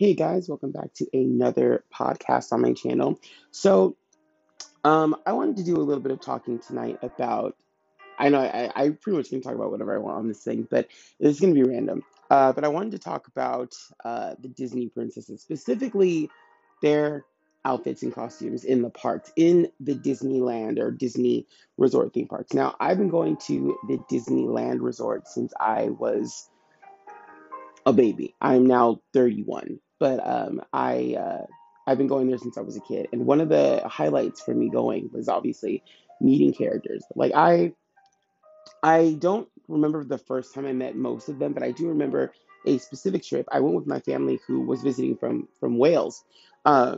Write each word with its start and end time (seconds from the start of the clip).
Hey 0.00 0.14
guys, 0.14 0.48
welcome 0.48 0.70
back 0.70 0.94
to 0.94 1.06
another 1.12 1.84
podcast 1.94 2.54
on 2.54 2.62
my 2.62 2.72
channel. 2.72 3.20
So, 3.50 3.98
um, 4.82 5.14
I 5.26 5.32
wanted 5.34 5.58
to 5.58 5.62
do 5.62 5.76
a 5.76 5.84
little 5.84 6.02
bit 6.02 6.10
of 6.10 6.22
talking 6.22 6.58
tonight 6.58 6.98
about. 7.02 7.54
I 8.18 8.30
know 8.30 8.40
I, 8.40 8.70
I 8.74 8.88
pretty 8.88 9.18
much 9.18 9.28
can 9.28 9.42
talk 9.42 9.54
about 9.54 9.70
whatever 9.70 9.94
I 9.94 9.98
want 9.98 10.16
on 10.16 10.26
this 10.26 10.42
thing, 10.42 10.66
but 10.70 10.88
it's 11.18 11.38
going 11.38 11.54
to 11.54 11.62
be 11.62 11.68
random. 11.68 12.02
Uh, 12.30 12.50
but 12.54 12.64
I 12.64 12.68
wanted 12.68 12.92
to 12.92 12.98
talk 12.98 13.26
about 13.28 13.74
uh, 14.02 14.36
the 14.40 14.48
Disney 14.48 14.88
princesses, 14.88 15.42
specifically 15.42 16.30
their 16.80 17.26
outfits 17.66 18.02
and 18.02 18.14
costumes 18.14 18.64
in 18.64 18.80
the 18.80 18.88
parks, 18.88 19.30
in 19.36 19.70
the 19.80 19.94
Disneyland 19.94 20.78
or 20.78 20.90
Disney 20.90 21.46
resort 21.76 22.14
theme 22.14 22.26
parks. 22.26 22.54
Now, 22.54 22.74
I've 22.80 22.96
been 22.96 23.10
going 23.10 23.36
to 23.48 23.76
the 23.86 23.98
Disneyland 24.10 24.78
resort 24.80 25.28
since 25.28 25.52
I 25.60 25.90
was 25.90 26.48
a 27.84 27.92
baby. 27.92 28.34
I'm 28.40 28.66
now 28.66 29.02
31, 29.12 29.78
but 30.00 30.26
um, 30.26 30.62
I 30.72 31.14
uh, 31.16 31.46
I've 31.86 31.98
been 31.98 32.08
going 32.08 32.26
there 32.26 32.38
since 32.38 32.58
I 32.58 32.62
was 32.62 32.76
a 32.76 32.80
kid. 32.80 33.08
And 33.12 33.26
one 33.26 33.40
of 33.40 33.48
the 33.48 33.82
highlights 33.86 34.40
for 34.40 34.54
me 34.54 34.68
going 34.68 35.10
was 35.12 35.28
obviously 35.28 35.84
meeting 36.20 36.52
characters. 36.52 37.04
Like 37.14 37.32
I 37.34 37.72
I 38.82 39.16
don't 39.18 39.48
remember 39.68 40.02
the 40.02 40.18
first 40.18 40.54
time 40.54 40.66
I 40.66 40.72
met 40.72 40.96
most 40.96 41.28
of 41.28 41.38
them, 41.38 41.52
but 41.52 41.62
I 41.62 41.70
do 41.70 41.88
remember 41.88 42.32
a 42.66 42.78
specific 42.78 43.22
trip. 43.22 43.46
I 43.52 43.60
went 43.60 43.76
with 43.76 43.86
my 43.86 44.00
family 44.00 44.40
who 44.46 44.62
was 44.62 44.82
visiting 44.82 45.16
from 45.16 45.48
from 45.60 45.78
Wales, 45.78 46.24
uh, 46.64 46.96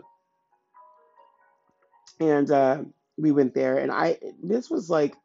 and 2.21 2.51
uh, 2.51 2.83
we 3.19 3.33
went 3.33 3.55
there. 3.55 3.79
And 3.79 3.91
I 3.91 4.19
this 4.43 4.71
was 4.71 4.89
like 4.89 5.17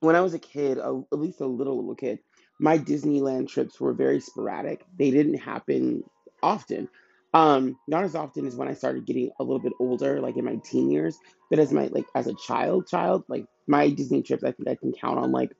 when 0.00 0.16
I 0.16 0.20
was 0.20 0.34
a 0.34 0.38
kid, 0.38 0.78
a, 0.78 1.02
at 1.12 1.18
least 1.18 1.40
a 1.40 1.46
little 1.46 1.76
little 1.76 1.94
kid, 1.94 2.18
my 2.58 2.78
Disneyland 2.78 3.48
trips 3.48 3.80
were 3.80 3.92
very 3.92 4.20
sporadic. 4.20 4.84
They 4.98 5.10
didn't 5.10 5.38
happen 5.38 6.04
often. 6.42 6.88
Um, 7.32 7.78
not 7.86 8.02
as 8.04 8.16
often 8.16 8.46
as 8.46 8.56
when 8.56 8.68
I 8.68 8.74
started 8.74 9.06
getting 9.06 9.30
a 9.38 9.44
little 9.44 9.60
bit 9.60 9.72
older, 9.78 10.20
like 10.20 10.36
in 10.36 10.44
my 10.44 10.56
teen 10.64 10.90
years, 10.90 11.18
but 11.48 11.60
as 11.60 11.72
my 11.72 11.86
like 11.88 12.06
as 12.14 12.26
a 12.26 12.34
child, 12.34 12.88
child, 12.88 13.24
like 13.28 13.46
my 13.68 13.88
Disney 13.90 14.22
trips, 14.22 14.42
I 14.42 14.52
think 14.52 14.68
I 14.68 14.74
can 14.74 14.92
count 14.92 15.18
on 15.18 15.30
like 15.30 15.52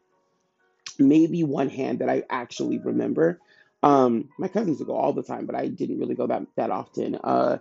maybe 0.99 1.45
one 1.45 1.69
hand 1.69 2.01
that 2.01 2.11
I 2.11 2.25
actually 2.31 2.79
remember. 2.79 3.41
Um, 3.83 4.29
my 4.39 4.49
cousins 4.49 4.79
would 4.79 4.89
go 4.89 4.97
all 4.97 5.13
the 5.13 5.23
time, 5.23 5.47
but 5.47 5.55
I 5.55 5.69
didn't 5.69 5.99
really 5.99 6.15
go 6.15 6.27
that 6.27 6.43
that 6.57 6.71
often. 6.71 7.17
Uh, 7.23 7.59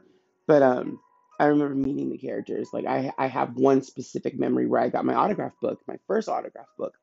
but 0.47 0.61
um, 0.61 0.99
I 1.39 1.45
remember 1.45 1.75
meeting 1.75 2.09
the 2.09 2.17
characters. 2.17 2.69
Like 2.73 2.85
I 2.85 3.11
I 3.17 3.27
have 3.27 3.55
one 3.55 3.81
specific 3.81 4.37
memory 4.37 4.67
where 4.67 4.81
I 4.81 4.89
got 4.89 5.05
my 5.05 5.13
autograph 5.13 5.53
book, 5.61 5.79
my 5.87 5.97
first 6.07 6.27
autograph 6.27 6.67
book, 6.77 6.93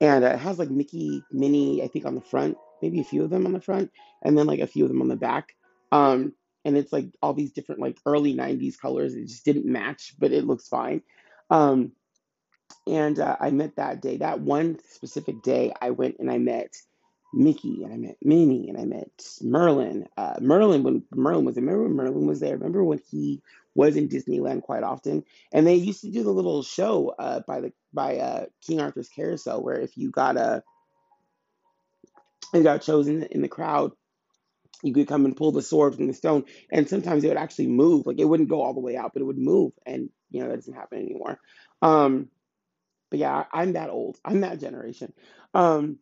and 0.00 0.24
uh, 0.24 0.28
it 0.28 0.38
has 0.38 0.58
like 0.58 0.70
Mickey, 0.70 1.22
Minnie, 1.32 1.82
I 1.82 1.88
think 1.88 2.06
on 2.06 2.14
the 2.14 2.20
front, 2.22 2.56
maybe 2.82 3.00
a 3.00 3.04
few 3.04 3.24
of 3.24 3.30
them 3.30 3.46
on 3.46 3.52
the 3.52 3.60
front, 3.60 3.90
and 4.22 4.36
then 4.36 4.46
like 4.46 4.60
a 4.60 4.66
few 4.66 4.84
of 4.84 4.90
them 4.90 5.02
on 5.02 5.08
the 5.08 5.16
back. 5.16 5.54
Um, 5.92 6.32
and 6.64 6.76
it's 6.76 6.92
like 6.92 7.06
all 7.22 7.32
these 7.32 7.52
different 7.52 7.80
like 7.80 7.98
early 8.06 8.34
'90s 8.34 8.78
colors. 8.78 9.14
It 9.14 9.28
just 9.28 9.44
didn't 9.44 9.66
match, 9.66 10.14
but 10.18 10.32
it 10.32 10.46
looks 10.46 10.68
fine. 10.68 11.02
Um, 11.50 11.92
and 12.86 13.18
uh, 13.18 13.36
I 13.40 13.50
met 13.50 13.76
that 13.76 14.00
day, 14.00 14.18
that 14.18 14.40
one 14.40 14.78
specific 14.88 15.42
day, 15.42 15.72
I 15.80 15.90
went 15.90 16.16
and 16.18 16.30
I 16.30 16.38
met 16.38 16.74
Mickey 17.34 17.82
and 17.82 17.92
I 17.92 17.96
met 17.96 18.16
Minnie 18.22 18.68
and 18.68 18.78
I 18.78 18.84
met 18.84 19.10
Merlin. 19.42 20.06
Uh, 20.16 20.36
Merlin, 20.40 20.82
when 20.82 21.04
Merlin 21.12 21.44
was 21.44 21.56
there, 21.56 21.64
remember 21.64 21.84
when 21.84 21.96
Merlin 21.96 22.26
was 22.26 22.40
there? 22.40 22.56
Remember 22.56 22.84
when 22.84 23.00
he 23.10 23.42
was 23.74 23.96
in 23.96 24.08
Disneyland 24.08 24.62
quite 24.62 24.84
often? 24.84 25.24
And 25.52 25.66
they 25.66 25.74
used 25.74 26.00
to 26.02 26.10
do 26.10 26.22
the 26.22 26.30
little 26.30 26.62
show 26.62 27.14
uh, 27.18 27.40
by 27.46 27.60
the 27.60 27.72
by 27.92 28.18
uh, 28.18 28.46
King 28.64 28.80
Arthur's 28.80 29.08
Carousel, 29.08 29.62
where 29.62 29.80
if 29.80 29.96
you 29.96 30.10
got 30.10 30.36
a 30.36 30.62
you 32.54 32.62
got 32.62 32.82
chosen 32.82 33.22
in 33.24 33.42
the 33.42 33.48
crowd, 33.48 33.92
you 34.82 34.92
could 34.92 35.08
come 35.08 35.24
and 35.24 35.36
pull 35.36 35.52
the 35.52 35.62
sword 35.62 35.94
from 35.94 36.06
the 36.06 36.14
stone, 36.14 36.44
and 36.70 36.88
sometimes 36.88 37.24
it 37.24 37.28
would 37.28 37.36
actually 37.36 37.68
move. 37.68 38.06
Like 38.06 38.18
it 38.18 38.24
wouldn't 38.24 38.48
go 38.48 38.62
all 38.62 38.74
the 38.74 38.80
way 38.80 38.96
out, 38.96 39.12
but 39.12 39.22
it 39.22 39.26
would 39.26 39.38
move, 39.38 39.72
and 39.84 40.10
you 40.30 40.42
know 40.42 40.48
that 40.48 40.56
doesn't 40.56 40.74
happen 40.74 40.98
anymore. 40.98 41.38
Um, 41.82 42.28
but 43.10 43.18
yeah, 43.18 43.44
I'm 43.52 43.72
that 43.74 43.90
old. 43.90 44.18
I'm 44.24 44.40
that 44.40 44.60
generation. 44.60 45.12
Um, 45.54 45.98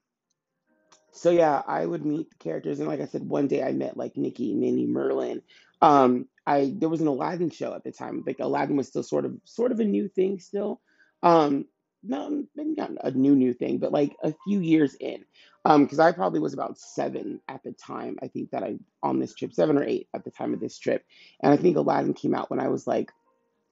so 1.13 1.31
yeah, 1.31 1.63
I 1.67 1.87
would 1.87 2.05
meet 2.05 2.31
the 2.31 2.37
characters, 2.37 2.81
and 2.81 2.89
like 2.89 3.01
I 3.01 3.07
said, 3.07 3.23
one 3.23 3.47
day 3.47 3.63
I 3.63 3.73
met 3.73 3.97
like 3.97 4.17
Mickey, 4.17 4.55
Minnie, 4.55 4.87
Merlin. 4.87 5.43
Um, 5.81 6.27
I 6.47 6.75
there 6.77 6.89
was 6.89 7.01
an 7.01 7.07
Aladdin 7.07 7.51
show 7.51 7.75
at 7.75 7.85
the 7.85 7.93
time. 7.93 8.25
Like 8.27 8.41
Aladdin 8.41 8.77
was 8.77 8.89
still 8.89 9.03
sort 9.03 9.25
of 9.25 9.37
sort 9.45 9.73
of 9.73 9.81
a 9.81 9.85
new 9.85 10.09
thing 10.09 10.41
still. 10.41 10.81
Um, 11.23 11.67
no, 12.05 12.45
maybe 12.55 12.75
not 12.77 12.93
a 13.03 13.11
new 13.11 13.35
new 13.35 13.53
thing, 13.53 13.79
but 13.79 13.93
like 13.93 14.15
a 14.23 14.35
few 14.47 14.61
years 14.61 14.95
in. 14.95 15.25
Um, 15.65 15.85
because 15.85 15.99
I 15.99 16.13
probably 16.13 16.41
was 16.41 16.53
about 16.53 16.79
seven 16.79 17.41
at 17.49 17.63
the 17.63 17.73
time. 17.73 18.19
I 18.23 18.29
think 18.29 18.51
that 18.51 18.63
I 18.63 18.77
on 19.03 19.19
this 19.19 19.35
trip, 19.35 19.55
seven 19.55 19.79
or 19.79 19.85
eight 19.85 20.09
at 20.15 20.25
the 20.25 20.31
time 20.31 20.53
of 20.53 20.61
this 20.61 20.79
trip, 20.79 21.05
and 21.43 21.53
I 21.53 21.57
think 21.57 21.77
Aladdin 21.77 22.15
came 22.15 22.35
out 22.35 22.51
when 22.51 22.61
I 22.61 22.69
was 22.69 22.87
like, 22.87 23.11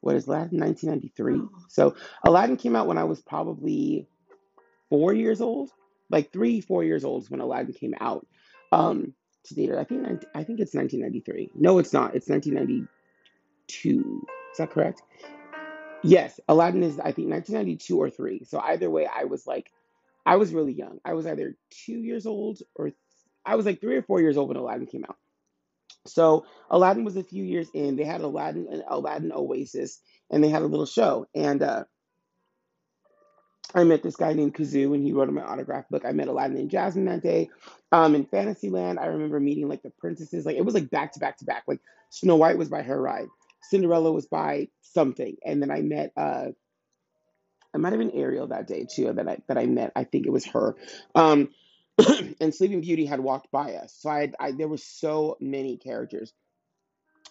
what 0.01 0.17
is 0.17 0.27
Aladdin, 0.27 0.61
1993? 0.61 1.65
So 1.69 1.95
Aladdin 2.25 2.57
came 2.57 2.75
out 2.77 2.87
when 2.87 2.99
I 2.99 3.05
was 3.05 3.21
probably 3.21 4.09
four 4.89 5.13
years 5.13 5.41
old, 5.41 5.71
like 6.11 6.33
three, 6.33 6.61
four 6.61 6.83
years 6.85 7.05
old 7.05 7.23
is 7.25 7.31
when 7.31 7.41
Aladdin 7.41 7.75
came 7.75 7.95
out. 8.01 8.27
Um, 8.73 9.15
to 9.45 9.55
date, 9.55 9.73
I 9.73 9.85
think 9.85 10.07
I 10.35 10.45
think 10.45 10.61
it's 10.61 10.75
1993. 10.75 11.51
No, 11.55 11.79
it's 11.79 11.93
not. 11.93 12.15
It's 12.15 12.29
1992. 12.29 14.27
Is 14.53 14.59
that 14.59 14.71
correct? 14.71 15.03
Yes, 16.03 16.41
Aladdin 16.49 16.83
is 16.83 16.99
I 16.99 17.13
think 17.13 17.31
1992 17.31 17.97
or 17.99 18.11
three. 18.11 18.45
So 18.45 18.59
either 18.61 18.91
way, 18.91 19.07
I 19.07 19.25
was 19.25 19.47
like, 19.47 19.71
I 20.27 20.37
was 20.37 20.53
really 20.53 20.73
young. 20.73 20.99
I 21.05 21.15
was 21.15 21.27
either 21.27 21.57
two 21.71 21.99
years 21.99 22.27
old 22.27 22.61
or 22.75 22.93
I 23.45 23.57
was 23.57 23.67
like 23.67 23.81
three 23.81 23.97
or 23.97 24.03
four 24.03 24.21
years 24.21 24.37
old 24.37 24.49
when 24.49 24.57
Aladdin 24.57 24.87
came 24.87 25.05
out. 25.05 25.17
So 26.07 26.47
Aladdin 26.71 27.05
was 27.05 27.17
a 27.17 27.23
few 27.23 27.45
years 27.45 27.69
in. 27.75 27.97
They 27.97 28.05
had 28.05 28.21
Aladdin 28.21 28.67
and 28.71 28.83
Aladdin 28.89 29.33
Oasis, 29.33 30.01
and 30.31 30.43
they 30.43 30.49
had 30.49 30.63
a 30.63 30.67
little 30.67 30.87
show. 30.87 31.27
And 31.35 31.63
uh, 31.63 31.85
I 33.75 33.85
met 33.85 34.03
this 34.03 34.17
guy 34.17 34.33
named 34.33 34.55
Kazoo, 34.55 34.95
and 34.95 35.03
he 35.03 35.13
wrote 35.13 35.31
my 35.31 35.43
autograph 35.43 35.89
book. 35.89 36.05
I 36.05 36.13
met 36.13 36.29
Aladdin 36.29 36.57
and 36.59 36.71
Jasmine 36.71 37.05
that 37.07 37.23
day. 37.23 37.51
Um, 37.93 38.15
in 38.15 38.25
Fantasyland, 38.25 38.99
I 38.99 39.07
remember 39.07 39.39
meeting 39.39 39.69
like 39.69 39.83
the 39.83 39.91
princesses. 39.91 40.45
Like 40.45 40.57
it 40.57 40.65
was 40.65 40.75
like 40.75 40.91
back 40.91 41.13
to 41.13 41.21
back 41.21 41.39
to 41.39 41.45
back. 41.45 41.65
Like 41.69 41.81
Snow 42.11 42.37
White 42.37 42.59
was 42.59 42.69
by 42.69 42.83
her 42.83 43.01
ride, 43.01 43.29
Cinderella 43.63 44.13
was 44.13 44.27
by 44.27 44.69
something, 44.81 45.37
and 45.45 45.63
then 45.63 45.71
I 45.71 45.81
met 45.83 46.13
uh, 46.17 46.49
I 47.75 47.79
might 47.79 47.93
have 47.93 47.99
been 47.99 48.13
Ariel 48.13 48.49
that 48.49 48.67
day 48.67 48.87
too. 48.91 49.13
That 49.13 49.29
I 49.29 49.39
that 49.49 49.59
I 49.59 49.67
met. 49.67 49.93
I 49.97 50.05
think 50.05 50.27
it 50.27 50.33
was 50.33 50.47
her. 50.47 50.77
Um, 51.15 51.49
and 52.41 52.55
Sleeping 52.55 52.81
Beauty 52.81 53.07
had 53.07 53.21
walked 53.21 53.51
by 53.51 53.75
us. 53.75 53.95
So 53.99 54.11
I, 54.11 54.33
I 54.39 54.53
there 54.53 54.69
were 54.69 54.79
so 54.79 55.37
many 55.41 55.77
characters, 55.77 56.33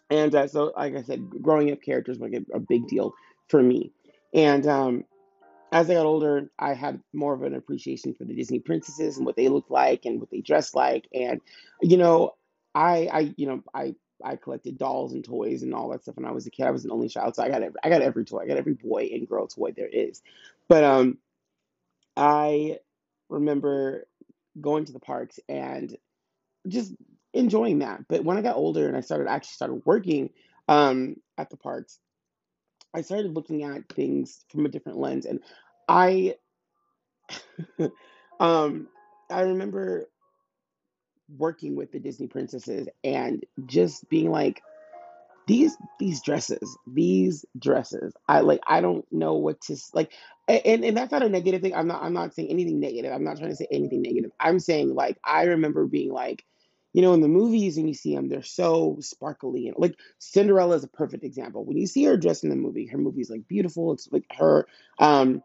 and 0.09 0.33
uh, 0.33 0.47
so 0.47 0.73
like 0.75 0.95
I 0.95 1.03
said, 1.03 1.29
growing 1.41 1.71
up 1.71 1.81
characters 1.81 2.17
were 2.17 2.29
like 2.29 2.43
a, 2.51 2.57
a 2.57 2.59
big 2.59 2.87
deal 2.87 3.13
for 3.49 3.61
me. 3.61 3.91
And 4.33 4.65
um, 4.65 5.03
as 5.71 5.89
I 5.89 5.93
got 5.93 6.05
older, 6.05 6.49
I 6.57 6.73
had 6.73 7.01
more 7.13 7.33
of 7.33 7.43
an 7.43 7.53
appreciation 7.53 8.13
for 8.13 8.25
the 8.25 8.33
Disney 8.33 8.59
princesses 8.59 9.17
and 9.17 9.25
what 9.25 9.35
they 9.35 9.49
looked 9.49 9.71
like 9.71 10.05
and 10.05 10.19
what 10.19 10.31
they 10.31 10.41
dressed 10.41 10.75
like. 10.75 11.07
And 11.13 11.41
you 11.81 11.97
know, 11.97 12.31
I 12.73 13.09
I 13.11 13.33
you 13.37 13.45
know 13.45 13.63
I 13.73 13.95
I 14.23 14.35
collected 14.35 14.77
dolls 14.77 15.13
and 15.13 15.23
toys 15.23 15.63
and 15.63 15.73
all 15.73 15.89
that 15.89 16.03
stuff 16.03 16.15
when 16.15 16.25
I 16.25 16.31
was 16.31 16.47
a 16.47 16.51
kid. 16.51 16.65
I 16.65 16.71
was 16.71 16.85
an 16.85 16.91
only 16.91 17.09
child, 17.09 17.35
so 17.35 17.43
I 17.43 17.49
got 17.49 17.63
every, 17.63 17.79
I 17.83 17.89
got 17.89 18.01
every 18.01 18.25
toy. 18.25 18.39
I 18.39 18.47
got 18.47 18.57
every 18.57 18.73
boy 18.73 19.09
and 19.13 19.27
girl 19.27 19.47
toy 19.47 19.71
there 19.75 19.87
is. 19.87 20.21
But 20.67 20.83
um, 20.83 21.17
I 22.15 22.79
remember 23.29 24.07
going 24.59 24.85
to 24.85 24.93
the 24.93 24.99
parks 24.99 25.39
and 25.47 25.95
just 26.67 26.93
enjoying 27.33 27.79
that. 27.79 28.07
But 28.07 28.23
when 28.23 28.37
I 28.37 28.41
got 28.41 28.55
older 28.55 28.87
and 28.87 28.97
I 28.97 29.01
started 29.01 29.27
actually 29.27 29.53
started 29.53 29.81
working 29.85 30.29
um, 30.67 31.15
at 31.37 31.49
the 31.49 31.57
parks, 31.57 31.99
I 32.93 33.01
started 33.01 33.33
looking 33.33 33.63
at 33.63 33.89
things 33.89 34.43
from 34.49 34.65
a 34.65 34.69
different 34.69 34.99
lens. 34.99 35.25
And 35.25 35.39
I 35.87 36.35
um 38.39 38.87
I 39.29 39.41
remember 39.41 40.09
working 41.37 41.75
with 41.75 41.91
the 41.91 41.99
Disney 41.99 42.27
princesses 42.27 42.87
and 43.03 43.45
just 43.65 44.09
being 44.09 44.31
like 44.31 44.61
these 45.47 45.75
these 45.99 46.21
dresses 46.21 46.77
these 46.87 47.45
dresses 47.57 48.13
i 48.27 48.41
like 48.41 48.61
i 48.67 48.79
don't 48.79 49.05
know 49.11 49.33
what 49.33 49.59
to 49.59 49.75
like 49.93 50.11
and 50.47 50.83
and 50.83 50.97
that's 50.97 51.11
not 51.11 51.23
a 51.23 51.29
negative 51.29 51.61
thing. 51.61 51.75
I'm 51.75 51.87
not 51.87 52.01
i'm 52.01 52.13
not 52.13 52.33
saying 52.33 52.49
anything 52.49 52.79
negative. 52.79 53.11
I'm 53.11 53.23
not 53.23 53.37
trying 53.37 53.49
to 53.49 53.55
say 53.55 53.67
anything 53.71 54.01
negative. 54.01 54.31
I'm 54.39 54.59
saying 54.59 54.93
like 54.93 55.17
i 55.23 55.43
remember 55.43 55.85
being 55.85 56.11
like 56.11 56.45
you 56.93 57.01
know 57.01 57.13
in 57.13 57.21
the 57.21 57.27
movies 57.27 57.77
and 57.77 57.87
you 57.87 57.93
see 57.93 58.15
them 58.15 58.27
they're 58.27 58.43
so 58.43 58.97
sparkly 58.99 59.67
and 59.67 59.75
like 59.77 59.95
cinderella 60.19 60.75
is 60.75 60.83
a 60.83 60.89
perfect 60.89 61.23
example. 61.23 61.65
When 61.65 61.77
you 61.77 61.87
see 61.87 62.03
her 62.05 62.17
dressed 62.17 62.43
in 62.43 62.49
the 62.49 62.55
movie 62.55 62.87
her 62.87 62.97
movie's 62.97 63.29
like 63.29 63.47
beautiful. 63.47 63.93
It's 63.93 64.07
like 64.11 64.25
her 64.37 64.67
um 64.99 65.41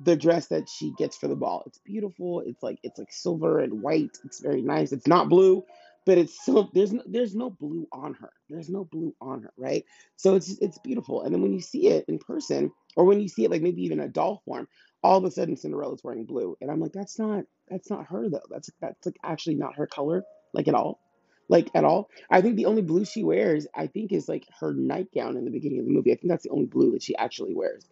the 0.00 0.16
dress 0.16 0.48
that 0.48 0.68
she 0.68 0.92
gets 0.98 1.16
for 1.16 1.28
the 1.28 1.36
ball 1.36 1.62
it's 1.66 1.78
beautiful 1.80 2.42
it's 2.46 2.62
like 2.62 2.78
it's 2.84 2.98
like 2.98 3.12
silver 3.12 3.60
and 3.60 3.82
white 3.82 4.18
it's 4.24 4.40
very 4.40 4.62
nice 4.62 4.92
it's 4.92 5.06
not 5.08 5.28
blue 5.28 5.62
but 6.06 6.18
it's 6.18 6.44
so 6.44 6.70
there's 6.74 6.92
no, 6.92 7.02
there's 7.06 7.36
no 7.36 7.50
blue 7.50 7.88
on 7.92 8.14
her. 8.16 8.32
There's 8.50 8.70
no 8.70 8.84
blue 8.86 9.14
on 9.22 9.42
her, 9.44 9.52
right? 9.58 9.84
So 10.16 10.36
it's 10.36 10.50
it's 10.60 10.78
beautiful. 10.78 11.22
And 11.22 11.34
then 11.34 11.42
when 11.42 11.54
you 11.54 11.62
see 11.62 11.88
it 11.88 12.06
in 12.08 12.18
person, 12.18 12.72
or 12.96 13.06
when 13.06 13.20
you 13.20 13.28
see 13.28 13.44
it 13.44 13.52
like 13.52 13.62
maybe 13.62 13.84
even 13.84 14.00
a 14.00 14.08
doll 14.08 14.42
form, 14.46 14.68
all 15.04 15.18
of 15.18 15.24
a 15.26 15.32
sudden 15.32 15.56
Cinderella's 15.56 16.02
wearing 16.04 16.26
blue, 16.26 16.56
and 16.60 16.72
I'm 16.72 16.80
like, 16.80 16.92
that's 16.92 17.20
not 17.20 17.44
that's 17.70 17.90
not 17.90 18.08
her 18.08 18.28
though. 18.30 18.42
That's 18.50 18.70
that's 18.80 19.06
like 19.06 19.18
actually 19.24 19.56
not 19.56 19.76
her 19.76 19.86
color, 19.88 20.24
like 20.54 20.68
at 20.68 20.74
all. 20.74 21.00
like 21.48 21.70
at 21.76 21.84
all. 21.84 22.10
I 22.30 22.42
think 22.42 22.56
the 22.56 22.66
only 22.66 22.82
blue 22.82 23.06
she 23.06 23.24
wears, 23.24 23.68
I 23.76 23.86
think, 23.88 24.12
is 24.12 24.28
like 24.28 24.46
her 24.60 24.74
nightgown 24.74 25.38
in 25.38 25.46
the 25.46 25.52
beginning 25.52 25.80
of 25.80 25.86
the 25.86 25.92
movie. 25.92 26.12
I 26.12 26.16
think 26.16 26.30
that's 26.30 26.44
the 26.44 26.50
only 26.50 26.66
blue 26.66 26.92
that 26.92 27.04
she 27.04 27.16
actually 27.16 27.54
wears. 27.54 27.86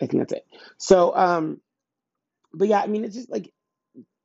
I 0.00 0.06
think 0.06 0.22
that's 0.22 0.32
it. 0.32 0.46
So, 0.78 1.14
um, 1.14 1.60
but 2.52 2.68
yeah, 2.68 2.80
I 2.80 2.86
mean, 2.86 3.04
it's 3.04 3.14
just 3.14 3.30
like 3.30 3.52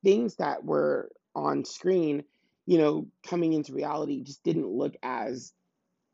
things 0.03 0.35
that 0.35 0.63
were 0.63 1.11
on 1.35 1.65
screen, 1.65 2.23
you 2.65 2.77
know, 2.77 3.07
coming 3.25 3.53
into 3.53 3.73
reality 3.73 4.23
just 4.23 4.43
didn't 4.43 4.67
look 4.67 4.95
as 5.03 5.53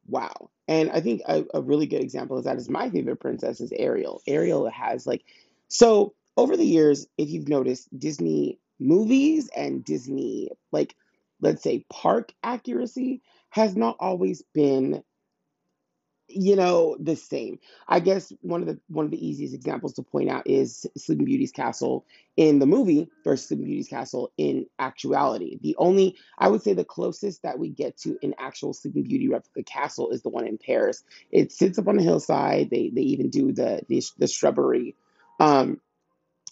wow. 0.07 0.49
And 0.67 0.91
I 0.91 1.01
think 1.01 1.21
a, 1.27 1.45
a 1.53 1.61
really 1.61 1.85
good 1.85 2.01
example 2.01 2.37
of 2.37 2.45
that 2.45 2.57
is 2.57 2.69
my 2.69 2.89
favorite 2.89 3.17
princess 3.17 3.59
is 3.59 3.71
Ariel. 3.71 4.21
Ariel 4.27 4.69
has 4.69 5.05
like, 5.07 5.23
so 5.67 6.13
over 6.37 6.57
the 6.57 6.65
years, 6.65 7.07
if 7.17 7.29
you've 7.29 7.47
noticed, 7.47 7.87
Disney 7.97 8.59
movies 8.79 9.49
and 9.55 9.83
Disney, 9.83 10.51
like, 10.71 10.95
let's 11.41 11.63
say 11.63 11.85
park 11.89 12.33
accuracy 12.43 13.21
has 13.49 13.75
not 13.75 13.97
always 13.99 14.43
been 14.53 15.03
you 16.27 16.55
know, 16.55 16.97
the 16.99 17.15
same. 17.15 17.59
I 17.87 17.99
guess 17.99 18.33
one 18.41 18.61
of 18.61 18.67
the 18.67 18.79
one 18.87 19.05
of 19.05 19.11
the 19.11 19.25
easiest 19.25 19.53
examples 19.53 19.93
to 19.93 20.03
point 20.03 20.29
out 20.29 20.47
is 20.47 20.85
Sleeping 20.97 21.25
Beauty's 21.25 21.51
castle 21.51 22.05
in 22.35 22.59
the 22.59 22.65
movie 22.65 23.09
versus 23.23 23.47
Sleeping 23.47 23.65
Beauty's 23.65 23.87
castle 23.87 24.31
in 24.37 24.65
actuality. 24.79 25.59
The 25.61 25.75
only 25.77 26.15
I 26.37 26.47
would 26.47 26.63
say 26.63 26.73
the 26.73 26.83
closest 26.83 27.43
that 27.43 27.59
we 27.59 27.69
get 27.69 27.97
to 27.99 28.17
an 28.23 28.33
actual 28.39 28.73
Sleeping 28.73 29.03
Beauty 29.03 29.27
replica 29.27 29.63
castle 29.63 30.09
is 30.09 30.23
the 30.23 30.29
one 30.29 30.47
in 30.47 30.57
Paris. 30.57 31.03
It 31.31 31.51
sits 31.51 31.77
up 31.77 31.87
on 31.87 31.99
a 31.99 32.03
hillside. 32.03 32.69
They 32.69 32.89
they 32.89 33.01
even 33.01 33.29
do 33.29 33.51
the 33.51 33.81
the, 33.87 34.03
the 34.17 34.27
shrubbery. 34.27 34.95
Um, 35.39 35.79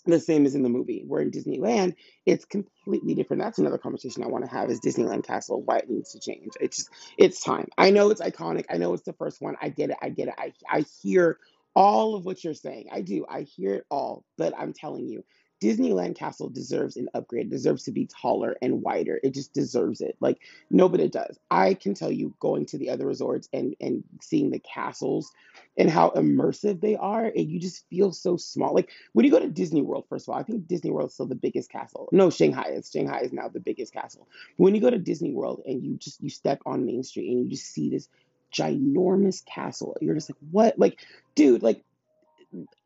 the 0.06 0.20
same 0.20 0.46
as 0.46 0.56
in 0.56 0.64
the 0.64 0.70
movie. 0.70 1.04
Where 1.08 1.22
in 1.22 1.32
Disneyland, 1.32 1.96
it's 2.26 2.46
completely 2.46 3.16
different. 3.16 3.44
That's 3.44 3.60
another 3.60 3.78
conversation 3.80 4.24
I 4.24 4.28
want 4.28 4.46
to 4.46 4.52
have 4.52 4.70
is 4.72 4.82
Disneyland 4.82 5.26
Castle, 5.26 5.62
why 5.64 5.80
it 5.80 5.90
needs 5.90 6.14
to 6.14 6.20
change. 6.20 6.54
It's 6.62 6.78
just, 6.78 6.90
it's 7.18 7.42
time. 7.44 7.70
I 7.78 7.92
know 7.92 8.10
it's 8.12 8.22
iconic. 8.22 8.66
I 8.70 8.78
know 8.78 8.94
it's 8.94 9.04
the 9.04 9.14
first 9.14 9.42
one. 9.42 9.56
I 9.62 9.70
get 9.70 9.92
it. 9.92 9.98
I 10.02 10.10
get 10.10 10.30
it. 10.30 10.36
I, 10.38 10.54
I 10.70 10.86
hear 11.04 11.40
all 11.76 12.16
of 12.16 12.26
what 12.26 12.44
you're 12.44 12.54
saying. 12.56 12.88
I 12.92 13.02
do. 13.02 13.26
I 13.30 13.42
hear 13.44 13.76
it 13.76 13.86
all. 13.92 14.26
But 14.38 14.54
I'm 14.58 14.74
telling 14.74 15.08
you, 15.08 15.24
Disneyland 15.64 16.18
Castle 16.18 16.50
deserves 16.50 16.98
an 16.98 17.08
upgrade, 17.14 17.50
deserves 17.50 17.84
to 17.84 17.92
be 17.92 18.06
taller 18.06 18.58
and 18.62 18.82
wider. 18.82 19.18
It 19.24 19.34
just 19.34 19.54
deserves 19.54 20.02
it. 20.02 20.18
Like, 20.20 20.40
no, 20.70 20.90
but 20.90 21.00
it 21.00 21.14
does. 21.14 21.40
I 21.50 21.74
can 21.74 21.94
tell 21.94 22.12
you 22.12 22.36
going 22.42 22.66
to 22.66 22.78
the 22.78 22.90
other 22.90 23.06
resorts 23.06 23.48
and, 23.54 23.74
and 23.80 24.04
seeing 24.22 24.52
the 24.52 24.60
castles 24.60 25.32
and 25.78 25.90
how 25.90 26.10
immersive 26.10 26.82
they 26.82 26.98
are, 26.98 27.24
and 27.24 27.50
you 27.50 27.62
just 27.62 27.88
feel 27.90 28.12
so 28.12 28.36
small. 28.36 28.74
Like, 28.74 28.90
when 29.14 29.26
you 29.26 29.32
go 29.32 29.40
to 29.40 29.48
Disney 29.48 29.82
World, 29.82 30.04
first 30.10 30.28
of 30.28 30.34
all, 30.34 30.40
I 30.40 30.44
think 30.44 30.68
Disney 30.68 30.92
World 30.92 31.08
is 31.08 31.14
still 31.14 31.28
the 31.28 31.36
biggest 31.36 31.72
castle. 31.72 32.10
No, 32.12 32.30
Shanghai 32.30 32.72
is. 32.72 32.92
Shanghai 32.92 33.22
is 33.22 33.32
now 33.32 33.48
the 33.48 33.62
biggest 33.62 33.94
castle. 33.94 34.28
When 34.58 34.76
you 34.76 34.82
go 34.82 34.90
to 34.90 35.00
Disney 35.00 35.32
World 35.32 35.62
and 35.66 35.82
you 35.82 35.96
just 35.96 36.22
you 36.22 36.30
step 36.30 36.62
on 36.66 36.86
Main 36.86 37.04
Street 37.04 37.32
and 37.32 37.46
you 37.46 37.50
just 37.50 37.72
see 37.72 37.90
this 37.90 38.10
ginormous 38.54 39.46
castle, 39.46 39.96
you're 40.02 40.16
just 40.16 40.30
like, 40.30 40.38
what? 40.52 40.78
Like, 40.78 41.00
dude, 41.36 41.64
like 41.64 41.86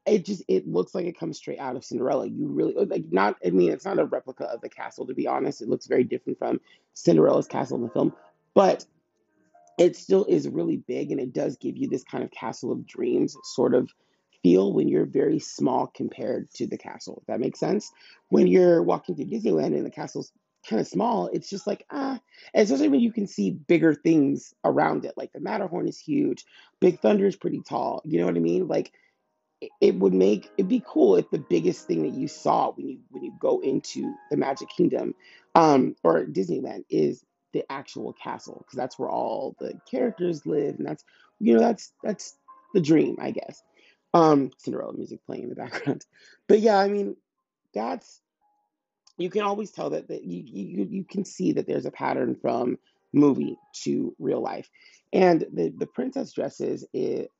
it 0.05 0.25
just 0.25 0.43
it 0.47 0.67
looks 0.67 0.95
like 0.95 1.05
it 1.05 1.19
comes 1.19 1.37
straight 1.37 1.59
out 1.59 1.75
of 1.75 1.83
Cinderella. 1.83 2.27
You 2.27 2.47
really 2.47 2.73
like 2.85 3.05
not. 3.11 3.35
I 3.45 3.49
mean, 3.49 3.71
it's 3.71 3.85
not 3.85 3.99
a 3.99 4.05
replica 4.05 4.45
of 4.45 4.61
the 4.61 4.69
castle 4.69 5.05
to 5.07 5.13
be 5.13 5.27
honest. 5.27 5.61
It 5.61 5.69
looks 5.69 5.87
very 5.87 6.03
different 6.03 6.39
from 6.39 6.61
Cinderella's 6.93 7.47
castle 7.47 7.77
in 7.77 7.83
the 7.83 7.89
film, 7.89 8.13
but 8.53 8.85
it 9.77 9.95
still 9.95 10.25
is 10.25 10.47
really 10.47 10.77
big 10.77 11.11
and 11.11 11.19
it 11.19 11.33
does 11.33 11.57
give 11.57 11.77
you 11.77 11.87
this 11.87 12.03
kind 12.03 12.23
of 12.23 12.31
castle 12.31 12.71
of 12.71 12.87
dreams 12.87 13.37
sort 13.43 13.75
of 13.75 13.89
feel 14.41 14.73
when 14.73 14.87
you're 14.87 15.05
very 15.05 15.39
small 15.39 15.87
compared 15.87 16.49
to 16.51 16.65
the 16.65 16.77
castle. 16.77 17.19
If 17.21 17.27
that 17.27 17.39
makes 17.39 17.59
sense. 17.59 17.91
When 18.29 18.47
you're 18.47 18.81
walking 18.81 19.15
through 19.15 19.25
Disneyland 19.25 19.75
and 19.75 19.85
the 19.85 19.91
castle's 19.91 20.31
kind 20.67 20.79
of 20.79 20.87
small, 20.87 21.29
it's 21.33 21.49
just 21.49 21.67
like 21.67 21.85
ah, 21.91 22.19
especially 22.53 22.89
when 22.89 23.01
you 23.01 23.11
can 23.11 23.27
see 23.27 23.51
bigger 23.51 23.93
things 23.93 24.53
around 24.63 25.05
it. 25.05 25.13
Like 25.17 25.33
the 25.33 25.41
Matterhorn 25.41 25.87
is 25.87 25.99
huge, 25.99 26.45
Big 26.79 26.99
Thunder 27.01 27.27
is 27.27 27.35
pretty 27.35 27.61
tall. 27.61 28.01
You 28.05 28.19
know 28.19 28.25
what 28.25 28.35
I 28.37 28.39
mean? 28.39 28.67
Like 28.67 28.93
it 29.61 29.71
it 29.81 29.95
would 29.95 30.13
make 30.13 30.49
it'd 30.57 30.69
be 30.69 30.83
cool 30.85 31.15
if 31.15 31.29
the 31.29 31.39
biggest 31.49 31.87
thing 31.87 32.03
that 32.03 32.13
you 32.13 32.27
saw 32.27 32.71
when 32.71 32.89
you 32.89 32.99
when 33.09 33.23
you 33.23 33.33
go 33.39 33.59
into 33.59 34.13
the 34.29 34.37
Magic 34.37 34.69
Kingdom 34.69 35.15
um 35.55 35.95
or 36.03 36.25
Disneyland 36.25 36.85
is 36.89 37.23
the 37.53 37.63
actual 37.71 38.13
castle 38.13 38.63
because 38.65 38.77
that's 38.77 38.99
where 38.99 39.09
all 39.09 39.55
the 39.59 39.79
characters 39.89 40.45
live 40.45 40.75
and 40.77 40.87
that's 40.87 41.03
you 41.39 41.53
know 41.53 41.59
that's 41.59 41.91
that's 42.03 42.35
the 42.73 42.81
dream 42.81 43.17
I 43.19 43.31
guess. 43.31 43.63
Um 44.13 44.51
Cinderella 44.57 44.93
music 44.93 45.25
playing 45.25 45.43
in 45.43 45.49
the 45.49 45.55
background. 45.63 46.05
But 46.47 46.59
yeah 46.59 46.77
I 46.77 46.87
mean 46.87 47.15
that's 47.73 48.21
you 49.17 49.31
can 49.31 49.41
always 49.41 49.71
tell 49.71 49.89
that, 49.91 50.09
that 50.09 50.23
you, 50.23 50.43
you 50.45 50.87
you 50.89 51.03
can 51.03 51.25
see 51.25 51.53
that 51.53 51.65
there's 51.67 51.85
a 51.85 51.91
pattern 51.91 52.35
from 52.35 52.77
movie 53.13 53.57
to 53.83 54.15
real 54.19 54.41
life 54.41 54.69
and 55.13 55.45
the 55.53 55.73
the 55.77 55.87
princess 55.87 56.33
dresses 56.33 56.85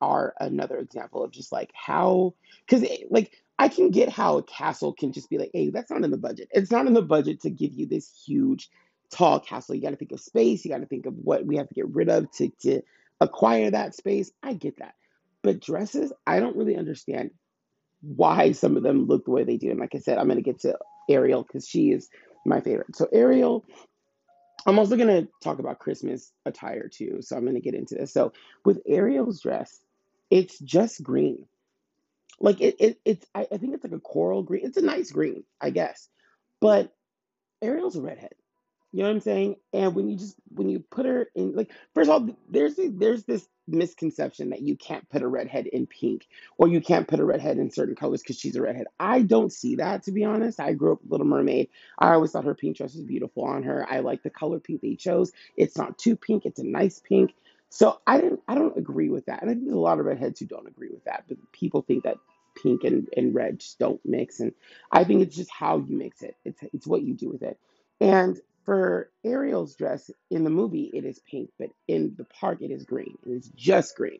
are 0.02 0.34
another 0.40 0.78
example 0.78 1.24
of 1.24 1.32
just 1.32 1.52
like 1.52 1.72
how 1.74 2.34
because 2.66 2.84
eh, 2.84 3.04
like 3.10 3.32
i 3.60 3.68
can 3.68 3.92
get 3.92 4.10
how 4.10 4.38
a 4.38 4.44
castle 4.44 4.94
can 4.94 5.12
just 5.12 5.30
be 5.30 5.38
like 5.38 5.52
hey 5.54 5.70
that's 5.70 5.92
not 5.92 6.04
in 6.04 6.12
the 6.12 6.18
budget. 6.18 6.48
It's 6.52 6.72
not 6.72 6.88
in 6.88 6.94
the 6.94 7.02
budget 7.02 7.42
to 7.42 7.50
give 7.50 7.74
you 7.74 7.88
this 7.88 8.24
huge 8.26 8.70
tall 9.12 9.40
castle. 9.40 9.76
You 9.76 9.82
got 9.82 9.92
to 9.92 9.96
think 9.96 10.12
of 10.12 10.20
space. 10.20 10.66
You 10.66 10.72
got 10.72 10.80
to 10.80 10.86
think 10.86 11.06
of 11.06 11.14
what 11.16 11.46
we 11.46 11.58
have 11.58 11.68
to 11.70 11.74
get 11.74 11.88
rid 11.94 12.10
of 12.10 12.32
to 12.34 12.50
to 12.62 12.82
acquire 13.20 13.72
that 13.72 13.96
space. 13.96 14.32
I 14.44 14.54
get 14.54 14.80
that. 14.80 14.96
But 15.44 15.62
dresses 15.62 16.12
i 16.26 16.40
don't 16.40 16.56
really 16.58 16.78
understand 16.78 17.32
why 18.02 18.52
some 18.52 18.78
of 18.78 18.84
them 18.84 19.06
look 19.08 19.26
the 19.26 19.32
way 19.32 19.44
they 19.44 19.58
do. 19.58 19.72
And 19.72 19.80
like 19.80 19.96
I 19.96 20.00
said, 20.00 20.18
I'm 20.18 20.28
going 20.28 20.38
to 20.38 20.44
get 20.44 20.62
to 20.62 20.78
Ariel 21.10 21.44
because 21.44 21.68
she 21.68 21.92
is 21.92 22.10
my 22.46 22.62
favorite. 22.62 22.96
So, 22.96 23.08
Ariel, 23.12 23.66
I'm 24.68 24.78
also 24.78 24.98
going 24.98 25.08
to 25.08 25.28
talk 25.42 25.60
about 25.60 25.80
Christmas 25.80 26.32
attire 26.46 26.88
too. 26.90 27.22
So, 27.22 27.36
I'm 27.36 27.44
going 27.44 27.56
to 27.56 27.62
get 27.62 27.74
into 27.74 27.96
this. 27.96 28.14
So, 28.14 28.34
with 28.66 28.82
Ariel's 28.86 29.42
dress, 29.42 29.80
it's 30.30 30.60
just 30.60 31.02
green. 31.02 31.48
Like, 32.40 32.62
it, 32.62 32.76
it 32.80 33.00
it's, 33.06 33.26
I, 33.34 33.48
I 33.52 33.58
think 33.58 33.74
it's 33.74 33.84
like 33.84 33.94
a 33.94 34.00
coral 34.00 34.44
green. 34.44 34.66
It's 34.66 34.78
a 34.78 34.82
nice 34.82 35.12
green, 35.12 35.44
I 35.60 35.72
guess. 35.72 36.10
But 36.60 36.94
Ariel's 37.62 37.96
a 37.96 38.02
redhead. 38.02 38.34
You 38.92 39.04
know 39.04 39.10
what 39.10 39.16
I'm 39.16 39.22
saying? 39.22 39.56
And 39.74 39.96
when 39.96 40.08
you 40.10 40.18
just 40.18 40.36
when 40.50 40.70
you 40.70 40.80
put 40.80 41.06
her 41.06 41.28
in 41.36 41.56
like 41.56 41.72
first 41.94 42.10
of 42.10 42.22
all, 42.22 42.36
there's 42.50 42.76
there's 42.78 43.26
this 43.26 43.48
misconception 43.68 44.52
that 44.52 44.62
you 44.62 44.76
can't 44.76 45.10
put 45.10 45.22
a 45.24 45.28
redhead 45.28 45.68
in 45.68 45.88
pink 45.88 46.28
or 46.58 46.68
you 46.68 46.82
can't 46.82 47.08
put 47.08 47.20
a 47.20 47.26
redhead 47.26 47.58
in 47.58 47.72
certain 47.72 47.96
colors 47.96 48.22
because 48.22 48.40
she's 48.40 48.56
a 48.56 48.62
redhead. 48.62 48.88
I 49.00 49.22
don't 49.22 49.52
see 49.52 49.76
that 49.78 50.04
to 50.04 50.12
be 50.12 50.24
honest. 50.26 50.60
I 50.60 50.74
grew 50.74 50.94
up 50.94 51.02
with 51.04 51.12
Little 51.12 51.28
Mermaid. 51.28 51.70
I 52.00 52.14
always 52.14 52.32
thought 52.32 52.46
her 52.46 52.56
pink 52.56 52.78
dress 52.78 52.96
was 52.96 53.04
beautiful 53.04 53.44
on 53.46 53.64
her. 53.64 53.86
I 53.90 54.00
like 54.00 54.24
the 54.24 54.30
color 54.30 54.60
pink 54.60 54.82
they 54.82 54.96
chose. 54.96 55.32
It's 55.58 55.78
not 55.78 55.98
too 55.98 56.16
pink. 56.16 56.46
It's 56.46 56.60
a 56.60 56.66
nice 56.66 57.00
pink. 57.00 57.34
So 57.70 58.00
I 58.08 58.22
didn't 58.22 58.42
I 58.48 58.56
don't 58.56 58.78
agree 58.78 59.10
with 59.10 59.26
that. 59.28 59.42
And 59.42 59.50
I 59.52 59.54
think 59.54 59.66
there's 59.66 59.76
a 59.76 59.80
lot 59.80 60.00
of 60.00 60.06
redheads 60.06 60.40
who 60.40 60.46
don't 60.46 60.68
agree 60.68 60.90
with 60.92 61.04
that. 61.06 61.26
But 61.28 61.38
people 61.52 61.82
think 61.82 62.04
that 62.04 62.18
pink 62.62 62.84
and, 62.84 63.08
and 63.16 63.36
red 63.36 63.60
just 63.60 63.80
don't 63.80 64.02
mix. 64.06 64.40
And 64.40 64.54
I 64.92 65.04
think 65.04 65.22
it's 65.22 65.36
just 65.36 65.52
how 65.52 65.78
you 65.78 65.96
mix 65.98 66.22
it. 66.22 66.36
It's 66.46 66.60
it's 66.74 66.88
what 66.88 67.04
you 67.04 67.14
do 67.14 67.30
with 67.30 67.44
it. 67.44 67.60
And 68.00 68.40
for 68.68 69.10
Ariel's 69.24 69.76
dress 69.76 70.12
in 70.30 70.44
the 70.44 70.50
movie, 70.50 70.92
it 70.94 71.06
is 71.06 71.22
pink, 71.32 71.52
but 71.58 71.70
in 71.88 72.16
the 72.18 72.26
park, 72.26 72.62
it 72.62 72.70
is 72.70 72.84
green. 72.84 73.18
It 73.26 73.32
is 73.32 73.48
just 73.56 73.96
green. 73.96 74.20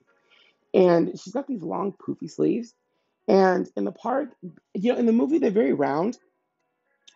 And 0.74 1.20
she's 1.20 1.34
got 1.34 1.48
these 1.48 1.64
long, 1.64 1.92
poofy 1.92 2.32
sleeves. 2.32 2.74
And 3.28 3.70
in 3.76 3.84
the 3.84 3.92
park, 3.92 4.30
you 4.74 4.94
know, 4.94 4.98
in 4.98 5.06
the 5.06 5.12
movie, 5.12 5.40
they're 5.40 5.52
very 5.52 5.74
round. 5.74 6.18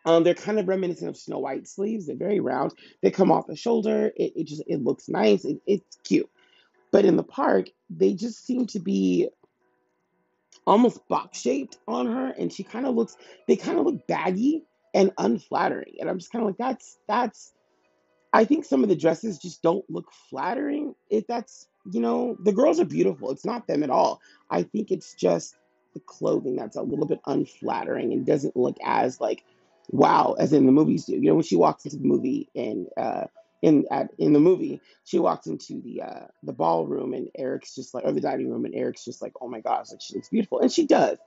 Um, 0.04 0.26
they're 0.26 0.34
kind 0.34 0.60
of 0.60 0.68
reminiscent 0.68 1.08
of 1.08 1.16
Snow 1.16 1.40
White 1.40 1.70
sleeves. 1.70 2.08
They're 2.08 2.18
very 2.18 2.42
round. 2.42 2.74
They 3.02 3.12
come 3.12 3.32
off 3.32 3.48
the 3.48 3.56
shoulder. 3.56 4.12
It, 4.14 4.34
it 4.36 4.48
just 4.48 4.64
it 4.68 4.84
looks 4.84 5.08
nice. 5.08 5.46
It, 5.46 5.62
it's 5.66 5.98
cute. 6.04 6.30
But 6.92 7.06
in 7.06 7.16
the 7.16 7.24
park, 7.24 7.68
they 7.90 8.14
just 8.14 8.46
seem 8.46 8.68
to 8.68 8.80
be 8.80 9.30
almost 10.68 11.08
box 11.08 11.40
shaped 11.40 11.78
on 11.88 12.08
her, 12.08 12.34
and 12.38 12.52
she 12.52 12.64
kind 12.64 12.86
of 12.86 12.94
looks. 12.94 13.16
They 13.48 13.56
kind 13.56 13.80
of 13.80 13.86
look 13.86 14.06
baggy 14.06 14.66
and 14.94 15.12
unflattering. 15.18 15.96
And 16.00 16.10
I'm 16.10 16.20
just 16.20 16.32
kind 16.32 16.44
of 16.44 16.50
like, 16.50 16.58
that's 16.58 16.98
that's 17.08 17.54
I 18.34 18.46
think 18.46 18.66
some 18.66 18.84
of 18.84 18.90
the 18.90 18.96
dresses 18.96 19.38
just 19.38 19.62
don't 19.62 19.84
look 19.90 20.12
flattering. 20.30 20.96
If 21.10 21.28
that's, 21.28 21.68
you 21.92 22.00
know, 22.00 22.38
the 22.44 22.54
girls 22.54 22.80
are 22.80 22.86
beautiful. 22.86 23.32
It's 23.32 23.46
not 23.46 23.68
them 23.68 23.84
at 23.84 23.90
all. 23.90 24.22
I 24.50 24.64
think 24.64 24.92
it's 24.92 25.14
just 25.14 25.56
the 25.94 26.00
clothing 26.00 26.56
that's 26.56 26.78
a 26.78 26.82
little 26.82 27.06
bit 27.06 27.20
unflattering 27.26 28.14
and 28.14 28.26
doesn't 28.26 28.56
look 28.56 28.78
as 28.84 29.20
like 29.20 29.44
wow 29.90 30.36
as 30.40 30.54
in 30.54 30.66
the 30.66 30.72
movies 30.72 31.06
do. 31.06 31.14
You 31.14 31.22
know, 31.30 31.36
when 31.36 31.44
she 31.44 31.58
walks 31.58 31.84
into 31.86 31.98
the 31.98 32.06
movie 32.08 32.48
and 32.56 32.88
uh 32.96 33.26
in 33.62 33.86
at 33.92 34.12
in 34.18 34.32
the 34.32 34.40
movie, 34.40 34.80
she 35.04 35.20
walks 35.20 35.48
into 35.48 35.82
the 35.82 36.02
uh 36.02 36.28
the 36.44 36.54
ballroom 36.54 37.14
and 37.14 37.30
Eric's 37.38 37.76
just 37.76 37.94
like 37.94 38.06
or 38.06 38.14
the 38.14 38.22
dining 38.22 38.50
room 38.50 38.64
and 38.64 38.74
Eric's 38.74 39.04
just 39.04 39.22
like, 39.22 39.34
oh 39.42 39.50
my 39.50 39.60
gosh, 39.60 39.92
like 39.92 40.02
she 40.02 40.16
looks 40.16 40.30
beautiful. 40.30 40.60
And 40.62 40.72
she 40.72 40.88
does. 40.88 41.18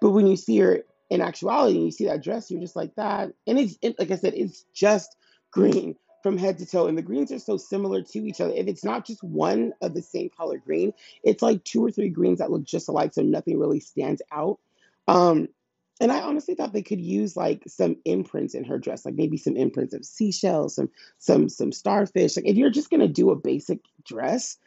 But 0.00 0.10
when 0.10 0.26
you 0.26 0.36
see 0.36 0.58
her 0.58 0.84
in 1.10 1.20
actuality 1.20 1.78
you 1.78 1.90
see 1.90 2.06
that 2.06 2.22
dress, 2.22 2.50
you're 2.50 2.60
just 2.60 2.76
like 2.76 2.94
that. 2.96 3.32
And 3.46 3.58
it's 3.58 3.78
it, 3.82 3.98
like 3.98 4.10
I 4.10 4.16
said, 4.16 4.34
it's 4.34 4.64
just 4.74 5.16
green 5.50 5.96
from 6.22 6.38
head 6.38 6.58
to 6.58 6.66
toe. 6.66 6.86
And 6.86 6.98
the 6.98 7.02
greens 7.02 7.30
are 7.32 7.38
so 7.38 7.56
similar 7.56 8.02
to 8.02 8.18
each 8.26 8.40
other. 8.40 8.52
If 8.54 8.66
it's 8.66 8.84
not 8.84 9.06
just 9.06 9.22
one 9.22 9.72
of 9.80 9.94
the 9.94 10.02
same 10.02 10.30
color 10.30 10.58
green, 10.58 10.92
it's 11.22 11.42
like 11.42 11.62
two 11.64 11.84
or 11.84 11.90
three 11.90 12.08
greens 12.08 12.38
that 12.40 12.50
look 12.50 12.64
just 12.64 12.88
alike, 12.88 13.14
so 13.14 13.22
nothing 13.22 13.58
really 13.58 13.80
stands 13.80 14.22
out. 14.32 14.58
Um, 15.06 15.48
And 16.00 16.12
I 16.12 16.20
honestly 16.20 16.54
thought 16.54 16.72
they 16.74 16.82
could 16.82 17.00
use 17.00 17.36
like 17.36 17.62
some 17.66 17.96
imprints 18.04 18.54
in 18.54 18.64
her 18.64 18.78
dress, 18.78 19.06
like 19.06 19.14
maybe 19.14 19.38
some 19.38 19.56
imprints 19.56 19.94
of 19.94 20.04
seashells, 20.04 20.74
some 20.74 20.90
some 21.18 21.48
some 21.48 21.72
starfish. 21.72 22.36
Like 22.36 22.46
if 22.46 22.56
you're 22.56 22.70
just 22.70 22.90
gonna 22.90 23.08
do 23.08 23.30
a 23.30 23.36
basic 23.36 23.80
dress, 24.04 24.58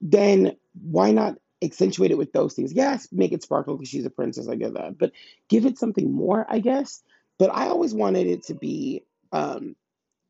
then 0.00 0.56
why 0.80 1.10
not 1.10 1.38
accentuate 1.62 2.10
it 2.10 2.18
with 2.18 2.32
those 2.32 2.54
things? 2.54 2.72
Yes, 2.72 3.08
make 3.12 3.32
it 3.32 3.42
sparkle 3.42 3.76
because 3.76 3.88
she's 3.88 4.06
a 4.06 4.10
princess. 4.10 4.48
I 4.48 4.56
get 4.56 4.74
that, 4.74 4.98
but 4.98 5.12
give 5.48 5.66
it 5.66 5.78
something 5.78 6.12
more, 6.12 6.46
I 6.48 6.58
guess. 6.58 7.02
But 7.38 7.50
I 7.54 7.68
always 7.68 7.94
wanted 7.94 8.26
it 8.26 8.44
to 8.44 8.54
be 8.54 9.04
um, 9.32 9.76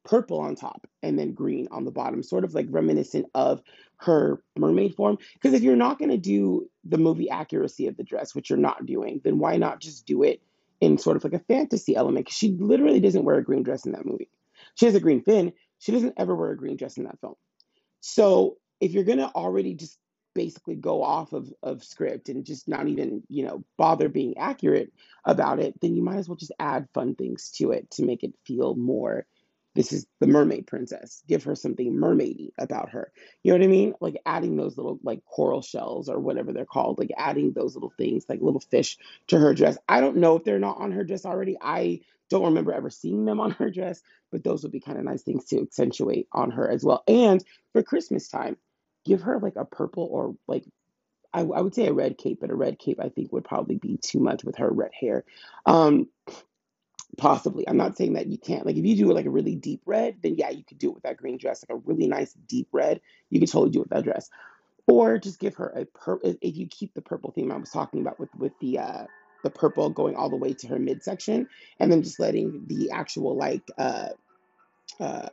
purple 0.04 0.40
on 0.40 0.54
top 0.54 0.86
and 1.02 1.18
then 1.18 1.34
green 1.34 1.68
on 1.70 1.84
the 1.84 1.90
bottom, 1.90 2.22
sort 2.22 2.44
of 2.44 2.54
like 2.54 2.66
reminiscent 2.70 3.26
of 3.34 3.60
her 3.98 4.42
mermaid 4.56 4.94
form. 4.94 5.18
Because 5.34 5.54
if 5.54 5.62
you're 5.62 5.76
not 5.76 5.98
going 5.98 6.10
to 6.10 6.16
do 6.16 6.68
the 6.84 6.98
movie 6.98 7.28
accuracy 7.28 7.86
of 7.86 7.96
the 7.96 8.04
dress, 8.04 8.34
which 8.34 8.50
you're 8.50 8.58
not 8.58 8.86
doing, 8.86 9.20
then 9.24 9.38
why 9.38 9.56
not 9.56 9.80
just 9.80 10.06
do 10.06 10.22
it 10.22 10.40
in 10.80 10.98
sort 10.98 11.16
of 11.16 11.24
like 11.24 11.32
a 11.32 11.38
fantasy 11.40 11.96
element? 11.96 12.26
Because 12.26 12.38
she 12.38 12.52
literally 12.52 13.00
doesn't 13.00 13.24
wear 13.24 13.36
a 13.36 13.44
green 13.44 13.62
dress 13.62 13.84
in 13.84 13.92
that 13.92 14.06
movie. 14.06 14.28
She 14.74 14.86
has 14.86 14.94
a 14.94 15.00
green 15.00 15.22
fin. 15.22 15.52
She 15.78 15.92
doesn't 15.92 16.14
ever 16.16 16.34
wear 16.34 16.50
a 16.50 16.56
green 16.56 16.76
dress 16.76 16.96
in 16.96 17.04
that 17.04 17.20
film. 17.20 17.34
So 18.00 18.56
if 18.80 18.92
you're 18.92 19.04
gonna 19.04 19.30
already 19.34 19.74
just 19.74 19.98
basically 20.36 20.76
go 20.76 21.02
off 21.02 21.32
of, 21.32 21.52
of 21.62 21.82
script 21.82 22.28
and 22.28 22.44
just 22.44 22.68
not 22.68 22.86
even, 22.86 23.22
you 23.28 23.44
know, 23.44 23.64
bother 23.76 24.08
being 24.08 24.38
accurate 24.38 24.92
about 25.24 25.58
it, 25.58 25.74
then 25.80 25.96
you 25.96 26.02
might 26.02 26.18
as 26.18 26.28
well 26.28 26.36
just 26.36 26.52
add 26.60 26.88
fun 26.94 27.16
things 27.16 27.50
to 27.56 27.72
it 27.72 27.90
to 27.92 28.04
make 28.04 28.22
it 28.22 28.34
feel 28.44 28.74
more 28.76 29.26
this 29.76 29.92
is 29.92 30.06
the 30.20 30.26
mermaid 30.26 30.66
princess. 30.66 31.22
Give 31.28 31.44
her 31.44 31.54
something 31.54 31.92
mermaidy 31.92 32.50
about 32.58 32.90
her. 32.90 33.12
You 33.42 33.52
know 33.52 33.58
what 33.58 33.64
I 33.64 33.68
mean? 33.68 33.94
Like 34.00 34.16
adding 34.24 34.56
those 34.56 34.76
little 34.78 34.98
like 35.02 35.22
coral 35.26 35.60
shells 35.60 36.08
or 36.08 36.18
whatever 36.18 36.52
they're 36.52 36.64
called, 36.64 36.98
like 36.98 37.12
adding 37.16 37.52
those 37.52 37.74
little 37.74 37.92
things, 37.98 38.24
like 38.26 38.40
little 38.40 38.60
fish 38.60 38.96
to 39.28 39.38
her 39.38 39.52
dress. 39.52 39.76
I 39.86 40.00
don't 40.00 40.16
know 40.16 40.36
if 40.36 40.44
they're 40.44 40.58
not 40.58 40.78
on 40.78 40.92
her 40.92 41.04
dress 41.04 41.26
already. 41.26 41.58
I 41.60 42.00
don't 42.30 42.46
remember 42.46 42.72
ever 42.72 42.90
seeing 42.90 43.26
them 43.26 43.38
on 43.38 43.50
her 43.52 43.70
dress, 43.70 44.00
but 44.32 44.42
those 44.42 44.62
would 44.62 44.72
be 44.72 44.80
kind 44.80 44.98
of 44.98 45.04
nice 45.04 45.22
things 45.22 45.44
to 45.46 45.60
accentuate 45.60 46.26
on 46.32 46.50
her 46.52 46.68
as 46.68 46.82
well. 46.82 47.04
And 47.06 47.44
for 47.72 47.82
Christmas 47.82 48.28
time, 48.28 48.56
give 49.06 49.22
her 49.22 49.38
like 49.38 49.56
a 49.56 49.64
purple 49.64 50.08
or 50.10 50.34
like 50.46 50.64
I, 51.32 51.40
I 51.40 51.60
would 51.60 51.74
say 51.74 51.86
a 51.86 51.92
red 51.92 52.18
cape, 52.18 52.38
but 52.40 52.50
a 52.50 52.54
red 52.54 52.78
cape 52.78 52.98
I 53.00 53.08
think 53.08 53.32
would 53.32 53.44
probably 53.44 53.76
be 53.76 53.98
too 53.98 54.20
much 54.20 54.44
with 54.44 54.56
her 54.56 54.70
red 54.70 54.92
hair. 54.98 55.24
Um, 55.64 56.08
possibly. 57.16 57.68
I'm 57.68 57.76
not 57.76 57.96
saying 57.96 58.14
that 58.14 58.26
you 58.26 58.38
can't. 58.38 58.66
Like 58.66 58.76
if 58.76 58.84
you 58.84 58.96
do 58.96 59.12
like 59.12 59.26
a 59.26 59.30
really 59.30 59.54
deep 59.54 59.82
red, 59.86 60.16
then 60.22 60.36
yeah, 60.36 60.50
you 60.50 60.64
could 60.64 60.78
do 60.78 60.90
it 60.90 60.94
with 60.94 61.02
that 61.04 61.16
green 61.16 61.38
dress, 61.38 61.64
like 61.68 61.76
a 61.76 61.80
really 61.84 62.06
nice 62.06 62.32
deep 62.48 62.68
red. 62.72 63.00
You 63.30 63.40
could 63.40 63.50
totally 63.50 63.70
do 63.70 63.80
it 63.80 63.82
with 63.82 63.90
that 63.90 64.04
dress. 64.04 64.30
Or 64.86 65.18
just 65.18 65.40
give 65.40 65.56
her 65.56 65.68
a 65.68 65.84
pur. 65.84 66.20
If 66.22 66.36
if 66.40 66.56
you 66.56 66.66
keep 66.68 66.94
the 66.94 67.02
purple 67.02 67.32
theme 67.32 67.50
I 67.52 67.56
was 67.56 67.70
talking 67.70 68.00
about 68.00 68.20
with 68.20 68.34
with 68.36 68.52
the 68.60 68.78
uh 68.78 69.06
the 69.42 69.50
purple 69.50 69.90
going 69.90 70.16
all 70.16 70.30
the 70.30 70.36
way 70.36 70.54
to 70.54 70.68
her 70.68 70.78
midsection, 70.78 71.48
and 71.80 71.90
then 71.90 72.02
just 72.02 72.20
letting 72.20 72.64
the 72.66 72.90
actual 72.92 73.36
like 73.36 73.68
uh 73.78 74.10
uh, 75.00 75.28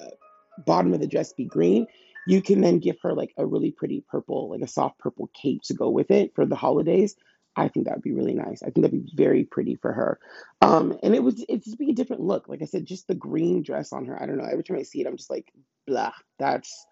bottom 0.66 0.94
of 0.94 1.00
the 1.00 1.08
dress 1.08 1.34
be 1.34 1.46
green, 1.46 1.88
you 2.28 2.42
can 2.42 2.62
then 2.62 2.80
give 2.80 2.98
her 3.02 3.14
like 3.14 3.34
a 3.38 3.46
really 3.46 3.72
pretty 3.72 4.04
purple, 4.10 4.50
like 4.50 4.62
a 4.62 4.68
soft 4.68 5.00
purple 5.00 5.30
cape 5.34 5.62
to 5.64 5.74
go 5.74 5.90
with 5.90 6.12
it 6.12 6.34
for 6.36 6.46
the 6.46 6.56
holidays. 6.56 7.16
I 7.56 7.68
think 7.68 7.86
that 7.86 7.96
would 7.96 8.04
be 8.04 8.14
really 8.14 8.34
nice. 8.34 8.64
I 8.64 8.68
think 8.68 8.84
that'd 8.84 9.06
be 9.06 9.12
very 9.16 9.44
pretty 9.44 9.76
for 9.76 9.94
her. 9.94 10.20
Um, 10.62 10.98
and 11.04 11.14
it 11.14 11.24
would 11.24 11.40
it 11.48 11.64
just 11.64 11.78
be 11.78 11.92
a 11.92 11.96
different 11.96 12.24
look. 12.24 12.48
Like 12.48 12.62
I 12.62 12.66
said, 12.66 12.86
just 12.86 13.08
the 13.08 13.16
green 13.16 13.62
dress 13.62 13.94
on 13.94 14.06
her. 14.06 14.22
I 14.22 14.26
don't 14.26 14.38
know. 14.38 14.48
Every 14.50 14.64
time 14.64 14.78
I 14.78 14.84
see 14.84 15.02
it, 15.02 15.08
I'm 15.08 15.18
just 15.18 15.30
like, 15.30 15.52
blah. 15.86 16.14
That's 16.40 16.86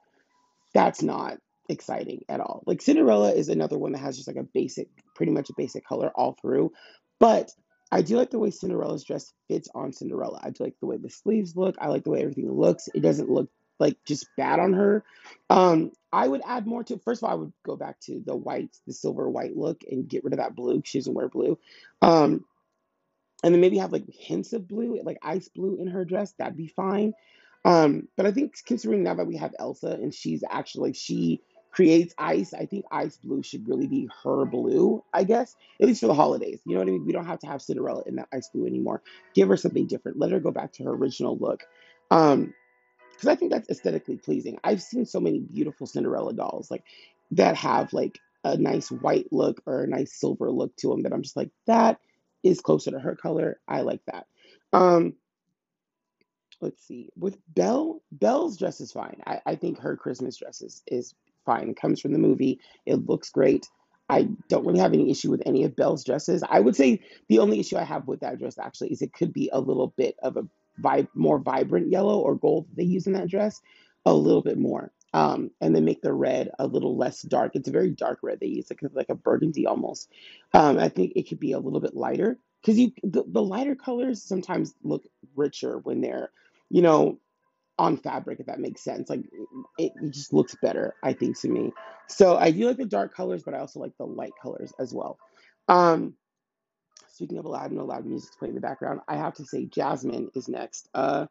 that's 0.74 1.02
not 1.02 1.38
exciting 1.68 2.24
at 2.30 2.40
all. 2.40 2.64
Like 2.66 2.82
Cinderella 2.82 3.32
is 3.32 3.50
another 3.50 3.78
one 3.78 3.94
that 3.94 4.00
has 4.00 4.16
just 4.16 4.28
like 4.28 4.38
a 4.38 4.44
basic, 4.44 4.88
pretty 5.16 5.32
much 5.32 5.50
a 5.50 5.54
basic 5.58 5.86
color 5.86 6.12
all 6.16 6.38
through. 6.42 6.72
But 7.20 7.52
I 7.92 8.02
do 8.02 8.18
like 8.18 8.30
the 8.30 8.40
way 8.40 8.52
Cinderella's 8.52 9.04
dress 9.04 9.34
fits 9.48 9.68
on 9.74 9.94
Cinderella. 9.94 10.40
I 10.44 10.52
do 10.52 10.64
like 10.64 10.76
the 10.80 10.86
way 10.86 10.98
the 10.98 11.10
sleeves 11.10 11.56
look. 11.56 11.76
I 11.80 11.88
like 11.88 12.04
the 12.04 12.12
way 12.12 12.22
everything 12.22 12.52
looks. 12.52 12.88
It 12.94 13.02
doesn't 13.02 13.30
look 13.30 13.50
like 13.82 13.98
just 14.06 14.28
bad 14.38 14.60
on 14.60 14.74
her. 14.74 15.04
Um, 15.50 15.92
I 16.14 16.28
would 16.28 16.42
add 16.46 16.68
more 16.68 16.84
to. 16.86 16.98
First 17.00 17.22
of 17.22 17.28
all, 17.28 17.32
I 17.32 17.40
would 17.40 17.54
go 17.66 17.76
back 17.76 18.00
to 18.02 18.22
the 18.26 18.36
white, 18.36 18.78
the 18.88 18.94
silver 18.94 19.30
white 19.30 19.58
look, 19.58 19.82
and 19.90 20.08
get 20.08 20.24
rid 20.24 20.34
of 20.34 20.40
that 20.40 20.56
blue. 20.56 20.82
She 20.86 21.00
doesn't 21.00 21.14
wear 21.14 21.28
blue. 21.28 21.58
Um, 22.02 22.46
and 23.44 23.54
then 23.54 23.60
maybe 23.60 23.80
have 23.80 23.92
like 23.92 24.06
hints 24.08 24.54
of 24.54 24.68
blue, 24.68 25.02
like 25.04 25.18
ice 25.24 25.50
blue 25.50 25.78
in 25.82 25.88
her 25.88 26.06
dress. 26.06 26.34
That'd 26.38 26.56
be 26.56 26.68
fine. 26.68 27.14
Um, 27.66 28.08
but 28.16 28.26
I 28.26 28.32
think 28.32 28.54
considering 28.66 29.04
now 29.04 29.16
that 29.16 29.28
we 29.28 29.38
have 29.38 29.56
Elsa 29.58 29.92
and 29.92 30.14
she's 30.14 30.44
actually 30.50 30.94
she 30.94 31.42
creates 31.72 32.14
ice, 32.18 32.54
I 32.54 32.66
think 32.66 32.86
ice 32.92 33.18
blue 33.18 33.42
should 33.42 33.68
really 33.68 33.88
be 33.88 34.10
her 34.24 34.46
blue, 34.46 35.04
I 35.14 35.24
guess, 35.24 35.56
at 35.80 35.88
least 35.88 36.02
for 36.02 36.08
the 36.08 36.14
holidays. 36.14 36.60
You 36.66 36.74
know 36.74 36.82
what 36.82 36.90
I 36.90 36.92
mean? 36.92 37.06
We 37.06 37.14
don't 37.14 37.26
have 37.26 37.40
to 37.40 37.48
have 37.48 37.62
Cinderella 37.62 38.04
in 38.06 38.18
that 38.18 38.28
ice 38.34 38.50
blue 38.50 38.68
anymore. 38.68 39.02
Give 39.34 39.48
her 39.48 39.58
something 39.58 39.88
different. 39.88 40.20
Let 40.20 40.32
her 40.32 40.40
go 40.40 40.52
back 40.52 40.74
to 40.74 40.84
her 40.84 40.92
original 40.92 41.38
look. 41.38 41.64
Um, 42.12 42.54
because 43.22 43.32
I 43.32 43.36
think 43.36 43.52
that's 43.52 43.70
aesthetically 43.70 44.18
pleasing. 44.18 44.58
I've 44.64 44.82
seen 44.82 45.06
so 45.06 45.20
many 45.20 45.40
beautiful 45.40 45.86
Cinderella 45.86 46.34
dolls 46.34 46.72
like 46.72 46.84
that 47.32 47.56
have 47.56 47.94
like 47.94 48.18
a 48.44 48.58
nice 48.58 48.90
white 48.90 49.28
look 49.32 49.62
or 49.68 49.84
a 49.84 49.88
nice 49.88 50.12
silver 50.12 50.50
look 50.50 50.76
to 50.78 50.88
them 50.90 51.04
that 51.04 51.14
I'm 51.14 51.22
just 51.22 51.38
like 51.38 51.52
that 51.68 52.00
is 52.42 52.62
closer 52.62 52.90
to 52.90 53.00
her 53.00 53.16
color. 53.16 53.60
I 53.68 53.82
like 53.82 54.02
that. 54.08 54.26
Um, 54.74 55.14
let's 56.62 56.84
see. 56.84 57.10
With 57.16 57.38
Belle, 57.48 58.02
Belle's 58.12 58.58
dress 58.58 58.82
is 58.82 58.92
fine. 58.92 59.22
I, 59.28 59.40
I 59.46 59.56
think 59.56 59.78
her 59.82 59.96
Christmas 59.96 60.38
dress 60.38 60.64
is, 60.64 60.82
is 60.88 61.14
fine. 61.46 61.70
It 61.70 61.80
comes 61.80 62.02
from 62.02 62.14
the 62.14 62.20
movie. 62.20 62.60
It 62.88 63.06
looks 63.06 63.30
great. 63.30 63.68
I 64.10 64.30
don't 64.50 64.66
really 64.66 64.80
have 64.80 64.94
any 64.94 65.12
issue 65.12 65.30
with 65.30 65.44
any 65.46 65.64
of 65.64 65.76
Belle's 65.76 66.04
dresses. 66.04 66.44
I 66.50 66.60
would 66.60 66.76
say 66.76 67.02
the 67.30 67.38
only 67.38 67.60
issue 67.60 67.78
I 67.78 67.84
have 67.84 68.08
with 68.08 68.22
that 68.22 68.40
dress 68.40 68.58
actually 68.58 68.92
is 68.92 69.04
it 69.04 69.14
could 69.14 69.32
be 69.32 69.52
a 69.54 69.60
little 69.60 69.94
bit 69.96 70.16
of 70.24 70.38
a 70.38 70.48
vi- 70.78 71.08
more 71.16 71.40
vibrant 71.40 71.90
yellow 71.92 72.20
or 72.20 72.36
gold 72.36 72.68
that 72.70 72.78
they 72.78 72.84
use 72.84 73.08
in 73.08 73.14
that 73.14 73.30
dress, 73.30 73.62
a 74.06 74.14
little 74.14 74.42
bit 74.44 74.58
more. 74.58 74.92
Um, 75.14 75.52
and 75.62 75.76
then 75.76 75.86
make 75.86 76.02
the 76.02 76.14
red 76.14 76.52
a 76.60 76.68
little 76.68 76.98
less 76.98 77.22
dark. 77.24 77.54
It's 77.56 77.68
a 77.70 77.72
very 77.74 77.92
dark 77.92 78.20
red 78.24 78.40
they 78.40 78.48
use, 78.48 78.68
like 78.70 78.82
like 78.94 79.10
a 79.10 79.16
burgundy 79.16 79.68
almost. 79.68 80.10
Um, 80.54 80.80
I 80.80 80.90
think 80.90 81.14
it 81.16 81.30
could 81.30 81.40
be 81.40 81.54
a 81.54 81.60
little 81.60 81.82
bit 81.82 81.96
lighter 81.96 82.40
because 82.62 82.80
you 82.80 82.92
the, 83.04 83.24
the 83.28 83.42
lighter 83.44 83.76
colors 83.76 84.24
sometimes 84.24 84.74
look 84.84 85.04
richer 85.36 85.80
when 85.80 86.02
they're 86.02 86.32
you 86.70 86.82
know, 86.82 87.20
on 87.80 87.98
fabric, 87.98 88.40
if 88.40 88.48
that 88.48 88.60
makes 88.60 88.84
sense. 88.84 89.10
Like 89.10 89.22
it, 89.78 89.94
it 90.02 90.12
just 90.12 90.34
looks 90.34 90.56
better, 90.62 90.96
I 91.04 91.14
think, 91.14 91.40
to 91.42 91.50
me. 91.50 91.74
So 92.08 92.38
I 92.38 92.52
do 92.52 92.68
like 92.68 92.78
the 92.78 92.86
dark 92.86 93.16
colors, 93.16 93.44
but 93.44 93.54
I 93.54 93.60
also 93.60 93.80
like 93.80 93.98
the 93.98 94.06
light 94.06 94.34
colors 94.42 94.74
as 94.80 94.94
well. 94.94 95.18
Um, 95.68 96.16
speaking 97.22 97.38
of 97.38 97.46
loud, 97.46 97.68
and 97.70 97.78
no 97.78 97.86
loud 97.86 98.04
music's 98.04 98.36
playing 98.36 98.52
in 98.52 98.56
the 98.56 98.68
background. 98.68 99.00
I 99.08 99.16
have 99.16 99.36
to 99.36 99.46
say 99.46 99.66
Jasmine 99.66 100.32
is 100.34 100.48
next. 100.48 100.90
Uh, 100.92 101.28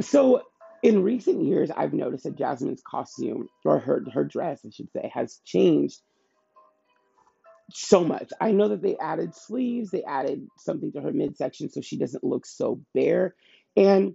so 0.00 0.42
in 0.82 1.04
recent 1.04 1.44
years, 1.44 1.70
I've 1.70 1.92
noticed 1.92 2.24
that 2.24 2.36
Jasmine's 2.36 2.82
costume 2.84 3.48
or 3.64 3.78
her 3.78 4.04
her 4.12 4.24
dress, 4.24 4.62
I 4.66 4.70
should 4.70 4.90
say, 4.92 5.12
has 5.14 5.38
changed 5.44 6.00
so 7.72 8.02
much. 8.02 8.32
I 8.40 8.50
know 8.50 8.66
that 8.66 8.82
they 8.82 8.96
added 8.96 9.36
sleeves, 9.36 9.90
they 9.92 10.02
added 10.02 10.48
something 10.58 10.90
to 10.92 11.00
her 11.00 11.12
midsection 11.12 11.70
so 11.70 11.80
she 11.80 11.98
doesn't 11.98 12.24
look 12.24 12.46
so 12.46 12.80
bare. 12.94 13.36
And 13.76 14.14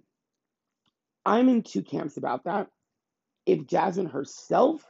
I'm 1.26 1.48
in 1.48 1.62
two 1.64 1.84
camps 1.84 2.18
about 2.18 2.44
that. 2.44 2.68
If 3.46 3.66
Jasmine 3.66 4.08
herself 4.08 4.84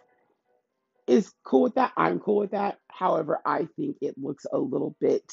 is 1.08 1.32
cool 1.44 1.64
with 1.64 1.76
that, 1.76 1.92
I'm 1.98 2.20
cool 2.20 2.38
with 2.38 2.52
that. 2.52 2.80
However, 2.90 3.40
I 3.46 3.68
think 3.76 3.98
it 4.02 4.16
looks 4.18 4.46
a 4.52 4.58
little 4.58 4.96
bit 5.00 5.32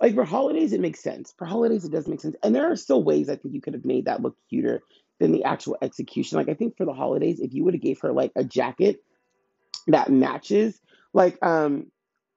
like 0.00 0.14
for 0.14 0.24
holidays, 0.24 0.72
it 0.72 0.80
makes 0.80 1.00
sense. 1.00 1.32
For 1.38 1.46
holidays, 1.46 1.84
it 1.84 1.92
does 1.92 2.08
make 2.08 2.20
sense. 2.20 2.36
And 2.42 2.54
there 2.54 2.70
are 2.70 2.76
still 2.76 3.02
ways 3.02 3.28
I 3.28 3.36
think 3.36 3.54
you 3.54 3.60
could 3.60 3.74
have 3.74 3.84
made 3.84 4.06
that 4.06 4.22
look 4.22 4.36
cuter 4.48 4.82
than 5.20 5.32
the 5.32 5.44
actual 5.44 5.76
execution. 5.80 6.36
Like 6.36 6.48
I 6.48 6.54
think 6.54 6.76
for 6.76 6.84
the 6.84 6.92
holidays, 6.92 7.40
if 7.40 7.54
you 7.54 7.64
would 7.64 7.74
have 7.74 7.82
gave 7.82 8.00
her 8.00 8.12
like 8.12 8.32
a 8.36 8.44
jacket 8.44 9.02
that 9.86 10.10
matches, 10.10 10.78
like 11.12 11.38
um 11.42 11.90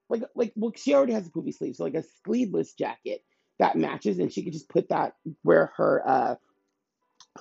like 0.10 0.24
like 0.36 0.54
well 0.56 0.72
she 0.76 0.94
already 0.94 1.14
has 1.14 1.28
a 1.28 1.32
poofy 1.32 1.54
sleeve, 1.54 1.76
so 1.76 1.84
like 1.84 1.96
a 1.96 2.04
sleeveless 2.26 2.74
jacket 2.74 3.22
that 3.60 3.76
matches, 3.76 4.20
and 4.20 4.32
she 4.32 4.44
could 4.44 4.54
just 4.54 4.70
put 4.70 4.90
that 4.90 5.16
where 5.42 5.72
her 5.78 6.08
uh 6.08 6.36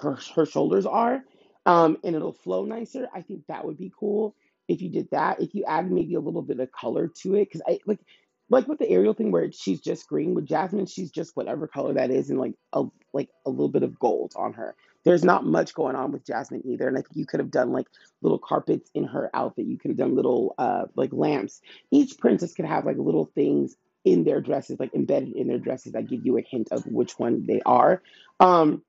her 0.00 0.18
her 0.34 0.46
shoulders 0.46 0.86
are, 0.86 1.22
um, 1.66 1.98
and 2.02 2.16
it'll 2.16 2.32
flow 2.32 2.64
nicer. 2.64 3.06
I 3.14 3.20
think 3.20 3.42
that 3.48 3.64
would 3.66 3.76
be 3.76 3.92
cool 3.98 4.34
if 4.68 4.80
you 4.82 4.90
did 4.90 5.08
that. 5.10 5.40
If 5.40 5.54
you 5.54 5.64
add 5.64 5.90
maybe 5.90 6.14
a 6.14 6.20
little 6.20 6.42
bit 6.42 6.60
of 6.60 6.72
color 6.72 7.08
to 7.22 7.34
it, 7.36 7.46
because 7.46 7.62
I 7.66 7.78
like 7.86 8.00
like 8.48 8.68
with 8.68 8.78
the 8.78 8.88
Ariel 8.88 9.14
thing 9.14 9.32
where 9.32 9.50
she's 9.50 9.80
just 9.80 10.06
green. 10.08 10.34
With 10.34 10.46
Jasmine, 10.46 10.86
she's 10.86 11.10
just 11.10 11.36
whatever 11.36 11.66
color 11.66 11.94
that 11.94 12.10
is, 12.10 12.30
and 12.30 12.38
like 12.38 12.54
a 12.72 12.84
like 13.12 13.30
a 13.44 13.50
little 13.50 13.68
bit 13.68 13.82
of 13.82 13.98
gold 13.98 14.32
on 14.36 14.52
her. 14.54 14.74
There's 15.04 15.24
not 15.24 15.46
much 15.46 15.74
going 15.74 15.94
on 15.94 16.12
with 16.12 16.26
Jasmine 16.26 16.62
either, 16.64 16.88
and 16.88 16.96
I 16.96 17.00
think 17.02 17.16
you 17.16 17.26
could 17.26 17.40
have 17.40 17.50
done 17.50 17.72
like 17.72 17.86
little 18.22 18.38
carpets 18.38 18.90
in 18.94 19.04
her 19.04 19.30
outfit. 19.34 19.66
You 19.66 19.78
could 19.78 19.90
have 19.90 19.98
done 19.98 20.16
little 20.16 20.54
uh 20.58 20.84
like 20.94 21.12
lamps. 21.12 21.60
Each 21.90 22.18
princess 22.18 22.54
could 22.54 22.66
have 22.66 22.86
like 22.86 22.98
little 22.98 23.30
things 23.34 23.76
in 24.04 24.22
their 24.22 24.40
dresses, 24.40 24.78
like 24.78 24.94
embedded 24.94 25.34
in 25.34 25.48
their 25.48 25.58
dresses 25.58 25.92
that 25.92 26.08
give 26.08 26.24
you 26.24 26.38
a 26.38 26.42
hint 26.42 26.68
of 26.70 26.86
which 26.86 27.18
one 27.18 27.44
they 27.46 27.60
are. 27.66 28.02
Um, 28.38 28.82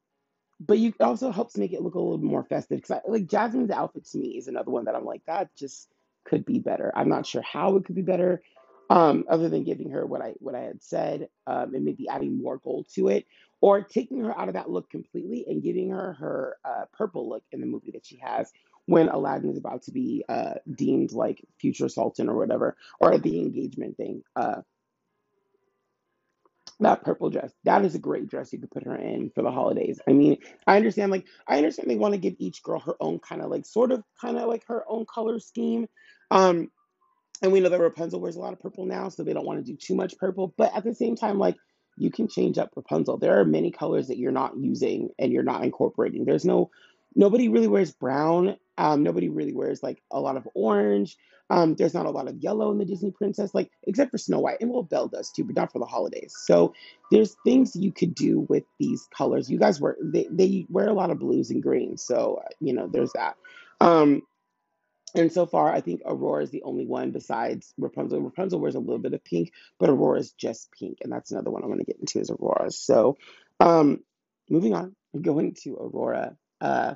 but 0.59 0.79
you 0.79 0.93
also 0.99 1.31
helps 1.31 1.57
make 1.57 1.73
it 1.73 1.81
look 1.81 1.95
a 1.95 1.99
little 1.99 2.17
more 2.19 2.43
festive 2.43 2.81
because 2.81 3.01
like 3.07 3.27
Jasmine's 3.27 3.71
outfit 3.71 4.05
to 4.07 4.17
me 4.17 4.29
is 4.37 4.47
another 4.47 4.71
one 4.71 4.85
that 4.85 4.95
I'm 4.95 5.05
like 5.05 5.23
that 5.27 5.55
just 5.55 5.89
could 6.25 6.45
be 6.45 6.59
better. 6.59 6.91
I'm 6.95 7.09
not 7.09 7.25
sure 7.25 7.41
how 7.43 7.75
it 7.77 7.85
could 7.85 7.95
be 7.95 8.01
better. 8.03 8.41
um, 8.89 9.25
other 9.29 9.49
than 9.49 9.65
giving 9.65 9.91
her 9.91 10.05
what 10.05 10.21
I 10.21 10.33
what 10.39 10.55
I 10.55 10.61
had 10.61 10.83
said, 10.83 11.29
um, 11.47 11.75
and 11.75 11.85
maybe 11.85 12.07
adding 12.09 12.41
more 12.41 12.59
gold 12.59 12.87
to 12.95 13.09
it, 13.09 13.25
or 13.61 13.81
taking 13.83 14.23
her 14.23 14.39
out 14.39 14.49
of 14.49 14.55
that 14.55 14.69
look 14.69 14.89
completely 14.89 15.45
and 15.47 15.63
giving 15.63 15.91
her 15.91 16.13
her 16.13 16.57
uh, 16.65 16.85
purple 16.97 17.29
look 17.29 17.43
in 17.51 17.61
the 17.61 17.67
movie 17.67 17.91
that 17.91 18.05
she 18.05 18.17
has 18.17 18.51
when 18.85 19.09
Aladdin 19.09 19.51
is 19.51 19.57
about 19.57 19.83
to 19.83 19.91
be 19.91 20.23
uh, 20.29 20.55
deemed 20.71 21.11
like 21.11 21.43
future 21.59 21.89
sultan 21.89 22.29
or 22.29 22.37
whatever, 22.37 22.77
or 23.01 23.17
the 23.17 23.39
engagement 23.39 23.97
thing. 23.97 24.23
Uh, 24.35 24.61
that 26.79 27.03
purple 27.03 27.29
dress, 27.29 27.51
that 27.63 27.83
is 27.83 27.95
a 27.95 27.99
great 27.99 28.29
dress 28.29 28.53
you 28.53 28.59
could 28.59 28.71
put 28.71 28.85
her 28.85 28.95
in 28.95 29.31
for 29.31 29.41
the 29.41 29.51
holidays. 29.51 29.99
I 30.07 30.13
mean, 30.13 30.37
I 30.67 30.77
understand 30.77 31.11
like 31.11 31.25
I 31.47 31.57
understand 31.57 31.89
they 31.89 31.95
want 31.95 32.13
to 32.13 32.19
give 32.19 32.35
each 32.37 32.61
girl 32.61 32.79
her 32.81 32.95
own 32.99 33.19
kind 33.19 33.41
of 33.41 33.49
like 33.49 33.65
sort 33.65 33.91
of 33.91 34.03
kind 34.19 34.37
of 34.37 34.47
like 34.47 34.65
her 34.67 34.83
own 34.87 35.05
color 35.05 35.39
scheme. 35.39 35.87
Um, 36.29 36.69
and 37.41 37.51
we 37.51 37.59
know 37.59 37.69
that 37.69 37.79
Rapunzel 37.79 38.19
wears 38.19 38.35
a 38.35 38.39
lot 38.39 38.53
of 38.53 38.59
purple 38.59 38.85
now, 38.85 39.09
so 39.09 39.23
they 39.23 39.33
don't 39.33 39.45
want 39.45 39.63
to 39.63 39.71
do 39.71 39.77
too 39.77 39.95
much 39.95 40.17
purple. 40.17 40.53
But 40.57 40.75
at 40.75 40.83
the 40.83 40.93
same 40.93 41.15
time, 41.15 41.39
like 41.39 41.55
you 41.97 42.11
can 42.11 42.27
change 42.27 42.57
up 42.57 42.71
Rapunzel. 42.75 43.17
There 43.17 43.39
are 43.39 43.45
many 43.45 43.71
colors 43.71 44.07
that 44.07 44.17
you're 44.17 44.31
not 44.31 44.57
using 44.57 45.09
and 45.17 45.31
you're 45.31 45.43
not 45.43 45.63
incorporating. 45.63 46.25
There's 46.25 46.45
no 46.45 46.69
nobody 47.15 47.49
really 47.49 47.67
wears 47.67 47.91
brown. 47.91 48.57
Um, 48.77 49.03
nobody 49.03 49.29
really 49.29 49.53
wears 49.53 49.81
like 49.83 50.01
a 50.11 50.19
lot 50.19 50.37
of 50.37 50.47
orange. 50.53 51.17
Um, 51.49 51.75
there's 51.75 51.93
not 51.93 52.05
a 52.05 52.11
lot 52.11 52.27
of 52.27 52.37
yellow 52.37 52.71
in 52.71 52.77
the 52.77 52.85
Disney 52.85 53.11
princess, 53.11 53.53
like 53.53 53.71
except 53.83 54.11
for 54.11 54.17
Snow 54.17 54.39
White, 54.39 54.57
and 54.59 54.69
well, 54.69 54.83
Belle 54.83 55.07
does 55.07 55.31
too, 55.31 55.45
but 55.45 55.55
not 55.55 55.71
for 55.71 55.79
the 55.79 55.85
holidays. 55.85 56.35
So 56.45 56.73
there's 57.09 57.35
things 57.45 57.75
you 57.75 57.91
could 57.91 58.13
do 58.13 58.41
with 58.49 58.63
these 58.79 59.07
colors. 59.15 59.49
You 59.49 59.57
guys 59.57 59.79
wear 59.79 59.95
they, 60.01 60.27
they 60.29 60.65
wear 60.69 60.87
a 60.87 60.93
lot 60.93 61.09
of 61.09 61.19
blues 61.19 61.49
and 61.49 61.63
greens, 61.63 62.03
so 62.03 62.41
uh, 62.43 62.49
you 62.59 62.73
know 62.73 62.87
there's 62.91 63.13
that. 63.13 63.35
Um, 63.79 64.23
and 65.15 65.31
so 65.31 65.45
far, 65.45 65.73
I 65.73 65.79
think 65.79 66.01
Aurora 66.05 66.43
is 66.43 66.51
the 66.51 66.63
only 66.63 66.85
one 66.85 67.11
besides 67.11 67.73
Rapunzel. 67.77 68.21
Rapunzel 68.21 68.59
wears 68.59 68.75
a 68.75 68.79
little 68.79 68.99
bit 68.99 69.13
of 69.13 69.23
pink, 69.23 69.53
but 69.79 69.89
Aurora 69.89 70.19
is 70.19 70.33
just 70.33 70.69
pink, 70.77 70.97
and 71.01 71.11
that's 71.11 71.31
another 71.31 71.49
one 71.49 71.63
I 71.63 71.67
want 71.67 71.79
to 71.79 71.85
get 71.85 71.99
into 71.99 72.19
is 72.19 72.29
Aurora. 72.29 72.71
So, 72.71 73.17
um, 73.61 74.03
moving 74.49 74.73
on, 74.73 74.95
going 75.19 75.55
to 75.63 75.75
Aurora. 75.75 76.35
Uh, 76.59 76.95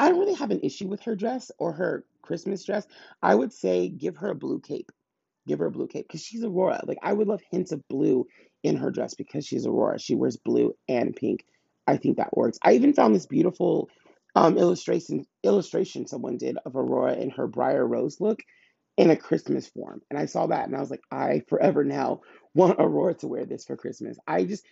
I 0.00 0.10
don't 0.10 0.20
really 0.20 0.34
have 0.34 0.52
an 0.52 0.62
issue 0.62 0.88
with 0.88 1.02
her 1.02 1.16
dress 1.16 1.52
or 1.58 1.74
her 1.74 2.04
Christmas 2.22 2.64
dress. 2.64 2.88
I 3.22 3.36
would 3.36 3.52
say 3.52 3.90
give 3.90 4.18
her 4.18 4.30
a 4.30 4.36
blue 4.36 4.60
cape. 4.60 4.92
Give 5.46 5.60
her 5.60 5.66
a 5.66 5.72
blue 5.72 5.88
cape 5.88 6.08
because 6.08 6.24
she's 6.24 6.44
Aurora. 6.44 6.82
Like 6.86 6.98
I 7.02 7.12
would 7.12 7.28
love 7.28 7.42
hints 7.50 7.72
of 7.72 7.86
blue 7.88 8.26
in 8.64 8.76
her 8.78 8.90
dress 8.90 9.14
because 9.14 9.46
she's 9.46 9.66
Aurora. 9.66 10.00
She 10.00 10.16
wears 10.16 10.38
blue 10.38 10.74
and 10.88 11.16
pink. 11.16 11.44
I 11.86 11.98
think 11.98 12.18
that 12.18 12.36
works. 12.36 12.58
I 12.62 12.74
even 12.74 12.94
found 12.94 13.14
this 13.14 13.26
beautiful 13.26 13.90
um, 14.36 14.58
illustration 14.58 15.26
illustration 15.44 16.06
someone 16.08 16.38
did 16.38 16.58
of 16.66 16.76
Aurora 16.76 17.14
in 17.14 17.30
her 17.32 17.48
Briar 17.48 17.86
Rose 17.86 18.20
look 18.20 18.40
in 18.98 19.10
a 19.10 19.16
Christmas 19.16 19.68
form, 19.68 20.02
and 20.10 20.18
I 20.18 20.26
saw 20.26 20.48
that 20.48 20.66
and 20.68 20.76
I 20.76 20.80
was 20.80 20.90
like, 20.90 21.02
I 21.12 21.42
forever 21.48 21.84
now 21.84 22.22
want 22.54 22.78
Aurora 22.80 23.14
to 23.16 23.28
wear 23.28 23.46
this 23.46 23.66
for 23.66 23.76
Christmas. 23.76 24.18
I 24.26 24.44
just 24.44 24.64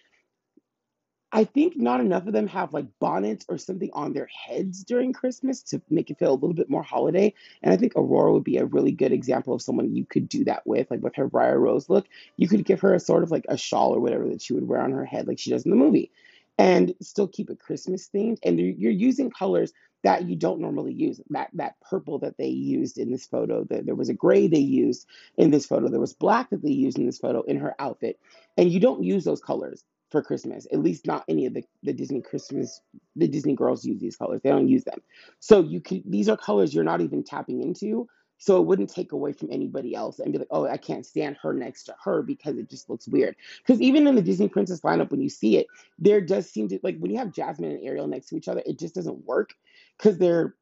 I 1.31 1.45
think 1.45 1.77
not 1.77 2.01
enough 2.01 2.27
of 2.27 2.33
them 2.33 2.47
have 2.47 2.73
like 2.73 2.87
bonnets 3.01 3.45
or 3.51 3.59
something 3.59 3.91
on 3.93 4.15
their 4.15 4.27
heads 4.27 4.83
during 4.83 5.13
Christmas 5.13 5.63
to 5.65 5.83
make 5.91 6.11
it 6.11 6.19
feel 6.19 6.33
a 6.33 6.35
little 6.35 6.55
bit 6.55 6.71
more 6.71 6.83
holiday. 6.83 7.35
And 7.63 7.73
I 7.73 7.77
think 7.77 7.93
Aurora 7.97 8.33
would 8.33 8.45
be 8.45 8.57
a 8.57 8.65
really 8.65 8.93
good 8.93 9.13
example 9.13 9.53
of 9.53 9.61
someone 9.61 9.95
you 9.95 10.07
could 10.07 10.29
do 10.29 10.45
that 10.45 10.67
with, 10.67 10.91
like 10.91 11.03
with 11.03 11.17
her 11.17 11.29
Briar 11.29 11.59
Rose 11.61 11.91
look. 11.91 12.07
You 12.37 12.49
could 12.49 12.65
give 12.65 12.81
her 12.81 12.95
a 12.95 13.01
sort 13.01 13.23
of 13.23 13.31
like 13.31 13.45
a 13.49 13.59
shawl 13.59 13.95
or 13.95 14.01
whatever 14.01 14.27
that 14.29 14.41
she 14.41 14.55
would 14.55 14.67
wear 14.67 14.81
on 14.81 14.93
her 14.93 15.05
head, 15.05 15.29
like 15.29 15.39
she 15.39 15.51
does 15.51 15.67
in 15.67 15.71
the 15.71 15.77
movie, 15.77 16.11
and 16.57 16.95
still 17.03 17.29
keep 17.29 17.51
it 17.51 17.61
Christmas 17.61 18.09
themed. 18.09 18.39
And 18.43 18.59
you're 18.59 18.91
using 18.91 19.31
colors 19.31 19.75
that 20.05 20.25
you 20.25 20.35
don't 20.35 20.61
normally 20.61 20.95
use. 20.95 21.21
That 21.29 21.51
that 21.55 21.75
purple 21.83 22.21
that 22.21 22.39
they 22.39 22.49
used 22.49 22.97
in 22.97 23.11
this 23.11 23.27
photo, 23.27 23.65
that 23.65 23.85
there 23.85 23.95
was 23.95 24.09
a 24.09 24.15
gray 24.15 24.47
they 24.47 24.61
used 24.61 25.07
in 25.37 25.51
this 25.51 25.67
photo, 25.67 25.89
there 25.89 26.01
was 26.01 26.15
black 26.15 26.49
that 26.51 26.63
they 26.63 26.71
used 26.71 26.99
in 26.99 27.05
this 27.05 27.19
photo 27.19 27.43
in 27.43 27.59
her 27.59 27.75
outfit, 27.79 28.19
and 28.57 28.73
you 28.73 28.81
don't 28.81 29.05
use 29.05 29.25
those 29.25 29.43
colors 29.43 29.85
for 30.11 30.23
Christmas. 30.23 30.67
At 30.73 30.81
least 30.81 31.07
not 31.07 31.25
any 31.29 31.47
of 31.47 31.55
the, 31.55 31.65
the 31.83 31.93
Disney 31.93 32.23
Christmas 32.23 32.81
the 33.17 33.29
Disney 33.29 33.55
girls 33.55 33.85
use 33.85 34.01
these 34.01 34.17
colors. 34.17 34.41
They 34.43 34.51
don't 34.51 34.69
use 34.69 34.85
them. 34.85 35.01
So 35.41 35.61
you 35.61 35.81
can 35.81 36.03
these 36.07 36.29
are 36.29 36.37
colors 36.37 36.75
you're 36.75 36.85
not 36.85 37.01
even 37.01 37.25
tapping 37.25 37.63
into. 37.63 38.09
So 38.41 38.61
it 38.61 38.67
wouldn't 38.67 38.91
take 38.91 39.11
away 39.11 39.33
from 39.33 39.49
anybody 39.51 39.97
else 39.97 40.21
and 40.21 40.33
be 40.33 40.39
like, 40.39 40.49
oh, 40.53 40.65
I 40.65 40.77
can't 40.77 41.05
stand 41.05 41.37
her 41.43 41.53
next 41.53 41.85
to 41.85 41.95
her 42.05 42.23
because 42.23 42.57
it 42.57 42.71
just 42.71 42.89
looks 42.89 43.09
weird. 43.09 43.35
Because 43.59 43.81
even 43.81 44.07
in 44.07 44.15
the 44.15 44.23
Disney 44.23 44.49
Princess 44.49 44.81
lineup, 44.83 45.11
when 45.11 45.21
you 45.21 45.29
see 45.29 45.57
it, 45.57 45.67
there 45.99 46.21
does 46.21 46.49
seem 46.49 46.69
to 46.69 46.79
like 46.85 46.97
when 46.99 47.11
you 47.11 47.19
have 47.19 47.33
Jasmine 47.33 47.73
and 47.73 47.85
Ariel 47.85 48.07
next 48.07 48.29
to 48.29 48.37
each 48.37 48.49
other, 48.49 48.63
it 48.65 48.79
just 48.79 48.95
doesn't 48.95 49.27
work 49.27 49.55
because 49.97 50.19
they're 50.19 50.55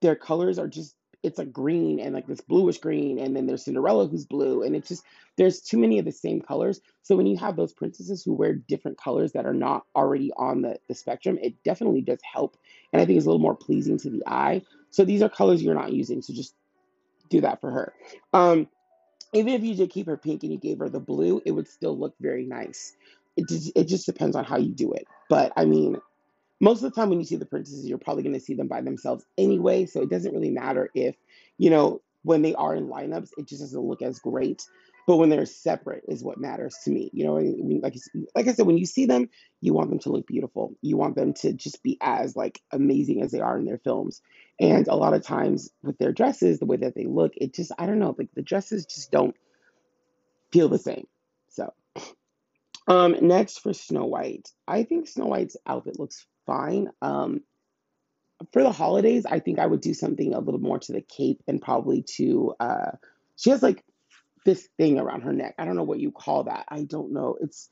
their 0.00 0.16
colors 0.16 0.58
are 0.58 0.68
just 0.68 0.94
it's 1.22 1.38
a 1.38 1.44
green 1.44 2.00
and 2.00 2.14
like 2.14 2.26
this 2.26 2.40
bluish 2.40 2.78
green 2.78 3.18
and 3.18 3.34
then 3.34 3.46
there's 3.46 3.64
Cinderella 3.64 4.06
who's 4.06 4.24
blue 4.24 4.62
and 4.62 4.76
it's 4.76 4.88
just 4.88 5.04
there's 5.36 5.60
too 5.60 5.78
many 5.78 5.98
of 5.98 6.04
the 6.04 6.12
same 6.12 6.40
colors. 6.40 6.80
So 7.02 7.16
when 7.16 7.26
you 7.26 7.36
have 7.38 7.56
those 7.56 7.72
princesses 7.72 8.22
who 8.22 8.32
wear 8.32 8.54
different 8.54 8.98
colors 8.98 9.32
that 9.32 9.46
are 9.46 9.54
not 9.54 9.84
already 9.94 10.32
on 10.36 10.62
the, 10.62 10.78
the 10.88 10.94
spectrum, 10.94 11.38
it 11.42 11.62
definitely 11.64 12.00
does 12.00 12.20
help. 12.22 12.56
And 12.92 13.00
I 13.02 13.04
think 13.04 13.16
it's 13.16 13.26
a 13.26 13.28
little 13.28 13.42
more 13.42 13.56
pleasing 13.56 13.98
to 13.98 14.10
the 14.10 14.22
eye. 14.26 14.62
So 14.90 15.04
these 15.04 15.22
are 15.22 15.28
colors 15.28 15.62
you're 15.62 15.74
not 15.74 15.92
using. 15.92 16.22
So 16.22 16.32
just 16.32 16.54
do 17.28 17.40
that 17.42 17.60
for 17.60 17.70
her. 17.70 17.92
Um, 18.32 18.68
even 19.32 19.52
if 19.52 19.62
you 19.62 19.74
did 19.74 19.90
keep 19.90 20.06
her 20.06 20.16
pink 20.16 20.42
and 20.42 20.52
you 20.52 20.58
gave 20.58 20.78
her 20.78 20.88
the 20.88 21.00
blue, 21.00 21.42
it 21.44 21.50
would 21.50 21.68
still 21.68 21.98
look 21.98 22.14
very 22.20 22.46
nice. 22.46 22.94
It 23.36 23.50
it 23.74 23.84
just 23.84 24.06
depends 24.06 24.34
on 24.34 24.44
how 24.44 24.56
you 24.56 24.72
do 24.72 24.92
it. 24.92 25.06
But 25.28 25.52
I 25.56 25.66
mean, 25.66 25.98
most 26.60 26.82
of 26.82 26.90
the 26.90 26.98
time 26.98 27.10
when 27.10 27.18
you 27.18 27.26
see 27.26 27.36
the 27.36 27.46
princesses, 27.46 27.86
you're 27.86 27.98
probably 27.98 28.22
going 28.22 28.34
to 28.34 28.40
see 28.40 28.54
them 28.54 28.68
by 28.68 28.80
themselves 28.80 29.24
anyway. 29.36 29.86
So 29.86 30.02
it 30.02 30.10
doesn't 30.10 30.32
really 30.32 30.50
matter 30.50 30.90
if, 30.94 31.16
you 31.58 31.70
know, 31.70 32.00
when 32.22 32.42
they 32.42 32.54
are 32.54 32.74
in 32.74 32.88
lineups, 32.88 33.30
it 33.36 33.46
just 33.46 33.60
doesn't 33.60 33.80
look 33.80 34.02
as 34.02 34.18
great. 34.18 34.64
But 35.06 35.18
when 35.18 35.28
they're 35.28 35.46
separate 35.46 36.02
is 36.08 36.24
what 36.24 36.40
matters 36.40 36.76
to 36.84 36.90
me. 36.90 37.10
You 37.12 37.24
know, 37.24 37.34
like 37.80 37.94
like 38.34 38.48
I 38.48 38.52
said, 38.52 38.66
when 38.66 38.78
you 38.78 38.86
see 38.86 39.06
them, 39.06 39.28
you 39.60 39.72
want 39.72 39.90
them 39.90 40.00
to 40.00 40.10
look 40.10 40.26
beautiful. 40.26 40.74
You 40.82 40.96
want 40.96 41.14
them 41.14 41.32
to 41.34 41.52
just 41.52 41.82
be 41.84 41.96
as 42.00 42.34
like 42.34 42.60
amazing 42.72 43.22
as 43.22 43.30
they 43.30 43.40
are 43.40 43.56
in 43.56 43.64
their 43.64 43.78
films. 43.78 44.20
And 44.58 44.88
a 44.88 44.96
lot 44.96 45.14
of 45.14 45.22
times 45.22 45.70
with 45.82 45.98
their 45.98 46.12
dresses, 46.12 46.58
the 46.58 46.66
way 46.66 46.78
that 46.78 46.96
they 46.96 47.06
look, 47.06 47.32
it 47.36 47.54
just 47.54 47.70
I 47.78 47.86
don't 47.86 48.00
know, 48.00 48.16
like 48.18 48.30
the 48.34 48.42
dresses 48.42 48.86
just 48.86 49.12
don't 49.12 49.36
feel 50.50 50.68
the 50.68 50.78
same. 50.78 51.06
So 51.50 51.72
um, 52.88 53.16
next 53.20 53.58
for 53.58 53.72
Snow 53.72 54.06
White, 54.06 54.50
I 54.66 54.82
think 54.82 55.06
Snow 55.06 55.26
White's 55.26 55.56
outfit 55.66 56.00
looks 56.00 56.26
fine. 56.46 56.90
Um, 57.02 57.42
for 58.52 58.62
the 58.62 58.72
holidays, 58.72 59.26
I 59.26 59.40
think 59.40 59.58
I 59.58 59.66
would 59.66 59.80
do 59.80 59.94
something 59.94 60.34
a 60.34 60.40
little 60.40 60.60
more 60.60 60.78
to 60.78 60.92
the 60.92 61.00
cape 61.02 61.42
and 61.48 61.60
probably 61.60 62.02
to 62.16 62.54
uh, 62.60 62.92
she 63.36 63.50
has 63.50 63.62
like 63.62 63.82
this 64.44 64.68
thing 64.76 64.98
around 64.98 65.22
her 65.22 65.32
neck. 65.32 65.54
I 65.58 65.64
don't 65.64 65.76
know 65.76 65.84
what 65.84 66.00
you 66.00 66.12
call 66.12 66.44
that. 66.44 66.66
I 66.68 66.82
don't 66.84 67.12
know. 67.12 67.36
It's 67.40 67.70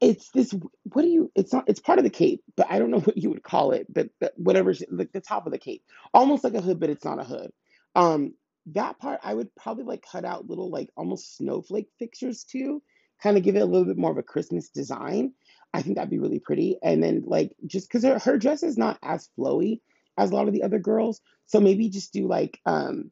it's 0.00 0.30
this 0.30 0.54
what 0.92 1.02
do 1.02 1.08
you 1.08 1.30
it's 1.34 1.52
not 1.52 1.64
it's 1.68 1.80
part 1.80 1.98
of 1.98 2.04
the 2.04 2.10
cape 2.10 2.42
but 2.56 2.66
i 2.70 2.78
don't 2.78 2.90
know 2.90 3.00
what 3.04 3.16
you 3.16 3.30
would 3.30 3.42
call 3.42 3.72
it 3.72 3.86
but, 3.92 4.08
but 4.20 4.32
whatever 4.36 4.74
like 4.90 5.12
the 5.12 5.20
top 5.20 5.46
of 5.46 5.52
the 5.52 5.58
cape 5.58 5.82
almost 6.12 6.44
like 6.44 6.54
a 6.54 6.60
hood 6.60 6.80
but 6.80 6.90
it's 6.90 7.04
not 7.04 7.20
a 7.20 7.24
hood 7.24 7.50
um 7.94 8.34
that 8.66 8.98
part 8.98 9.20
i 9.22 9.32
would 9.32 9.54
probably 9.56 9.84
like 9.84 10.04
cut 10.10 10.24
out 10.24 10.48
little 10.48 10.70
like 10.70 10.90
almost 10.96 11.36
snowflake 11.36 11.88
fixtures 11.98 12.44
too 12.44 12.82
kind 13.22 13.36
of 13.36 13.42
give 13.42 13.56
it 13.56 13.62
a 13.62 13.66
little 13.66 13.86
bit 13.86 13.96
more 13.96 14.10
of 14.10 14.18
a 14.18 14.22
christmas 14.22 14.68
design 14.68 15.32
i 15.76 15.82
think 15.82 15.96
that'd 15.96 16.10
be 16.10 16.18
really 16.18 16.40
pretty 16.40 16.78
and 16.82 17.02
then 17.02 17.22
like 17.26 17.52
just 17.66 17.88
because 17.88 18.04
her, 18.04 18.18
her 18.18 18.38
dress 18.38 18.62
is 18.62 18.76
not 18.76 18.98
as 19.02 19.28
flowy 19.38 19.80
as 20.18 20.30
a 20.30 20.34
lot 20.34 20.48
of 20.48 20.54
the 20.54 20.62
other 20.62 20.78
girls 20.78 21.20
so 21.46 21.60
maybe 21.60 21.88
just 21.88 22.12
do 22.12 22.26
like 22.26 22.60
um 22.66 23.10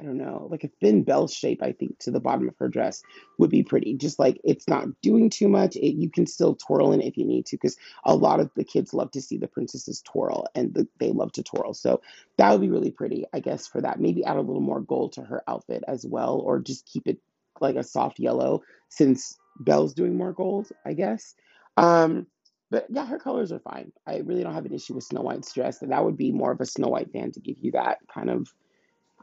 I 0.00 0.02
don't 0.02 0.16
know, 0.16 0.48
like 0.50 0.64
a 0.64 0.70
thin 0.80 1.02
bell 1.02 1.28
shape, 1.28 1.62
I 1.62 1.72
think, 1.72 1.98
to 2.00 2.10
the 2.10 2.20
bottom 2.20 2.48
of 2.48 2.56
her 2.58 2.68
dress 2.68 3.02
would 3.38 3.50
be 3.50 3.62
pretty. 3.62 3.94
Just 3.98 4.18
like 4.18 4.40
it's 4.42 4.66
not 4.66 4.86
doing 5.02 5.28
too 5.28 5.46
much. 5.46 5.76
It, 5.76 5.94
you 5.94 6.08
can 6.10 6.26
still 6.26 6.54
twirl 6.54 6.92
in 6.92 7.02
if 7.02 7.18
you 7.18 7.26
need 7.26 7.44
to, 7.46 7.56
because 7.56 7.76
a 8.06 8.14
lot 8.16 8.40
of 8.40 8.50
the 8.56 8.64
kids 8.64 8.94
love 8.94 9.10
to 9.10 9.20
see 9.20 9.36
the 9.36 9.46
princesses 9.46 10.00
twirl 10.00 10.46
and 10.54 10.72
the, 10.72 10.88
they 10.98 11.10
love 11.10 11.32
to 11.32 11.42
twirl. 11.42 11.74
So 11.74 12.00
that 12.38 12.50
would 12.50 12.62
be 12.62 12.70
really 12.70 12.90
pretty, 12.90 13.26
I 13.34 13.40
guess, 13.40 13.66
for 13.66 13.82
that. 13.82 14.00
Maybe 14.00 14.24
add 14.24 14.38
a 14.38 14.40
little 14.40 14.62
more 14.62 14.80
gold 14.80 15.12
to 15.14 15.22
her 15.22 15.42
outfit 15.46 15.84
as 15.86 16.06
well, 16.06 16.38
or 16.38 16.60
just 16.60 16.86
keep 16.86 17.06
it 17.06 17.18
like 17.60 17.76
a 17.76 17.84
soft 17.84 18.18
yellow 18.18 18.62
since 18.88 19.36
Belle's 19.58 19.94
doing 19.94 20.16
more 20.16 20.32
gold, 20.32 20.68
I 20.84 20.94
guess. 20.94 21.34
Um, 21.76 22.26
but 22.70 22.86
yeah, 22.88 23.06
her 23.06 23.18
colors 23.18 23.52
are 23.52 23.58
fine. 23.58 23.92
I 24.06 24.18
really 24.18 24.42
don't 24.42 24.54
have 24.54 24.66
an 24.66 24.74
issue 24.74 24.94
with 24.94 25.04
Snow 25.04 25.22
White's 25.22 25.52
dress, 25.52 25.82
and 25.82 25.92
that 25.92 26.04
would 26.04 26.16
be 26.16 26.30
more 26.30 26.52
of 26.52 26.60
a 26.60 26.66
Snow 26.66 26.88
White 26.88 27.12
fan 27.12 27.32
to 27.32 27.40
give 27.40 27.58
you 27.58 27.72
that 27.72 27.98
kind 28.12 28.30
of 28.30 28.48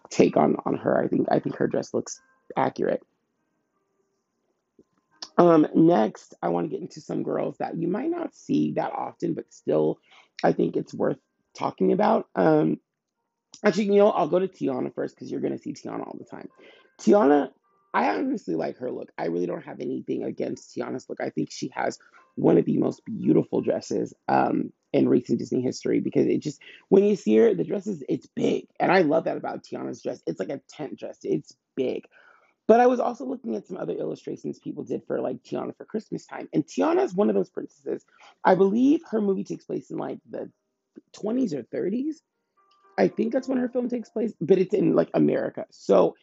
take 0.10 0.38
on 0.38 0.58
on 0.66 0.76
her. 0.78 1.02
I 1.02 1.08
think 1.08 1.28
I 1.32 1.40
think 1.40 1.56
her 1.58 1.68
dress 1.68 1.94
looks 1.94 2.20
accurate. 2.56 3.02
Um, 5.38 5.68
next, 5.76 6.34
I 6.42 6.50
want 6.50 6.66
to 6.66 6.70
get 6.70 6.82
into 6.82 7.00
some 7.00 7.24
girls 7.24 7.58
that 7.60 7.78
you 7.78 7.88
might 7.88 8.10
not 8.10 8.36
see 8.36 8.74
that 8.74 8.92
often, 8.92 9.34
but 9.34 9.54
still, 9.54 10.00
I 10.44 10.52
think 10.52 10.76
it's 10.76 10.94
worth 10.94 11.20
talking 11.54 11.92
about. 11.94 12.28
Um, 12.36 12.80
Actually, 13.64 13.86
you 13.86 13.96
know, 13.96 14.12
I'll 14.12 14.28
go 14.28 14.40
to 14.40 14.48
Tiana 14.48 14.94
first 14.94 15.16
because 15.16 15.32
you're 15.32 15.42
gonna 15.42 15.58
see 15.58 15.74
Tiana 15.74 16.06
all 16.06 16.16
the 16.18 16.26
time. 16.26 16.50
Tiana, 17.00 17.52
I 17.98 18.10
honestly 18.10 18.54
like 18.54 18.78
her 18.78 18.92
look. 18.92 19.12
I 19.18 19.26
really 19.26 19.48
don't 19.48 19.66
have 19.66 19.80
anything 19.80 20.24
against 20.24 20.70
Tiana's 20.70 21.10
look. 21.10 21.20
I 21.20 21.32
think 21.32 21.50
she 21.52 21.72
has 21.74 21.98
one 22.36 22.60
of 22.60 22.66
the 22.66 22.78
most 22.78 23.04
beautiful 23.04 23.62
dresses 23.62 24.14
um, 24.28 24.72
in 24.94 25.10
recent 25.10 25.40
Disney 25.40 25.64
history 25.64 26.00
because 26.00 26.28
it 26.28 26.38
just 26.38 26.62
when 26.90 27.04
you 27.04 27.16
see 27.16 27.36
her, 27.38 27.56
the 27.56 27.64
dress 27.64 27.88
is 27.88 28.04
it's 28.08 28.28
big, 28.28 28.68
and 28.80 28.92
I 28.92 29.02
love 29.02 29.24
that 29.24 29.38
about 29.38 29.64
Tiana's 29.64 30.04
dress. 30.04 30.22
It's 30.28 30.40
like 30.40 30.50
a 30.50 30.62
tent 30.70 31.00
dress. 31.00 31.18
It's 31.24 31.58
big. 31.76 32.04
But 32.68 32.82
I 32.82 32.86
was 32.86 33.00
also 33.00 33.26
looking 33.26 33.56
at 33.56 33.66
some 33.66 33.78
other 33.78 33.94
illustrations 33.94 34.60
people 34.60 34.84
did 34.84 35.02
for 35.08 35.20
like 35.20 35.42
Tiana 35.42 35.76
for 35.76 35.86
Christmas 35.86 36.28
time. 36.28 36.50
And 36.54 36.68
Tiana 36.68 37.04
is 37.04 37.16
one 37.16 37.30
of 37.30 37.36
those 37.36 37.50
princesses. 37.50 38.06
I 38.44 38.54
believe 38.54 39.02
her 39.10 39.22
movie 39.22 39.44
takes 39.44 39.66
place 39.66 39.90
in 39.90 39.98
like 39.98 40.20
the 40.30 40.52
20s 41.16 41.56
or 41.56 41.64
30s. 41.64 42.18
I 43.00 43.08
think 43.08 43.34
that's 43.34 43.48
when 43.48 43.58
her 43.58 43.70
film 43.70 43.90
takes 43.90 44.10
place, 44.10 44.34
but 44.40 44.60
it's 44.60 44.76
in 44.76 44.94
like 44.94 45.10
America. 45.16 45.66
So 45.72 46.16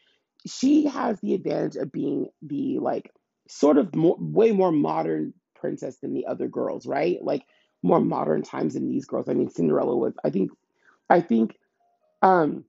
she 0.46 0.86
has 0.86 1.20
the 1.20 1.34
advantage 1.34 1.76
of 1.76 1.92
being 1.92 2.28
the 2.42 2.78
like 2.78 3.10
sort 3.48 3.78
of 3.78 3.94
more, 3.94 4.16
way 4.18 4.52
more 4.52 4.72
modern 4.72 5.34
princess 5.54 5.96
than 5.98 6.14
the 6.14 6.26
other 6.26 6.48
girls, 6.48 6.86
right? 6.86 7.22
Like 7.22 7.44
more 7.82 8.00
modern 8.00 8.42
times 8.42 8.74
than 8.74 8.88
these 8.88 9.06
girls. 9.06 9.28
I 9.28 9.34
mean, 9.34 9.50
Cinderella 9.50 9.96
was. 9.96 10.14
I 10.24 10.30
think. 10.30 10.50
I 11.08 11.20
think. 11.20 11.56
Um, 12.22 12.64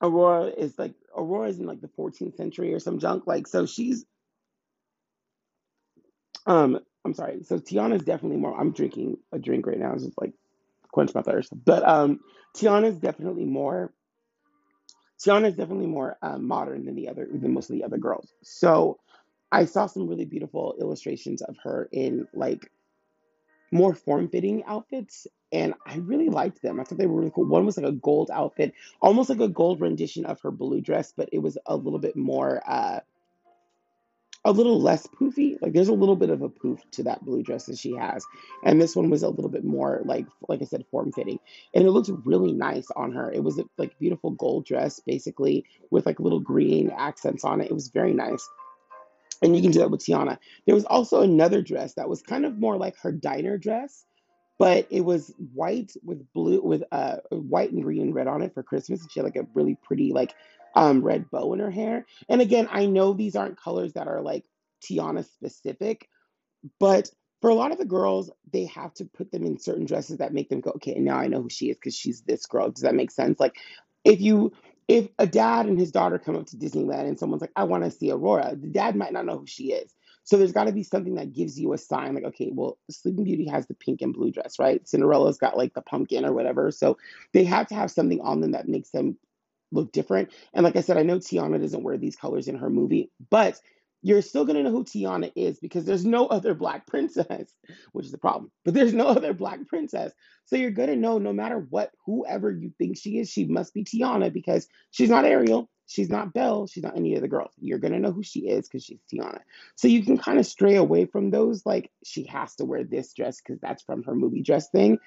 Aurora 0.00 0.46
is 0.46 0.78
like 0.78 0.94
Aurora's 1.16 1.58
in 1.58 1.66
like 1.66 1.80
the 1.80 1.88
14th 1.88 2.36
century 2.36 2.72
or 2.74 2.78
some 2.80 2.98
junk. 2.98 3.26
Like 3.26 3.46
so, 3.46 3.66
she's. 3.66 4.04
Um, 6.46 6.80
I'm 7.04 7.14
sorry. 7.14 7.42
So 7.42 7.58
Tiana's 7.58 8.04
definitely 8.04 8.38
more. 8.38 8.58
I'm 8.58 8.72
drinking 8.72 9.18
a 9.32 9.38
drink 9.38 9.66
right 9.66 9.78
now. 9.78 9.92
It's 9.92 10.04
just 10.04 10.20
like 10.20 10.32
quench 10.92 11.14
my 11.14 11.22
thirst. 11.22 11.52
But 11.64 11.86
um, 11.86 12.20
Tiana's 12.56 12.96
definitely 12.96 13.44
more 13.44 13.92
Tiana 15.24 15.48
is 15.48 15.56
definitely 15.56 15.86
more 15.86 16.16
um, 16.22 16.46
modern 16.46 16.84
than 16.84 16.94
the 16.94 17.08
other 17.08 17.26
than 17.30 17.54
most 17.54 17.70
of 17.70 17.76
the 17.76 17.84
other 17.84 17.98
girls. 17.98 18.32
So 18.42 18.98
I 19.50 19.64
saw 19.64 19.86
some 19.86 20.08
really 20.08 20.26
beautiful 20.26 20.74
illustrations 20.78 21.40
of 21.42 21.56
her 21.62 21.88
in 21.92 22.26
like 22.34 22.70
more 23.72 23.94
form-fitting 23.94 24.64
outfits, 24.66 25.26
and 25.52 25.74
I 25.86 25.96
really 25.96 26.28
liked 26.28 26.62
them. 26.62 26.78
I 26.78 26.84
thought 26.84 26.98
they 26.98 27.06
were 27.06 27.18
really 27.18 27.32
cool. 27.34 27.46
One 27.46 27.64
was 27.64 27.76
like 27.76 27.86
a 27.86 27.92
gold 27.92 28.30
outfit, 28.32 28.74
almost 29.00 29.30
like 29.30 29.40
a 29.40 29.48
gold 29.48 29.80
rendition 29.80 30.26
of 30.26 30.40
her 30.42 30.50
blue 30.50 30.80
dress, 30.80 31.12
but 31.16 31.30
it 31.32 31.38
was 31.38 31.56
a 31.66 31.76
little 31.76 31.98
bit 31.98 32.16
more 32.16 32.62
uh, 32.66 33.00
a 34.44 34.52
little 34.52 34.80
less 34.80 35.06
poofy. 35.06 35.56
Like 35.62 35.72
there's 35.72 35.88
a 35.88 35.94
little 35.94 36.16
bit 36.16 36.30
of 36.30 36.42
a 36.42 36.48
poof 36.48 36.80
to 36.92 37.02
that 37.04 37.24
blue 37.24 37.42
dress 37.42 37.66
that 37.66 37.78
she 37.78 37.94
has. 37.94 38.24
And 38.64 38.80
this 38.80 38.94
one 38.94 39.08
was 39.08 39.22
a 39.22 39.28
little 39.28 39.50
bit 39.50 39.64
more 39.64 40.02
like 40.04 40.26
like 40.48 40.60
I 40.60 40.66
said, 40.66 40.84
form 40.90 41.12
fitting. 41.12 41.38
And 41.74 41.84
it 41.84 41.90
looks 41.90 42.10
really 42.24 42.52
nice 42.52 42.86
on 42.94 43.12
her. 43.12 43.32
It 43.32 43.42
was 43.42 43.58
a 43.58 43.64
like 43.78 43.98
beautiful 43.98 44.32
gold 44.32 44.66
dress, 44.66 45.00
basically, 45.06 45.64
with 45.90 46.04
like 46.06 46.20
little 46.20 46.40
green 46.40 46.90
accents 46.96 47.44
on 47.44 47.60
it. 47.60 47.70
It 47.70 47.74
was 47.74 47.88
very 47.88 48.12
nice. 48.12 48.46
And 49.42 49.56
you 49.56 49.62
can 49.62 49.72
do 49.72 49.80
that 49.80 49.90
with 49.90 50.04
Tiana. 50.04 50.38
There 50.66 50.74
was 50.74 50.84
also 50.84 51.22
another 51.22 51.62
dress 51.62 51.94
that 51.94 52.08
was 52.08 52.22
kind 52.22 52.44
of 52.44 52.58
more 52.58 52.76
like 52.76 52.96
her 52.98 53.12
diner 53.12 53.58
dress, 53.58 54.04
but 54.58 54.86
it 54.90 55.02
was 55.02 55.34
white 55.52 55.92
with 56.04 56.24
blue 56.32 56.62
with 56.62 56.84
uh 56.92 57.16
white 57.30 57.72
and 57.72 57.82
green 57.82 58.02
and 58.02 58.14
red 58.14 58.26
on 58.26 58.42
it 58.42 58.52
for 58.52 58.62
Christmas. 58.62 59.00
And 59.00 59.10
she 59.10 59.20
had 59.20 59.24
like 59.24 59.36
a 59.36 59.46
really 59.54 59.76
pretty 59.82 60.12
like 60.12 60.34
um 60.74 61.02
red 61.02 61.30
bow 61.30 61.52
in 61.54 61.60
her 61.60 61.70
hair. 61.70 62.06
And 62.28 62.40
again, 62.40 62.68
I 62.70 62.86
know 62.86 63.12
these 63.12 63.36
aren't 63.36 63.60
colors 63.60 63.94
that 63.94 64.08
are 64.08 64.22
like 64.22 64.44
Tiana 64.82 65.24
specific, 65.24 66.08
but 66.78 67.10
for 67.40 67.50
a 67.50 67.54
lot 67.54 67.72
of 67.72 67.78
the 67.78 67.84
girls, 67.84 68.30
they 68.52 68.64
have 68.66 68.94
to 68.94 69.04
put 69.04 69.30
them 69.30 69.44
in 69.44 69.58
certain 69.58 69.84
dresses 69.84 70.18
that 70.18 70.32
make 70.32 70.48
them 70.48 70.60
go, 70.60 70.70
okay, 70.76 70.94
now 70.94 71.18
I 71.18 71.26
know 71.26 71.42
who 71.42 71.50
she 71.50 71.70
is 71.70 71.76
because 71.76 71.96
she's 71.96 72.22
this 72.22 72.46
girl. 72.46 72.70
Does 72.70 72.82
that 72.82 72.94
make 72.94 73.10
sense? 73.10 73.38
Like 73.38 73.56
if 74.04 74.20
you 74.20 74.52
if 74.88 75.08
a 75.18 75.26
dad 75.26 75.66
and 75.66 75.78
his 75.78 75.92
daughter 75.92 76.18
come 76.18 76.36
up 76.36 76.46
to 76.46 76.56
Disneyland 76.56 77.06
and 77.08 77.18
someone's 77.18 77.40
like, 77.40 77.52
I 77.56 77.64
want 77.64 77.84
to 77.84 77.90
see 77.90 78.10
Aurora, 78.10 78.54
the 78.54 78.68
dad 78.68 78.96
might 78.96 79.12
not 79.12 79.24
know 79.24 79.38
who 79.38 79.46
she 79.46 79.72
is. 79.72 79.94
So 80.24 80.36
there's 80.36 80.52
got 80.52 80.64
to 80.64 80.72
be 80.72 80.82
something 80.82 81.14
that 81.16 81.32
gives 81.32 81.58
you 81.60 81.72
a 81.74 81.78
sign, 81.78 82.14
like, 82.14 82.24
okay, 82.24 82.50
well, 82.52 82.78
Sleeping 82.90 83.24
Beauty 83.24 83.46
has 83.48 83.66
the 83.66 83.74
pink 83.74 84.00
and 84.00 84.12
blue 84.14 84.30
dress, 84.30 84.58
right? 84.58 84.86
Cinderella's 84.86 85.38
got 85.38 85.56
like 85.56 85.74
the 85.74 85.82
pumpkin 85.82 86.24
or 86.24 86.32
whatever. 86.32 86.70
So 86.70 86.96
they 87.32 87.44
have 87.44 87.66
to 87.68 87.74
have 87.74 87.90
something 87.90 88.20
on 88.22 88.40
them 88.40 88.52
that 88.52 88.68
makes 88.68 88.90
them 88.90 89.16
look 89.74 89.92
different. 89.92 90.30
And 90.54 90.64
like 90.64 90.76
I 90.76 90.80
said, 90.80 90.96
I 90.96 91.02
know 91.02 91.18
Tiana 91.18 91.60
doesn't 91.60 91.82
wear 91.82 91.98
these 91.98 92.16
colors 92.16 92.48
in 92.48 92.56
her 92.56 92.70
movie, 92.70 93.10
but 93.30 93.60
you're 94.02 94.22
still 94.22 94.46
to 94.46 94.62
know 94.62 94.70
who 94.70 94.84
Tiana 94.84 95.32
is 95.34 95.58
because 95.58 95.84
there's 95.84 96.04
no 96.04 96.26
other 96.28 96.54
black 96.54 96.86
princess, 96.86 97.52
which 97.92 98.06
is 98.06 98.12
the 98.12 98.18
problem. 98.18 98.50
But 98.64 98.74
there's 98.74 98.94
no 98.94 99.06
other 99.08 99.34
black 99.34 99.66
princess. 99.66 100.12
So 100.46 100.56
you're 100.56 100.70
to 100.70 100.96
know 100.96 101.18
no 101.18 101.32
matter 101.32 101.58
what, 101.58 101.90
whoever 102.06 102.50
you 102.50 102.72
think 102.78 102.98
she 102.98 103.18
is, 103.18 103.30
she 103.30 103.46
must 103.46 103.74
be 103.74 103.84
Tiana 103.84 104.32
because 104.32 104.68
she's 104.90 105.10
not 105.10 105.24
Ariel. 105.24 105.68
She's 105.86 106.08
not 106.08 106.32
Belle. 106.32 106.66
She's 106.66 106.82
not 106.82 106.96
any 106.96 107.14
of 107.14 107.22
the 107.22 107.28
girls. 107.28 107.52
You're 107.58 107.78
to 107.78 107.98
know 107.98 108.12
who 108.12 108.22
she 108.22 108.40
is 108.40 108.68
because 108.68 108.84
she's 108.84 109.00
Tiana. 109.12 109.40
So 109.74 109.88
you 109.88 110.02
can 110.02 110.16
kind 110.16 110.38
of 110.38 110.46
stray 110.46 110.76
away 110.76 111.04
from 111.04 111.30
those, 111.30 111.64
like, 111.66 111.90
she 112.04 112.24
has 112.24 112.54
to 112.56 112.64
wear 112.64 112.84
this 112.84 113.12
dress 113.12 113.40
because 113.40 113.60
that's 113.60 113.82
from 113.82 114.02
her 114.04 114.14
movie 114.14 114.42
dress 114.42 114.70
thing 114.70 114.98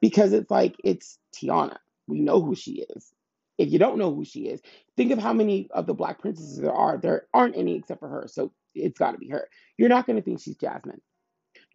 because 0.00 0.32
it's 0.32 0.50
like 0.50 0.76
it's 0.84 1.18
Tiana. 1.34 1.76
We 2.06 2.20
know 2.20 2.42
who 2.42 2.54
she 2.54 2.84
is. 2.96 3.12
If 3.60 3.70
you 3.70 3.78
don't 3.78 3.98
know 3.98 4.14
who 4.14 4.24
she 4.24 4.48
is, 4.48 4.62
think 4.96 5.12
of 5.12 5.18
how 5.18 5.34
many 5.34 5.68
of 5.72 5.86
the 5.86 5.92
black 5.92 6.18
princesses 6.18 6.58
there 6.58 6.72
are. 6.72 6.96
There 6.96 7.26
aren't 7.34 7.58
any 7.58 7.76
except 7.76 8.00
for 8.00 8.08
her, 8.08 8.26
so 8.26 8.52
it's 8.74 8.98
got 8.98 9.12
to 9.12 9.18
be 9.18 9.28
her. 9.28 9.48
You're 9.76 9.90
not 9.90 10.06
going 10.06 10.16
to 10.16 10.22
think 10.22 10.40
she's 10.40 10.56
Jasmine. 10.56 11.02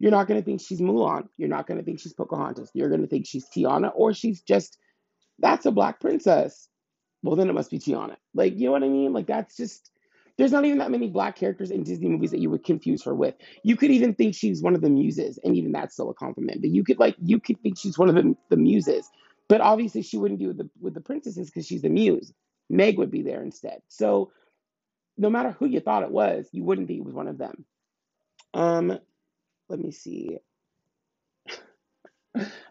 You're 0.00 0.10
not 0.10 0.26
going 0.26 0.40
to 0.40 0.44
think 0.44 0.60
she's 0.60 0.80
Mulan. 0.80 1.28
You're 1.36 1.48
not 1.48 1.68
going 1.68 1.78
to 1.78 1.84
think 1.84 2.00
she's 2.00 2.12
Pocahontas. 2.12 2.70
You're 2.74 2.88
going 2.88 3.02
to 3.02 3.06
think 3.06 3.24
she's 3.26 3.46
Tiana, 3.48 3.92
or 3.94 4.12
she's 4.12 4.42
just 4.42 4.78
that's 5.38 5.64
a 5.64 5.70
black 5.70 6.00
princess. 6.00 6.68
Well, 7.22 7.36
then 7.36 7.48
it 7.48 7.54
must 7.54 7.70
be 7.70 7.78
Tiana. 7.78 8.16
Like, 8.34 8.58
you 8.58 8.66
know 8.66 8.72
what 8.72 8.82
I 8.82 8.88
mean? 8.88 9.12
Like, 9.12 9.28
that's 9.28 9.56
just 9.56 9.92
there's 10.38 10.52
not 10.52 10.64
even 10.64 10.78
that 10.78 10.90
many 10.90 11.08
black 11.08 11.36
characters 11.36 11.70
in 11.70 11.84
Disney 11.84 12.08
movies 12.08 12.32
that 12.32 12.40
you 12.40 12.50
would 12.50 12.64
confuse 12.64 13.02
her 13.04 13.14
with. 13.14 13.36
You 13.62 13.76
could 13.76 13.90
even 13.90 14.14
think 14.14 14.34
she's 14.34 14.60
one 14.62 14.74
of 14.74 14.80
the 14.80 14.90
muses, 14.90 15.38
and 15.44 15.56
even 15.56 15.70
that's 15.70 15.94
still 15.94 16.10
a 16.10 16.14
compliment. 16.14 16.62
But 16.62 16.70
you 16.70 16.82
could 16.82 16.98
like 16.98 17.14
you 17.22 17.38
could 17.38 17.60
think 17.62 17.78
she's 17.78 17.96
one 17.96 18.08
of 18.08 18.16
the, 18.16 18.36
the 18.50 18.56
muses, 18.56 19.08
but 19.48 19.60
obviously 19.60 20.02
she 20.02 20.16
wouldn't 20.16 20.40
be 20.40 20.46
with 20.46 20.58
the 20.58 20.70
with 20.80 20.94
the 20.94 21.00
princesses 21.00 21.50
because 21.50 21.66
she's 21.66 21.82
the 21.82 21.88
muse. 21.88 22.32
Meg 22.68 22.98
would 22.98 23.10
be 23.10 23.22
there 23.22 23.42
instead. 23.42 23.80
So 23.88 24.32
no 25.16 25.30
matter 25.30 25.52
who 25.52 25.66
you 25.66 25.80
thought 25.80 26.02
it 26.02 26.10
was, 26.10 26.48
you 26.52 26.64
wouldn't 26.64 26.88
be 26.88 27.00
with 27.00 27.14
one 27.14 27.28
of 27.28 27.38
them. 27.38 27.64
Um, 28.54 28.98
let 29.68 29.78
me 29.78 29.92
see. 29.92 30.38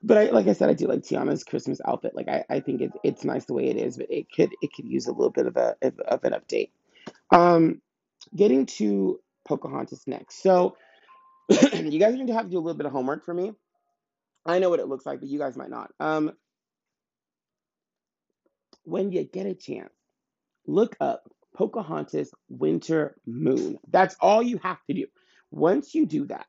But 0.03 0.17
I, 0.19 0.25
like 0.25 0.47
I 0.47 0.53
said, 0.53 0.69
I 0.69 0.73
do 0.73 0.85
like 0.85 1.01
Tiana's 1.01 1.43
Christmas 1.43 1.81
outfit. 1.83 2.15
Like 2.15 2.27
I, 2.27 2.45
I 2.47 2.59
think 2.59 2.81
it's 2.81 2.95
it's 3.03 3.23
nice 3.23 3.45
the 3.45 3.55
way 3.55 3.65
it 3.65 3.77
is, 3.77 3.97
but 3.97 4.05
it 4.11 4.27
could 4.31 4.51
it 4.61 4.69
could 4.71 4.85
use 4.85 5.07
a 5.07 5.11
little 5.11 5.31
bit 5.31 5.47
of 5.47 5.57
a 5.57 5.75
of, 5.81 5.99
of 6.01 6.23
an 6.23 6.33
update. 6.33 6.69
Um, 7.31 7.81
getting 8.35 8.67
to 8.77 9.19
Pocahontas 9.47 10.05
next. 10.05 10.43
So 10.43 10.77
you 11.49 11.99
guys 11.99 12.13
are 12.13 12.17
going 12.17 12.27
to 12.27 12.33
have 12.33 12.45
to 12.45 12.51
do 12.51 12.59
a 12.59 12.59
little 12.59 12.77
bit 12.77 12.85
of 12.85 12.91
homework 12.91 13.25
for 13.25 13.33
me. 13.33 13.53
I 14.45 14.59
know 14.59 14.69
what 14.69 14.79
it 14.79 14.87
looks 14.87 15.07
like, 15.07 15.19
but 15.19 15.29
you 15.29 15.39
guys 15.39 15.57
might 15.57 15.71
not. 15.71 15.91
Um, 15.99 16.33
when 18.85 19.11
you 19.11 19.23
get 19.23 19.45
a 19.47 19.55
chance, 19.55 19.93
look 20.67 20.95
up 20.99 21.29
Pocahontas 21.55 22.31
Winter 22.49 23.15
Moon. 23.25 23.79
That's 23.89 24.15
all 24.21 24.43
you 24.43 24.57
have 24.59 24.79
to 24.87 24.93
do. 24.93 25.07
Once 25.51 25.95
you 25.95 26.05
do 26.05 26.25
that, 26.27 26.47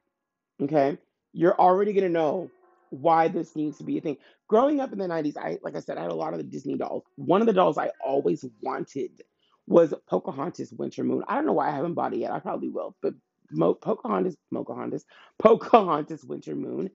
okay, 0.62 0.98
you're 1.32 1.58
already 1.58 1.92
going 1.92 2.04
to 2.04 2.10
know 2.10 2.50
why 2.90 3.28
this 3.28 3.56
needs 3.56 3.78
to 3.78 3.84
be 3.84 3.98
a 3.98 4.00
thing. 4.00 4.16
Growing 4.48 4.80
up 4.80 4.92
in 4.92 4.98
the 4.98 5.06
90s, 5.06 5.36
I 5.36 5.58
like 5.62 5.76
I 5.76 5.80
said, 5.80 5.98
I 5.98 6.02
had 6.02 6.12
a 6.12 6.14
lot 6.16 6.32
of 6.32 6.38
the 6.38 6.44
Disney 6.44 6.76
dolls. 6.76 7.04
One 7.16 7.40
of 7.40 7.46
the 7.46 7.52
dolls 7.52 7.78
I 7.78 7.90
always 8.04 8.44
wanted 8.62 9.22
was 9.66 9.92
Pocahontas 10.08 10.72
Winter 10.72 11.04
Moon. 11.04 11.24
I 11.28 11.34
don't 11.34 11.46
know 11.46 11.52
why 11.52 11.68
I 11.68 11.74
haven't 11.74 11.94
bought 11.94 12.14
it 12.14 12.18
yet. 12.20 12.32
I 12.32 12.38
probably 12.38 12.68
will, 12.68 12.96
but 13.02 13.14
Mo- 13.50 13.74
Pocahontas, 13.74 14.36
Pocahontas, 14.52 15.04
Pocahontas 15.38 16.24
Winter 16.24 16.54
Moon, 16.54 16.90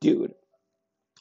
dude. 0.00 0.34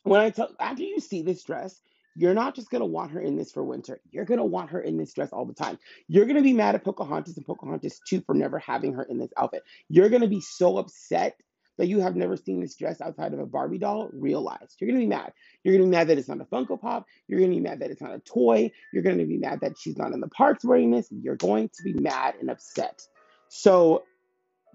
When 0.03 0.21
I 0.21 0.29
tell 0.29 0.49
after 0.59 0.83
you 0.83 0.99
see 0.99 1.21
this 1.21 1.43
dress, 1.43 1.81
you're 2.19 2.33
not 2.33 2.53
just 2.53 2.69
gonna 2.69 2.85
want 2.85 3.11
her 3.11 3.21
in 3.21 3.37
this 3.37 3.49
for 3.49 3.63
winter. 3.63 4.01
You're 4.11 4.25
gonna 4.25 4.45
want 4.45 4.71
her 4.71 4.81
in 4.81 4.97
this 4.97 5.13
dress 5.13 5.29
all 5.31 5.45
the 5.45 5.53
time. 5.53 5.79
You're 6.09 6.25
gonna 6.25 6.41
be 6.41 6.51
mad 6.51 6.75
at 6.75 6.83
Pocahontas 6.83 7.37
and 7.37 7.45
Pocahontas 7.45 8.01
too 8.05 8.21
for 8.25 8.35
never 8.35 8.59
having 8.59 8.93
her 8.93 9.03
in 9.03 9.17
this 9.17 9.31
outfit. 9.37 9.63
You're 9.87 10.09
gonna 10.09 10.27
be 10.27 10.41
so 10.41 10.77
upset 10.77 11.39
that 11.77 11.87
you 11.87 12.01
have 12.01 12.17
never 12.17 12.35
seen 12.35 12.59
this 12.59 12.75
dress 12.75 12.99
outside 12.99 13.33
of 13.33 13.39
a 13.39 13.45
Barbie 13.45 13.77
doll 13.77 14.09
realized. 14.11 14.75
You're 14.81 14.89
gonna 14.89 14.99
be 14.99 15.07
mad. 15.07 15.31
You're 15.63 15.75
gonna 15.75 15.85
be 15.85 15.91
mad 15.91 16.09
that 16.09 16.17
it's 16.17 16.27
not 16.27 16.41
a 16.41 16.45
Funko 16.45 16.79
Pop. 16.79 17.05
You're 17.29 17.39
gonna 17.39 17.53
be 17.53 17.61
mad 17.61 17.79
that 17.79 17.89
it's 17.89 18.01
not 18.01 18.13
a 18.13 18.19
toy. 18.19 18.69
You're 18.91 19.03
gonna 19.03 19.25
be 19.25 19.37
mad 19.37 19.61
that 19.61 19.77
she's 19.79 19.97
not 19.97 20.11
in 20.11 20.19
the 20.19 20.27
parks 20.27 20.65
wearing 20.65 20.91
this. 20.91 21.07
You're 21.09 21.37
going 21.37 21.69
to 21.69 21.83
be 21.83 21.93
mad 21.93 22.35
and 22.41 22.49
upset. 22.49 23.01
So 23.47 24.03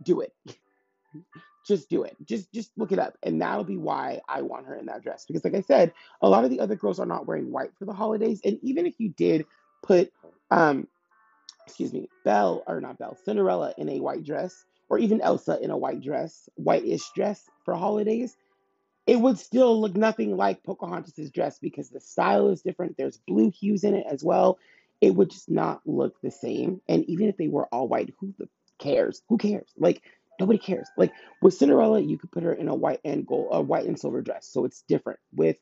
do 0.03 0.23
it. 0.23 0.33
Just 1.67 1.89
do 1.89 2.03
it. 2.03 2.17
Just 2.25 2.53
just 2.53 2.71
look 2.77 2.93
it 2.93 2.99
up, 2.99 3.17
and 3.23 3.41
that'll 3.41 3.65
be 3.65 3.77
why 3.77 4.21
I 4.29 4.43
want 4.43 4.67
her 4.67 4.77
in 4.77 4.87
that 4.87 5.03
dress. 5.03 5.25
Because, 5.27 5.45
like 5.45 5.55
I 5.55 5.63
said, 5.63 5.93
a 6.21 6.29
lot 6.29 6.45
of 6.45 6.51
the 6.51 6.61
other 6.61 6.77
girls 6.77 7.01
are 7.01 7.07
not 7.07 7.27
wearing 7.27 7.51
white 7.51 7.71
for 7.79 7.87
the 7.87 7.93
holidays, 7.93 8.41
and 8.45 8.59
even 8.63 8.87
if 8.87 8.95
you 8.99 9.09
did 9.11 9.47
put, 9.83 10.13
um, 10.51 10.87
excuse 11.67 11.93
me, 11.93 12.09
Belle 12.25 12.63
or 12.67 12.81
not 12.81 12.99
Belle, 12.99 13.17
Cinderella 13.25 13.73
in 13.79 13.89
a 13.89 14.01
white 14.01 14.25
dress, 14.25 14.65
or 14.89 14.99
even 14.99 15.21
Elsa 15.21 15.59
in 15.61 15.71
a 15.71 15.77
white 15.77 16.03
dress, 16.03 16.49
whitish 16.57 17.11
dress 17.15 17.49
for 17.65 17.75
holidays, 17.75 18.37
it 19.07 19.21
would 19.21 19.39
still 19.39 19.81
look 19.81 19.97
nothing 19.97 20.37
like 20.37 20.63
Pocahontas's 20.63 21.31
dress 21.31 21.59
because 21.59 21.91
the 21.91 22.01
style 22.01 22.49
is 22.49 22.63
different. 22.63 22.97
There's 22.97 23.19
blue 23.27 23.51
hues 23.51 23.85
in 23.85 23.95
it 23.95 24.07
as 24.11 24.25
well. 24.25 24.59
It 25.01 25.15
would 25.15 25.31
just 25.31 25.51
not 25.51 25.83
look 25.87 26.21
the 26.23 26.31
same. 26.31 26.81
And 26.89 27.05
even 27.05 27.29
if 27.29 27.37
they 27.37 27.49
were 27.49 27.67
all 27.67 27.89
white, 27.89 28.15
who 28.19 28.35
cares? 28.79 29.23
Who 29.29 29.37
cares? 29.37 29.71
Like 29.77 30.03
nobody 30.41 30.59
cares. 30.59 30.89
Like 30.97 31.13
with 31.43 31.55
Cinderella, 31.55 32.01
you 32.01 32.19
could 32.19 32.33
put 32.33 32.43
her 32.43 32.53
in 32.53 32.69
a 32.69 32.75
white 32.75 33.01
and 33.05 33.27
gold, 33.27 33.49
a 33.53 33.61
white 33.61 33.87
and 33.87 33.99
silver 33.99 34.23
dress, 34.23 34.49
so 34.51 34.65
it's 34.65 34.83
different. 34.89 35.19
With 35.33 35.59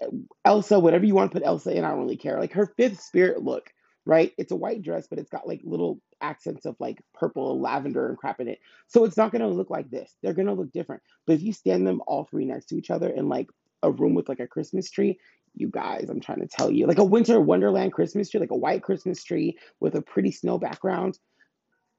eh, 0.00 0.06
Elsa, 0.44 0.78
whatever 0.78 1.04
you 1.04 1.14
want 1.14 1.30
to 1.30 1.38
put 1.38 1.46
Elsa 1.46 1.72
in, 1.72 1.84
I 1.84 1.90
don't 1.90 2.00
really 2.00 2.16
care. 2.16 2.38
Like 2.38 2.52
her 2.52 2.72
fifth 2.76 3.00
spirit 3.00 3.42
look, 3.42 3.72
right? 4.04 4.32
It's 4.38 4.52
a 4.52 4.56
white 4.56 4.82
dress, 4.82 5.06
but 5.08 5.18
it's 5.18 5.30
got 5.30 5.48
like 5.48 5.60
little 5.64 6.00
accents 6.20 6.66
of 6.66 6.76
like 6.78 7.02
purple, 7.14 7.60
lavender, 7.60 8.08
and 8.08 8.18
crap 8.18 8.40
in 8.40 8.48
it. 8.48 8.60
So 8.88 9.04
it's 9.04 9.16
not 9.16 9.32
gonna 9.32 9.48
look 9.48 9.70
like 9.70 9.90
this. 9.90 10.14
They're 10.22 10.34
gonna 10.34 10.54
look 10.54 10.72
different. 10.72 11.02
But 11.26 11.34
if 11.34 11.42
you 11.42 11.52
stand 11.52 11.86
them 11.86 12.02
all 12.06 12.24
three 12.24 12.44
next 12.44 12.66
to 12.66 12.76
each 12.76 12.90
other 12.90 13.08
in 13.08 13.28
like 13.28 13.48
a 13.82 13.90
room 13.90 14.14
with 14.14 14.28
like 14.28 14.40
a 14.40 14.46
Christmas 14.46 14.90
tree, 14.90 15.18
you 15.54 15.68
guys, 15.68 16.08
I'm 16.08 16.20
trying 16.20 16.40
to 16.40 16.46
tell 16.46 16.70
you, 16.70 16.86
like 16.86 16.98
a 16.98 17.04
winter 17.04 17.40
wonderland 17.40 17.92
Christmas 17.92 18.30
tree, 18.30 18.40
like 18.40 18.50
a 18.50 18.56
white 18.56 18.82
Christmas 18.82 19.22
tree 19.24 19.58
with 19.80 19.94
a 19.94 20.02
pretty 20.02 20.30
snow 20.30 20.58
background. 20.58 21.18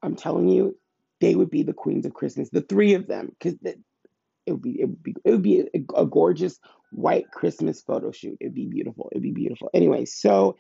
I'm 0.03 0.15
telling 0.15 0.47
you, 0.47 0.77
they 1.21 1.35
would 1.35 1.49
be 1.49 1.63
the 1.63 1.73
queens 1.73 2.05
of 2.05 2.13
Christmas, 2.13 2.49
the 2.49 2.61
three 2.61 2.95
of 2.95 3.07
them, 3.07 3.29
because 3.29 3.57
it 3.63 4.51
would 4.51 4.61
be 4.61 4.81
it 4.81 4.85
would 4.85 5.03
be 5.03 5.15
it 5.23 5.31
would 5.31 5.43
be 5.43 5.61
a, 5.61 6.01
a 6.01 6.05
gorgeous 6.05 6.59
white 6.91 7.31
Christmas 7.31 7.81
photo 7.81 8.11
shoot. 8.11 8.37
It'd 8.41 8.55
be 8.55 8.65
beautiful. 8.65 9.09
It'd 9.11 9.23
be 9.23 9.31
beautiful. 9.31 9.69
Anyway, 9.73 10.05
so 10.05 10.57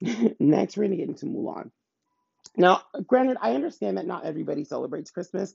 next 0.38 0.76
we're 0.76 0.84
gonna 0.84 0.96
get 0.96 1.08
into 1.08 1.26
Mulan. 1.26 1.70
Now, 2.56 2.82
granted, 3.06 3.38
I 3.40 3.54
understand 3.54 3.98
that 3.98 4.06
not 4.06 4.24
everybody 4.24 4.64
celebrates 4.64 5.10
Christmas. 5.10 5.54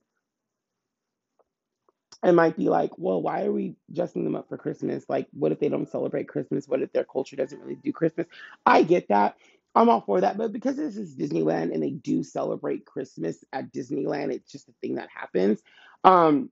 It 2.23 2.33
might 2.33 2.55
be 2.55 2.69
like, 2.69 2.91
well, 2.97 3.19
why 3.19 3.45
are 3.45 3.51
we 3.51 3.75
dressing 3.91 4.23
them 4.23 4.35
up 4.35 4.49
for 4.49 4.57
Christmas? 4.57 5.05
Like, 5.09 5.27
what 5.31 5.51
if 5.51 5.59
they 5.59 5.69
don't 5.69 5.89
celebrate 5.89 6.27
Christmas? 6.27 6.67
What 6.67 6.83
if 6.83 6.93
their 6.93 7.03
culture 7.03 7.35
doesn't 7.35 7.59
really 7.59 7.75
do 7.75 7.91
Christmas? 7.91 8.27
I 8.63 8.83
get 8.83 9.07
that. 9.07 9.37
I'm 9.73 9.89
all 9.89 10.01
for 10.01 10.21
that. 10.21 10.37
But 10.37 10.51
because 10.51 10.75
this 10.75 10.97
is 10.97 11.15
Disneyland 11.15 11.73
and 11.73 11.81
they 11.81 11.91
do 11.91 12.23
celebrate 12.23 12.85
Christmas 12.85 13.43
at 13.53 13.71
Disneyland, 13.71 14.33
it's 14.33 14.51
just 14.51 14.69
a 14.69 14.73
thing 14.81 14.95
that 14.95 15.09
happens. 15.13 15.61
Um, 16.03 16.51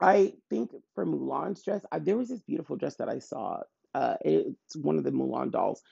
I 0.00 0.34
think 0.50 0.72
for 0.94 1.06
Mulan's 1.06 1.62
dress, 1.62 1.84
I, 1.92 1.98
there 1.98 2.16
was 2.16 2.28
this 2.28 2.40
beautiful 2.40 2.76
dress 2.76 2.96
that 2.96 3.08
I 3.08 3.18
saw. 3.18 3.60
Uh, 3.94 4.16
it's 4.22 4.76
one 4.76 4.98
of 4.98 5.04
the 5.04 5.12
Mulan 5.12 5.52
dolls, 5.52 5.82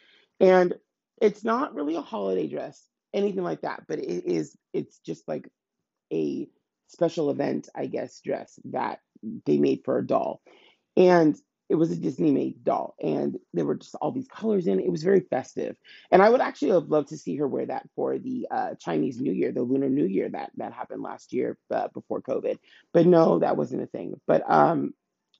and 0.40 0.74
it's 1.20 1.44
not 1.44 1.74
really 1.74 1.94
a 1.94 2.00
holiday 2.00 2.48
dress, 2.48 2.84
anything 3.14 3.44
like 3.44 3.60
that. 3.60 3.84
But 3.86 4.00
it 4.00 4.26
is. 4.26 4.56
It's 4.72 4.98
just 4.98 5.28
like 5.28 5.48
a 6.12 6.48
special 6.88 7.30
event, 7.30 7.68
I 7.74 7.86
guess, 7.86 8.20
dress 8.20 8.58
that 8.66 8.98
they 9.46 9.58
made 9.58 9.82
for 9.84 9.98
a 9.98 10.06
doll. 10.06 10.42
And 10.96 11.36
it 11.72 11.76
was 11.76 11.90
a 11.90 11.96
Disney 11.96 12.30
made 12.32 12.62
doll. 12.64 12.94
And 13.02 13.38
there 13.54 13.64
were 13.64 13.76
just 13.76 13.94
all 13.94 14.12
these 14.12 14.28
colors 14.28 14.66
in 14.66 14.78
it. 14.78 14.84
It 14.84 14.92
was 14.92 15.02
very 15.02 15.20
festive. 15.20 15.74
And 16.10 16.20
I 16.20 16.28
would 16.28 16.42
actually 16.42 16.72
have 16.72 16.90
loved 16.90 17.08
to 17.08 17.16
see 17.16 17.34
her 17.36 17.48
wear 17.48 17.64
that 17.64 17.88
for 17.96 18.18
the 18.18 18.46
uh, 18.50 18.74
Chinese 18.78 19.18
New 19.18 19.32
Year, 19.32 19.52
the 19.52 19.62
Lunar 19.62 19.88
New 19.88 20.04
Year 20.04 20.28
that, 20.28 20.50
that 20.58 20.74
happened 20.74 21.00
last 21.00 21.32
year 21.32 21.56
uh, 21.70 21.88
before 21.94 22.20
COVID. 22.20 22.58
But 22.92 23.06
no, 23.06 23.38
that 23.38 23.56
wasn't 23.56 23.84
a 23.84 23.86
thing. 23.86 24.20
But 24.26 24.42
um, 24.50 24.92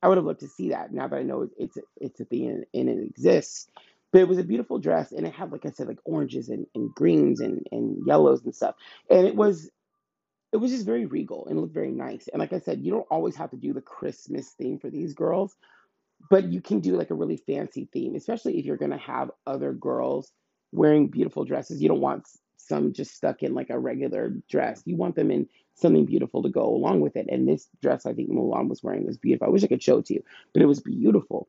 I 0.03 0.09
would 0.09 0.17
have 0.17 0.25
loved 0.25 0.41
to 0.41 0.49
see 0.49 0.71
that 0.71 0.91
now 0.91 1.07
that 1.07 1.19
I 1.19 1.23
know 1.23 1.51
it's 1.59 1.77
it's 2.01 2.19
a 2.19 2.25
thing 2.25 2.49
and, 2.49 2.65
and 2.73 2.89
it 2.89 3.05
exists. 3.05 3.69
But 4.11 4.23
it 4.23 4.29
was 4.29 4.39
a 4.39 4.45
beautiful 4.45 4.79
dress 4.79 5.13
and 5.13 5.27
it 5.27 5.35
had, 5.35 5.53
like 5.53 5.67
I 5.67 5.71
said, 5.71 5.87
like 5.87 6.01
oranges 6.07 6.49
and, 6.49 6.67
and 6.75 6.95
greens 6.95 7.41
and, 7.41 7.67
and 7.71 8.07
yellows 8.07 8.43
and 8.43 8.55
stuff. 8.55 8.75
And 9.11 9.27
it 9.27 9.37
was 9.37 9.71
it 10.53 10.57
was 10.57 10.71
just 10.71 10.87
very 10.87 11.05
regal 11.05 11.47
and 11.47 11.61
looked 11.61 11.75
very 11.75 11.91
nice. 11.91 12.29
And 12.29 12.41
like 12.41 12.55
I 12.55 12.61
said, 12.61 12.81
you 12.81 12.91
don't 12.91 13.07
always 13.11 13.37
have 13.37 13.51
to 13.51 13.57
do 13.59 13.75
the 13.75 13.83
Christmas 13.83 14.49
theme 14.51 14.79
for 14.79 14.89
these 14.89 15.13
girls, 15.13 15.57
but 16.31 16.45
you 16.45 16.61
can 16.61 16.81
do 16.81 16.97
like 16.97 17.11
a 17.11 17.15
really 17.15 17.37
fancy 17.37 17.89
theme, 17.93 18.15
especially 18.15 18.59
if 18.59 18.65
you're 18.65 18.77
going 18.77 18.91
to 18.91 18.97
have 18.99 19.31
other 19.47 19.73
girls 19.73 20.33
wearing 20.73 21.09
beautiful 21.09 21.45
dresses. 21.45 21.83
You 21.83 21.89
don't 21.89 22.01
want 22.01 22.27
some 22.57 22.93
just 22.93 23.15
stuck 23.15 23.43
in 23.43 23.55
like 23.55 23.71
a 23.71 23.79
regular 23.79 24.33
dress. 24.49 24.83
You 24.85 24.97
want 24.97 25.17
them 25.17 25.31
in 25.31 25.49
something 25.75 26.07
beautiful 26.07 26.43
to 26.43 26.49
go 26.49 26.65
along 26.65 27.01
with 27.01 27.17
it. 27.17 27.27
And 27.29 27.49
this 27.49 27.69
dress 27.81 28.07
I 28.07 28.15
think 28.15 28.31
Mulan 28.31 28.69
was 28.69 28.83
wearing 28.83 29.07
was 29.07 29.19
beautiful. 29.19 29.49
I 29.49 29.51
wish 29.51 29.65
I 29.65 29.69
could 29.69 29.83
show 29.83 29.99
it 29.99 30.07
to 30.07 30.15
you, 30.15 30.23
but 30.53 30.63
it 30.63 30.67
was 30.67 30.81
beautiful 30.81 31.49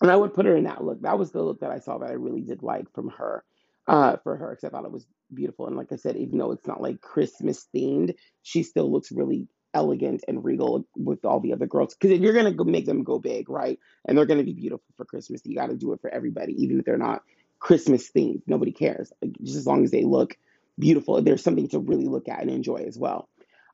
and 0.00 0.10
I 0.10 0.16
would 0.16 0.34
put 0.34 0.46
her 0.46 0.56
in 0.56 0.64
that 0.64 0.84
look. 0.84 1.02
That 1.02 1.18
was 1.18 1.32
the 1.32 1.42
look 1.42 1.60
that 1.60 1.70
I 1.70 1.78
saw 1.78 1.98
that 1.98 2.10
I 2.10 2.14
really 2.14 2.42
did 2.42 2.62
like 2.62 2.92
from 2.92 3.08
her, 3.10 3.44
uh, 3.86 4.16
for 4.22 4.36
her, 4.36 4.50
because 4.50 4.64
I 4.64 4.68
thought 4.70 4.84
it 4.84 4.92
was 4.92 5.06
beautiful. 5.32 5.66
And 5.66 5.76
like 5.76 5.92
I 5.92 5.96
said, 5.96 6.16
even 6.16 6.38
though 6.38 6.52
it's 6.52 6.66
not 6.66 6.82
like 6.82 7.00
Christmas 7.00 7.66
themed, 7.74 8.14
she 8.42 8.62
still 8.62 8.90
looks 8.90 9.12
really 9.12 9.48
elegant 9.76 10.24
and 10.26 10.42
regal 10.44 10.86
with 10.96 11.24
all 11.24 11.40
the 11.40 11.52
other 11.52 11.66
girls. 11.66 11.94
Because 11.94 12.16
if 12.16 12.20
you're 12.20 12.32
gonna 12.32 12.52
go 12.52 12.64
make 12.64 12.86
them 12.86 13.04
go 13.04 13.18
big, 13.18 13.48
right, 13.48 13.78
and 14.04 14.16
they're 14.16 14.26
gonna 14.26 14.42
be 14.42 14.52
beautiful 14.52 14.86
for 14.96 15.04
Christmas, 15.04 15.42
you 15.44 15.54
got 15.54 15.68
to 15.68 15.76
do 15.76 15.92
it 15.92 16.00
for 16.00 16.10
everybody, 16.10 16.54
even 16.62 16.78
if 16.78 16.84
they're 16.84 16.98
not 16.98 17.22
Christmas 17.58 18.10
themed. 18.10 18.42
Nobody 18.46 18.72
cares, 18.72 19.12
like, 19.22 19.32
just 19.42 19.56
as 19.56 19.66
long 19.66 19.84
as 19.84 19.90
they 19.90 20.04
look 20.04 20.36
beautiful. 20.78 21.20
There's 21.22 21.42
something 21.42 21.68
to 21.68 21.78
really 21.78 22.06
look 22.06 22.28
at 22.28 22.40
and 22.40 22.50
enjoy 22.50 22.84
as 22.86 22.98
well. 22.98 23.28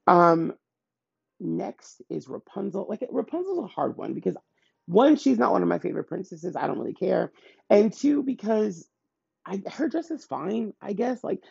Um, 0.06 0.54
next 1.40 2.02
is 2.08 2.28
Rapunzel. 2.28 2.86
Like 2.88 3.04
Rapunzel's 3.10 3.64
a 3.64 3.68
hard 3.68 3.96
one 3.96 4.14
because 4.14 4.36
one, 4.86 5.16
she's 5.16 5.38
not 5.38 5.52
one 5.52 5.62
of 5.62 5.68
my 5.68 5.78
favorite 5.78 6.08
princesses. 6.08 6.56
I 6.56 6.66
don't 6.66 6.78
really 6.78 6.94
care. 6.94 7.32
And 7.70 7.92
two, 7.92 8.22
because 8.22 8.88
I 9.44 9.62
her 9.72 9.88
dress 9.88 10.10
is 10.10 10.24
fine, 10.24 10.72
I 10.80 10.92
guess. 10.92 11.22
Like 11.22 11.42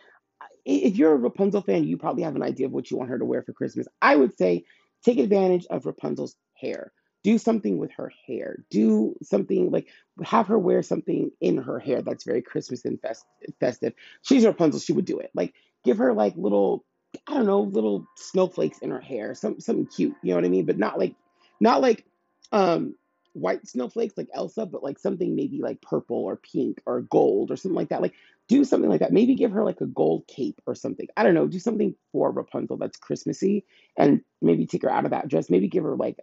if 0.64 0.96
you're 0.96 1.12
a 1.12 1.16
Rapunzel 1.16 1.62
fan, 1.62 1.84
you 1.84 1.96
probably 1.96 2.22
have 2.22 2.36
an 2.36 2.42
idea 2.42 2.66
of 2.66 2.72
what 2.72 2.90
you 2.90 2.96
want 2.96 3.10
her 3.10 3.18
to 3.18 3.24
wear 3.24 3.42
for 3.42 3.52
Christmas. 3.52 3.86
I 4.00 4.16
would 4.16 4.36
say 4.36 4.64
take 5.04 5.18
advantage 5.18 5.66
of 5.70 5.86
Rapunzel's 5.86 6.36
hair. 6.54 6.92
Do 7.24 7.38
something 7.38 7.78
with 7.78 7.92
her 7.92 8.12
hair. 8.26 8.64
Do 8.70 9.14
something 9.22 9.70
like 9.70 9.88
have 10.24 10.48
her 10.48 10.58
wear 10.58 10.82
something 10.82 11.30
in 11.40 11.58
her 11.58 11.78
hair 11.78 12.02
that's 12.02 12.24
very 12.24 12.42
Christmas 12.42 12.84
and 12.84 13.00
fest- 13.00 13.26
festive. 13.60 13.94
She's 14.22 14.44
Rapunzel, 14.44 14.80
she 14.80 14.92
would 14.92 15.04
do 15.04 15.18
it. 15.20 15.30
Like 15.34 15.54
give 15.84 15.98
her 15.98 16.12
like 16.12 16.34
little 16.36 16.84
I 17.26 17.34
don't 17.34 17.46
know, 17.46 17.60
little 17.60 18.06
snowflakes 18.16 18.78
in 18.78 18.90
her 18.90 19.00
hair, 19.00 19.34
some 19.34 19.60
something 19.60 19.86
cute, 19.86 20.16
you 20.22 20.30
know 20.30 20.36
what 20.36 20.44
I 20.44 20.48
mean? 20.48 20.66
But 20.66 20.78
not 20.78 20.98
like 20.98 21.14
not 21.60 21.80
like 21.80 22.04
um 22.50 22.96
white 23.34 23.66
snowflakes 23.66 24.14
like 24.16 24.28
Elsa, 24.34 24.66
but 24.66 24.82
like 24.82 24.98
something 24.98 25.34
maybe 25.34 25.60
like 25.62 25.80
purple 25.80 26.16
or 26.24 26.36
pink 26.36 26.80
or 26.86 27.02
gold 27.02 27.50
or 27.50 27.56
something 27.56 27.76
like 27.76 27.88
that. 27.90 28.02
Like 28.02 28.14
do 28.48 28.64
something 28.64 28.90
like 28.90 29.00
that. 29.00 29.12
Maybe 29.12 29.34
give 29.34 29.52
her 29.52 29.64
like 29.64 29.80
a 29.80 29.86
gold 29.86 30.24
cape 30.26 30.60
or 30.66 30.74
something. 30.74 31.06
I 31.16 31.22
don't 31.22 31.34
know. 31.34 31.46
Do 31.46 31.58
something 31.58 31.94
for 32.10 32.30
Rapunzel 32.30 32.76
that's 32.76 32.98
Christmassy 32.98 33.64
and 33.96 34.20
maybe 34.40 34.66
take 34.66 34.82
her 34.82 34.90
out 34.90 35.04
of 35.04 35.12
that 35.12 35.28
dress. 35.28 35.50
Maybe 35.50 35.68
give 35.68 35.84
her 35.84 35.96
like 35.96 36.18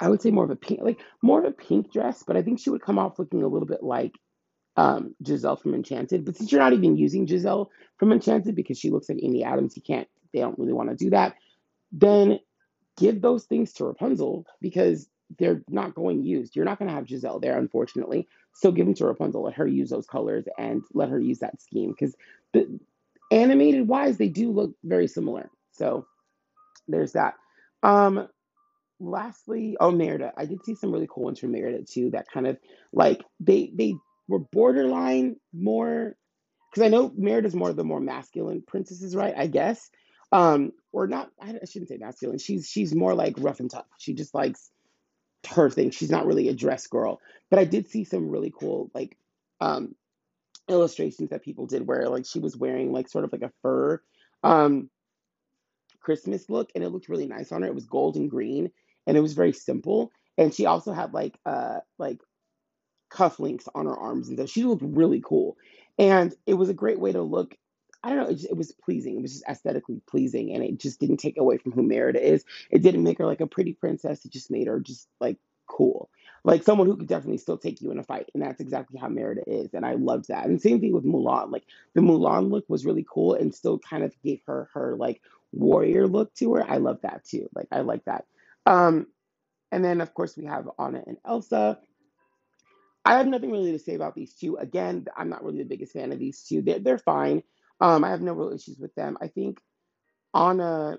I 0.00 0.08
would 0.08 0.22
say 0.22 0.30
more 0.30 0.44
of 0.44 0.50
a 0.50 0.56
pink, 0.56 0.80
like 0.82 1.00
more 1.22 1.40
of 1.40 1.44
a 1.44 1.50
pink 1.50 1.92
dress, 1.92 2.22
but 2.26 2.36
I 2.36 2.42
think 2.42 2.58
she 2.58 2.70
would 2.70 2.82
come 2.82 2.98
off 2.98 3.18
looking 3.18 3.42
a 3.42 3.48
little 3.48 3.68
bit 3.68 3.82
like 3.82 4.12
um, 4.76 5.14
Giselle 5.26 5.56
from 5.56 5.74
Enchanted. 5.74 6.24
But 6.24 6.36
since 6.36 6.50
you're 6.50 6.60
not 6.60 6.72
even 6.72 6.96
using 6.96 7.26
Giselle 7.26 7.70
from 7.98 8.12
Enchanted 8.12 8.54
because 8.54 8.78
she 8.78 8.90
looks 8.90 9.08
like 9.08 9.18
Amy 9.22 9.44
Adams, 9.44 9.76
you 9.76 9.82
can't. 9.82 10.08
They 10.32 10.40
don't 10.40 10.58
really 10.58 10.72
want 10.72 10.88
to 10.88 10.96
do 10.96 11.10
that. 11.10 11.34
Then 11.92 12.38
give 12.96 13.20
those 13.20 13.44
things 13.44 13.72
to 13.74 13.84
Rapunzel 13.84 14.46
because 14.60 15.08
they're 15.40 15.62
not 15.68 15.94
going 15.94 16.22
used. 16.22 16.54
You're 16.54 16.64
not 16.64 16.78
going 16.78 16.88
to 16.88 16.94
have 16.94 17.08
Giselle 17.08 17.40
there, 17.40 17.58
unfortunately. 17.58 18.28
So 18.54 18.70
give 18.70 18.86
them 18.86 18.94
to 18.96 19.06
Rapunzel. 19.06 19.42
Let 19.42 19.54
her 19.54 19.66
use 19.66 19.90
those 19.90 20.06
colors 20.06 20.44
and 20.58 20.82
let 20.92 21.08
her 21.08 21.18
use 21.18 21.40
that 21.40 21.60
scheme 21.60 21.90
because 21.90 22.14
animated 23.30 23.88
wise, 23.88 24.18
they 24.18 24.28
do 24.28 24.50
look 24.50 24.74
very 24.84 25.08
similar. 25.08 25.50
So 25.72 26.06
there's 26.88 27.12
that. 27.12 27.34
Um, 27.82 28.28
lastly, 28.98 29.76
oh 29.80 29.90
Merida, 29.90 30.32
I 30.36 30.44
did 30.44 30.64
see 30.64 30.74
some 30.74 30.92
really 30.92 31.08
cool 31.10 31.24
ones 31.24 31.38
from 31.38 31.52
Merida 31.52 31.84
too. 31.84 32.10
That 32.10 32.26
kind 32.32 32.46
of 32.46 32.58
like 32.92 33.24
they 33.38 33.72
they 33.74 33.94
were 34.28 34.40
borderline 34.40 35.36
more 35.52 36.16
because 36.70 36.84
I 36.84 36.88
know 36.88 37.12
Merida's 37.16 37.54
more 37.54 37.70
of 37.70 37.76
the 37.76 37.84
more 37.84 38.00
masculine 38.00 38.62
princesses, 38.66 39.16
right? 39.16 39.34
I 39.36 39.46
guess. 39.46 39.90
Um, 40.32 40.72
or 40.92 41.08
not. 41.08 41.30
I 41.40 41.58
shouldn't 41.64 41.88
say 41.88 41.96
masculine. 41.96 42.38
She's 42.38 42.68
she's 42.68 42.94
more 42.94 43.14
like 43.14 43.34
rough 43.38 43.60
and 43.60 43.70
tough. 43.70 43.86
She 43.98 44.14
just 44.14 44.34
likes 44.34 44.70
her 45.48 45.70
thing. 45.70 45.90
She's 45.90 46.10
not 46.10 46.26
really 46.26 46.48
a 46.48 46.54
dress 46.54 46.86
girl. 46.86 47.20
But 47.50 47.58
I 47.58 47.64
did 47.64 47.88
see 47.88 48.04
some 48.04 48.30
really 48.30 48.52
cool 48.56 48.90
like 48.94 49.16
um 49.60 49.94
illustrations 50.68 51.30
that 51.30 51.42
people 51.42 51.66
did 51.66 51.86
where 51.86 52.08
like 52.08 52.26
she 52.26 52.38
was 52.38 52.56
wearing 52.56 52.92
like 52.92 53.08
sort 53.08 53.24
of 53.24 53.32
like 53.32 53.42
a 53.42 53.52
fur 53.62 54.00
um 54.44 54.88
Christmas 56.00 56.48
look 56.48 56.70
and 56.74 56.84
it 56.84 56.90
looked 56.90 57.08
really 57.08 57.26
nice 57.26 57.52
on 57.52 57.62
her. 57.62 57.68
It 57.68 57.74
was 57.74 57.86
gold 57.86 58.16
and 58.16 58.30
green 58.30 58.70
and 59.06 59.16
it 59.16 59.20
was 59.20 59.34
very 59.34 59.52
simple. 59.52 60.12
And 60.38 60.54
she 60.54 60.66
also 60.66 60.92
had 60.92 61.12
like 61.12 61.38
uh 61.44 61.80
like 61.98 62.20
cufflinks 63.12 63.68
on 63.74 63.86
her 63.86 63.96
arms 63.96 64.28
and 64.28 64.38
stuff. 64.38 64.50
She 64.50 64.64
looked 64.64 64.82
really 64.84 65.22
cool. 65.24 65.56
And 65.98 66.34
it 66.46 66.54
was 66.54 66.68
a 66.68 66.74
great 66.74 66.98
way 66.98 67.12
to 67.12 67.22
look. 67.22 67.56
I 68.02 68.08
don't 68.08 68.18
know, 68.18 68.28
it, 68.28 68.34
just, 68.34 68.50
it 68.50 68.56
was 68.56 68.72
pleasing. 68.72 69.16
It 69.16 69.22
was 69.22 69.32
just 69.32 69.48
aesthetically 69.48 70.00
pleasing 70.08 70.54
and 70.54 70.64
it 70.64 70.78
just 70.78 71.00
didn't 71.00 71.18
take 71.18 71.36
away 71.38 71.58
from 71.58 71.72
who 71.72 71.82
Merida 71.82 72.22
is. 72.22 72.44
It 72.70 72.82
didn't 72.82 73.02
make 73.02 73.18
her 73.18 73.26
like 73.26 73.40
a 73.40 73.46
pretty 73.46 73.74
princess. 73.74 74.24
It 74.24 74.32
just 74.32 74.50
made 74.50 74.68
her 74.68 74.80
just 74.80 75.08
like 75.20 75.36
cool. 75.66 76.10
Like 76.42 76.62
someone 76.62 76.86
who 76.86 76.96
could 76.96 77.06
definitely 77.08 77.38
still 77.38 77.58
take 77.58 77.82
you 77.82 77.90
in 77.90 77.98
a 77.98 78.02
fight. 78.02 78.30
And 78.34 78.42
that's 78.42 78.60
exactly 78.60 78.98
how 78.98 79.08
Merida 79.08 79.42
is. 79.46 79.74
And 79.74 79.84
I 79.84 79.94
loved 79.94 80.28
that. 80.28 80.46
And 80.46 80.60
same 80.60 80.80
thing 80.80 80.92
with 80.92 81.04
Mulan. 81.04 81.52
Like 81.52 81.64
the 81.94 82.00
Mulan 82.00 82.50
look 82.50 82.64
was 82.68 82.86
really 82.86 83.04
cool 83.08 83.34
and 83.34 83.54
still 83.54 83.78
kind 83.78 84.02
of 84.02 84.14
gave 84.22 84.40
her 84.46 84.70
her 84.72 84.96
like 84.96 85.20
warrior 85.52 86.06
look 86.06 86.34
to 86.36 86.54
her. 86.54 86.64
I 86.68 86.78
love 86.78 87.00
that 87.02 87.24
too. 87.24 87.48
Like 87.54 87.68
I 87.70 87.80
like 87.80 88.04
that. 88.06 88.24
Um, 88.66 89.06
and 89.70 89.84
then 89.84 90.00
of 90.00 90.14
course 90.14 90.36
we 90.36 90.46
have 90.46 90.68
Anna 90.78 91.02
and 91.06 91.18
Elsa. 91.24 91.78
I 93.04 93.16
have 93.16 93.26
nothing 93.26 93.50
really 93.50 93.72
to 93.72 93.78
say 93.78 93.94
about 93.94 94.14
these 94.14 94.34
two. 94.34 94.56
Again, 94.56 95.06
I'm 95.16 95.30
not 95.30 95.44
really 95.44 95.58
the 95.58 95.68
biggest 95.68 95.92
fan 95.92 96.12
of 96.12 96.18
these 96.18 96.42
two. 96.42 96.62
They're 96.62 96.78
they're 96.78 96.98
fine. 96.98 97.42
Um, 97.80 98.04
I 98.04 98.10
have 98.10 98.20
no 98.20 98.32
real 98.32 98.52
issues 98.52 98.78
with 98.78 98.94
them. 98.94 99.16
I 99.20 99.28
think 99.28 99.60
Anna, 100.34 100.98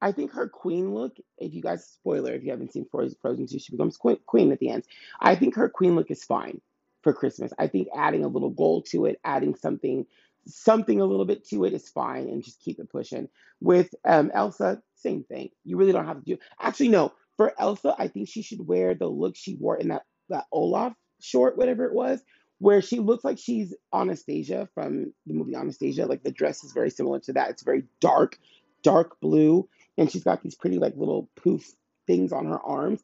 I 0.00 0.12
think 0.12 0.32
her 0.32 0.48
queen 0.48 0.94
look. 0.94 1.16
If 1.38 1.54
you 1.54 1.62
guys 1.62 1.86
spoiler, 1.86 2.32
if 2.32 2.44
you 2.44 2.50
haven't 2.50 2.72
seen 2.72 2.86
Frozen 2.90 3.18
Frozen 3.20 3.48
2, 3.48 3.58
she 3.58 3.72
becomes 3.72 3.96
queen, 3.96 4.18
queen 4.26 4.52
at 4.52 4.58
the 4.60 4.70
end. 4.70 4.84
I 5.20 5.34
think 5.34 5.56
her 5.56 5.68
queen 5.68 5.96
look 5.96 6.10
is 6.10 6.24
fine 6.24 6.60
for 7.02 7.12
Christmas. 7.12 7.52
I 7.58 7.66
think 7.68 7.88
adding 7.96 8.24
a 8.24 8.28
little 8.28 8.50
gold 8.50 8.86
to 8.90 9.06
it, 9.06 9.20
adding 9.24 9.54
something 9.56 10.06
something 10.46 11.00
a 11.00 11.04
little 11.06 11.24
bit 11.24 11.46
to 11.48 11.64
it 11.64 11.72
is 11.72 11.88
fine 11.88 12.28
and 12.28 12.44
just 12.44 12.60
keep 12.60 12.78
it 12.78 12.90
pushing. 12.90 13.28
With 13.60 13.94
um, 14.04 14.30
Elsa, 14.34 14.82
same 14.96 15.24
thing. 15.24 15.50
You 15.64 15.76
really 15.76 15.92
don't 15.92 16.06
have 16.06 16.18
to 16.18 16.24
do. 16.24 16.38
Actually, 16.60 16.88
no. 16.90 17.12
For 17.36 17.52
Elsa, 17.58 17.94
I 17.98 18.08
think 18.08 18.28
she 18.28 18.42
should 18.42 18.66
wear 18.66 18.94
the 18.94 19.06
look 19.06 19.36
she 19.36 19.56
wore 19.56 19.76
in 19.76 19.88
that 19.88 20.02
that 20.28 20.44
Olaf 20.52 20.94
short, 21.20 21.56
whatever 21.56 21.86
it 21.86 21.94
was, 21.94 22.20
where 22.64 22.80
she 22.80 22.98
looks 22.98 23.24
like 23.24 23.38
she's 23.38 23.74
Anastasia 23.94 24.70
from 24.72 25.12
the 25.26 25.34
movie 25.34 25.54
Anastasia. 25.54 26.06
Like 26.06 26.22
the 26.22 26.32
dress 26.32 26.64
is 26.64 26.72
very 26.72 26.88
similar 26.88 27.20
to 27.20 27.34
that. 27.34 27.50
It's 27.50 27.62
very 27.62 27.84
dark, 28.00 28.38
dark 28.82 29.20
blue, 29.20 29.68
and 29.98 30.10
she's 30.10 30.24
got 30.24 30.42
these 30.42 30.54
pretty 30.54 30.78
like 30.78 30.96
little 30.96 31.28
poof 31.36 31.70
things 32.06 32.32
on 32.32 32.46
her 32.46 32.58
arms 32.58 33.02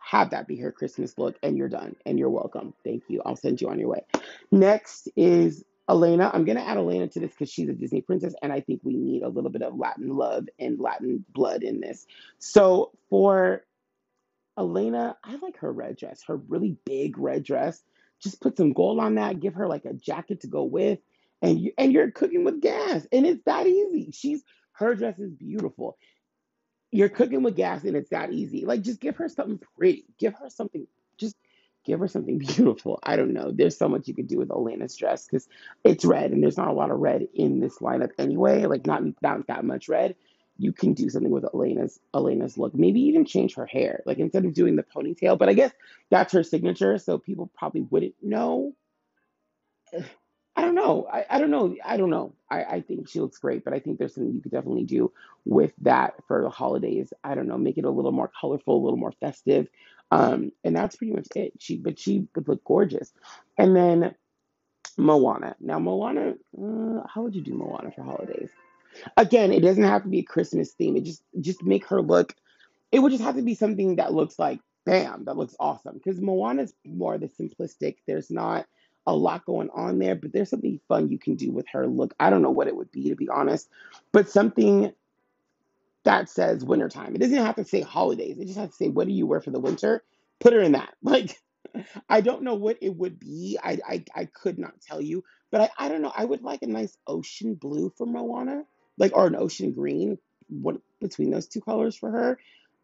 have 0.00 0.30
that 0.30 0.46
be 0.46 0.56
her 0.56 0.70
Christmas 0.70 1.18
look, 1.18 1.36
and 1.42 1.58
you're 1.58 1.68
done, 1.68 1.96
and 2.06 2.20
you're 2.20 2.30
welcome. 2.30 2.72
Thank 2.84 3.02
you. 3.08 3.20
I'll 3.26 3.36
send 3.36 3.60
you 3.60 3.68
on 3.68 3.80
your 3.80 3.88
way. 3.88 4.04
Next 4.52 5.08
is 5.16 5.64
Elena. 5.90 6.30
I'm 6.32 6.44
gonna 6.44 6.62
add 6.62 6.78
Elena 6.78 7.08
to 7.08 7.20
this 7.20 7.32
because 7.32 7.50
she's 7.50 7.68
a 7.68 7.72
Disney 7.72 8.00
princess, 8.00 8.34
and 8.42 8.52
I 8.52 8.60
think 8.60 8.82
we 8.84 8.96
need 8.96 9.22
a 9.22 9.28
little 9.28 9.50
bit 9.50 9.62
of 9.62 9.76
Latin 9.76 10.16
love 10.16 10.46
and 10.60 10.78
Latin 10.78 11.24
blood 11.34 11.64
in 11.64 11.80
this. 11.80 12.06
So 12.38 12.92
for 13.10 13.64
Elena, 14.56 15.16
I 15.24 15.36
like 15.36 15.58
her 15.58 15.72
red 15.72 15.96
dress, 15.96 16.22
her 16.28 16.36
really 16.36 16.76
big 16.84 17.18
red 17.18 17.42
dress. 17.42 17.82
Just 18.20 18.40
put 18.40 18.56
some 18.56 18.72
gold 18.72 18.98
on 19.00 19.16
that, 19.16 19.40
give 19.40 19.54
her 19.54 19.68
like 19.68 19.84
a 19.84 19.94
jacket 19.94 20.40
to 20.40 20.46
go 20.48 20.64
with, 20.64 20.98
and 21.42 21.60
you 21.60 21.72
and 21.78 21.92
you're 21.92 22.10
cooking 22.10 22.44
with 22.44 22.60
gas, 22.60 23.06
and 23.12 23.26
it's 23.26 23.44
that 23.44 23.66
easy. 23.66 24.10
She's 24.12 24.42
her 24.72 24.94
dress 24.94 25.18
is 25.18 25.32
beautiful 25.32 25.96
you're 26.90 27.08
cooking 27.08 27.42
with 27.42 27.56
gas 27.56 27.84
and 27.84 27.96
it's 27.96 28.10
that 28.10 28.32
easy. 28.32 28.64
Like 28.64 28.82
just 28.82 29.00
give 29.00 29.16
her 29.16 29.28
something 29.28 29.60
pretty. 29.76 30.06
Give 30.18 30.34
her 30.34 30.48
something 30.48 30.86
just 31.18 31.36
give 31.84 32.00
her 32.00 32.08
something 32.08 32.38
beautiful. 32.56 32.98
I 33.02 33.16
don't 33.16 33.32
know. 33.32 33.50
There's 33.52 33.76
so 33.76 33.88
much 33.88 34.08
you 34.08 34.14
could 34.14 34.28
do 34.28 34.38
with 34.38 34.50
Elena's 34.50 34.96
dress 34.96 35.26
because 35.26 35.48
it's 35.84 36.04
red 36.04 36.32
and 36.32 36.42
there's 36.42 36.56
not 36.56 36.68
a 36.68 36.72
lot 36.72 36.90
of 36.90 36.98
red 36.98 37.26
in 37.34 37.60
this 37.60 37.78
lineup 37.78 38.10
anyway. 38.18 38.64
Like 38.66 38.86
not 38.86 39.02
not 39.22 39.46
that 39.48 39.64
much 39.64 39.88
red. 39.88 40.14
You 40.58 40.72
can 40.72 40.92
do 40.92 41.08
something 41.08 41.30
with 41.30 41.44
Elena's 41.54 42.00
Elena's 42.14 42.58
look. 42.58 42.74
Maybe 42.74 43.00
even 43.00 43.24
change 43.24 43.54
her 43.54 43.66
hair. 43.66 44.02
Like 44.06 44.18
instead 44.18 44.44
of 44.44 44.54
doing 44.54 44.76
the 44.76 44.82
ponytail, 44.82 45.38
but 45.38 45.48
I 45.48 45.54
guess 45.54 45.72
that's 46.10 46.32
her 46.32 46.42
signature, 46.42 46.98
so 46.98 47.18
people 47.18 47.50
probably 47.56 47.82
wouldn't 47.82 48.14
know 48.22 48.74
I 50.58 50.62
don't 50.62 50.74
know. 50.74 51.06
I, 51.08 51.24
I 51.30 51.38
don't 51.38 51.52
know. 51.52 51.76
I 51.84 51.96
don't 51.96 52.10
know. 52.10 52.34
I, 52.50 52.64
I 52.64 52.80
think 52.80 53.08
she 53.08 53.20
looks 53.20 53.38
great, 53.38 53.64
but 53.64 53.74
I 53.74 53.78
think 53.78 53.96
there's 53.96 54.16
something 54.16 54.34
you 54.34 54.40
could 54.40 54.50
definitely 54.50 54.82
do 54.82 55.12
with 55.44 55.70
that 55.82 56.14
for 56.26 56.42
the 56.42 56.50
holidays. 56.50 57.12
I 57.22 57.36
don't 57.36 57.46
know, 57.46 57.56
make 57.56 57.78
it 57.78 57.84
a 57.84 57.90
little 57.90 58.10
more 58.10 58.28
colorful, 58.40 58.76
a 58.76 58.82
little 58.82 58.98
more 58.98 59.12
festive. 59.20 59.68
Um, 60.10 60.50
and 60.64 60.74
that's 60.74 60.96
pretty 60.96 61.12
much 61.12 61.28
it. 61.36 61.52
She, 61.60 61.76
but 61.76 62.00
she 62.00 62.26
would 62.34 62.48
look 62.48 62.64
gorgeous. 62.64 63.12
And 63.56 63.76
then 63.76 64.16
Moana. 64.96 65.54
Now, 65.60 65.78
Moana, 65.78 66.34
uh, 66.60 67.06
how 67.06 67.22
would 67.22 67.36
you 67.36 67.42
do 67.42 67.54
Moana 67.54 67.92
for 67.92 68.02
holidays? 68.02 68.50
Again, 69.16 69.52
it 69.52 69.60
doesn't 69.60 69.84
have 69.84 70.02
to 70.04 70.08
be 70.08 70.20
a 70.20 70.24
Christmas 70.24 70.72
theme. 70.72 70.96
It 70.96 71.04
just 71.04 71.22
just 71.40 71.62
make 71.62 71.86
her 71.86 72.02
look 72.02 72.34
it 72.92 73.00
would 73.00 73.12
just 73.12 73.24
have 73.24 73.36
to 73.36 73.42
be 73.42 73.54
something 73.54 73.96
that 73.96 74.14
looks 74.14 74.38
like 74.38 74.60
bam, 74.86 75.24
that 75.26 75.36
looks 75.36 75.54
awesome. 75.60 75.94
Because 75.94 76.20
Moana's 76.20 76.72
more 76.84 77.18
the 77.18 77.28
simplistic. 77.28 77.96
There's 78.06 78.30
not 78.30 78.66
a 79.06 79.14
lot 79.14 79.44
going 79.44 79.70
on 79.74 79.98
there, 79.98 80.14
but 80.14 80.32
there's 80.32 80.50
something 80.50 80.80
fun 80.88 81.08
you 81.08 81.18
can 81.18 81.34
do 81.36 81.50
with 81.50 81.66
her 81.72 81.86
look. 81.86 82.14
I 82.18 82.30
don't 82.30 82.42
know 82.42 82.50
what 82.50 82.68
it 82.68 82.76
would 82.76 82.90
be 82.90 83.08
to 83.10 83.16
be 83.16 83.28
honest, 83.28 83.68
but 84.12 84.28
something 84.30 84.92
that 86.04 86.28
says 86.30 86.64
wintertime. 86.64 87.14
It 87.14 87.18
doesn't 87.18 87.36
have 87.36 87.56
to 87.56 87.64
say 87.64 87.82
holidays. 87.82 88.38
It 88.38 88.46
just 88.46 88.58
has 88.58 88.70
to 88.70 88.76
say 88.76 88.88
what 88.88 89.06
do 89.06 89.12
you 89.12 89.26
wear 89.26 89.40
for 89.40 89.50
the 89.50 89.60
winter? 89.60 90.02
Put 90.40 90.52
her 90.54 90.60
in 90.60 90.72
that. 90.72 90.94
Like 91.02 91.38
I 92.08 92.22
don't 92.22 92.42
know 92.42 92.54
what 92.54 92.78
it 92.80 92.96
would 92.96 93.20
be. 93.20 93.58
I 93.62 93.78
I, 93.86 94.04
I 94.14 94.24
could 94.26 94.58
not 94.58 94.80
tell 94.80 95.00
you, 95.00 95.22
but 95.50 95.60
I, 95.60 95.86
I 95.86 95.88
don't 95.88 96.02
know. 96.02 96.12
I 96.16 96.24
would 96.24 96.42
like 96.42 96.62
a 96.62 96.66
nice 96.66 96.96
ocean 97.06 97.54
blue 97.54 97.92
for 97.96 98.06
Moana, 98.06 98.64
like 98.98 99.16
or 99.16 99.26
an 99.26 99.36
ocean 99.36 99.72
green. 99.72 100.18
What 100.48 100.80
between 101.00 101.30
those 101.30 101.46
two 101.46 101.60
colors 101.60 101.96
for 101.96 102.10
her? 102.10 102.38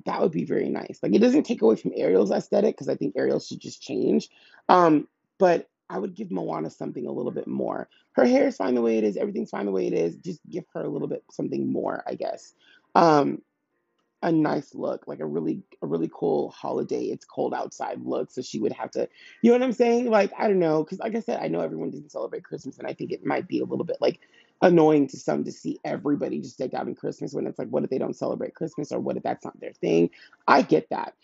That 0.06 0.20
would 0.20 0.32
be 0.32 0.44
very 0.44 0.68
nice. 0.68 0.98
Like 1.02 1.14
it 1.14 1.20
doesn't 1.20 1.44
take 1.44 1.62
away 1.62 1.76
from 1.76 1.92
Ariel's 1.96 2.30
aesthetic 2.30 2.74
because 2.76 2.88
I 2.88 2.96
think 2.96 3.14
Ariel 3.16 3.40
should 3.40 3.60
just 3.60 3.82
change. 3.82 4.28
Um, 4.68 5.08
but 5.38 5.68
I 5.88 5.98
would 5.98 6.14
give 6.14 6.30
Moana 6.30 6.70
something 6.70 7.06
a 7.06 7.12
little 7.12 7.32
bit 7.32 7.46
more. 7.46 7.88
Her 8.12 8.24
hair 8.24 8.48
is 8.48 8.56
fine 8.56 8.74
the 8.74 8.82
way 8.82 8.98
it 8.98 9.04
is. 9.04 9.16
Everything's 9.16 9.50
fine 9.50 9.66
the 9.66 9.72
way 9.72 9.86
it 9.86 9.92
is. 9.92 10.16
Just 10.16 10.40
give 10.48 10.64
her 10.74 10.82
a 10.82 10.88
little 10.88 11.08
bit 11.08 11.24
something 11.30 11.70
more, 11.70 12.02
I 12.06 12.14
guess. 12.14 12.54
Um, 12.94 13.42
a 14.24 14.32
nice 14.32 14.74
look, 14.74 15.06
like 15.06 15.20
a 15.20 15.26
really 15.26 15.62
a 15.82 15.86
really 15.86 16.10
cool 16.12 16.48
holiday. 16.50 17.04
It's 17.04 17.26
cold 17.26 17.52
outside 17.52 18.00
look, 18.02 18.30
so 18.30 18.40
she 18.40 18.58
would 18.58 18.72
have 18.72 18.90
to, 18.92 19.06
you 19.42 19.50
know 19.50 19.58
what 19.58 19.64
I'm 19.64 19.72
saying? 19.72 20.10
Like 20.10 20.32
I 20.38 20.48
don't 20.48 20.58
know, 20.58 20.82
because 20.82 20.98
like 20.98 21.14
I 21.14 21.20
said, 21.20 21.40
I 21.42 21.48
know 21.48 21.60
everyone 21.60 21.90
doesn't 21.90 22.10
celebrate 22.10 22.42
Christmas, 22.42 22.78
and 22.78 22.88
I 22.88 22.94
think 22.94 23.12
it 23.12 23.26
might 23.26 23.46
be 23.46 23.60
a 23.60 23.66
little 23.66 23.84
bit 23.84 23.98
like 24.00 24.20
annoying 24.62 25.08
to 25.08 25.18
some 25.18 25.44
to 25.44 25.52
see 25.52 25.78
everybody 25.84 26.40
just 26.40 26.58
decked 26.58 26.74
out 26.74 26.88
in 26.88 26.94
Christmas 26.94 27.34
when 27.34 27.46
it's 27.46 27.58
like, 27.58 27.68
what 27.68 27.84
if 27.84 27.90
they 27.90 27.98
don't 27.98 28.16
celebrate 28.16 28.54
Christmas 28.54 28.92
or 28.92 29.00
what 29.00 29.16
if 29.16 29.22
that's 29.22 29.44
not 29.44 29.58
their 29.60 29.72
thing? 29.72 30.10
I 30.46 30.62
get 30.62 30.88
that, 30.90 31.14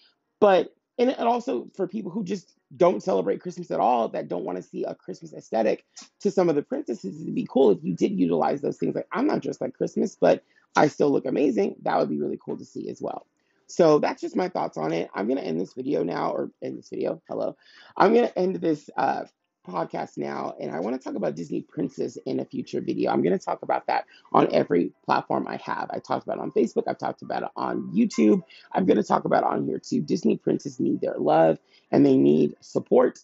but 0.40 0.74
and, 0.98 1.14
also 1.16 1.68
for 1.74 1.88
people 1.88 2.10
who 2.10 2.22
just 2.22 2.52
don't 2.76 3.02
celebrate 3.02 3.40
Christmas 3.40 3.70
at 3.70 3.80
all, 3.80 4.08
that 4.08 4.28
don't 4.28 4.44
want 4.44 4.56
to 4.56 4.62
see 4.62 4.84
a 4.84 4.94
Christmas 4.94 5.32
aesthetic, 5.32 5.84
to 6.20 6.30
some 6.30 6.48
of 6.48 6.54
the 6.54 6.62
princesses, 6.62 7.20
it'd 7.22 7.34
be 7.34 7.48
cool 7.50 7.70
if 7.70 7.78
you 7.82 7.94
did 7.94 8.12
utilize 8.12 8.60
those 8.60 8.76
things. 8.76 8.94
Like, 8.94 9.08
I'm 9.10 9.26
not 9.26 9.40
dressed 9.40 9.60
like 9.60 9.74
Christmas, 9.74 10.14
but 10.14 10.44
I 10.76 10.88
still 10.88 11.10
look 11.10 11.26
amazing. 11.26 11.76
That 11.82 11.98
would 11.98 12.10
be 12.10 12.20
really 12.20 12.38
cool 12.44 12.58
to 12.58 12.64
see 12.64 12.88
as 12.90 13.00
well. 13.00 13.26
So 13.66 13.98
that's 13.98 14.20
just 14.20 14.36
my 14.36 14.48
thoughts 14.48 14.76
on 14.76 14.92
it. 14.92 15.10
I'm 15.14 15.26
going 15.26 15.38
to 15.38 15.44
end 15.44 15.60
this 15.60 15.74
video 15.74 16.02
now, 16.02 16.32
or 16.32 16.50
end 16.62 16.78
this 16.78 16.90
video. 16.90 17.22
Hello. 17.28 17.56
I'm 17.96 18.12
going 18.12 18.26
to 18.26 18.38
end 18.38 18.56
this 18.56 18.90
uh, 18.96 19.24
podcast 19.70 20.18
now, 20.18 20.54
and 20.60 20.70
I 20.70 20.80
want 20.80 21.00
to 21.00 21.02
talk 21.02 21.16
about 21.16 21.34
Disney 21.34 21.62
Princess 21.62 22.16
in 22.26 22.40
a 22.40 22.44
future 22.44 22.80
video. 22.80 23.10
I'm 23.10 23.22
going 23.22 23.38
to 23.38 23.44
talk 23.44 23.62
about 23.62 23.86
that 23.86 24.06
on 24.32 24.52
every 24.52 24.92
platform 25.04 25.46
I 25.48 25.56
have. 25.56 25.90
I 25.90 25.98
talked 25.98 26.26
about 26.26 26.38
it 26.38 26.42
on 26.42 26.52
Facebook, 26.52 26.84
I've 26.86 26.98
talked 26.98 27.22
about 27.22 27.42
it 27.42 27.48
on 27.56 27.90
YouTube. 27.94 28.42
I'm 28.72 28.86
going 28.86 28.96
to 28.96 29.04
talk 29.04 29.24
about 29.24 29.44
it 29.44 29.48
on 29.48 29.66
here 29.66 29.78
too. 29.78 30.00
Disney 30.00 30.36
Princess 30.36 30.80
need 30.80 31.00
their 31.00 31.16
love 31.18 31.58
and 31.90 32.04
they 32.04 32.16
need 32.16 32.54
support, 32.60 33.18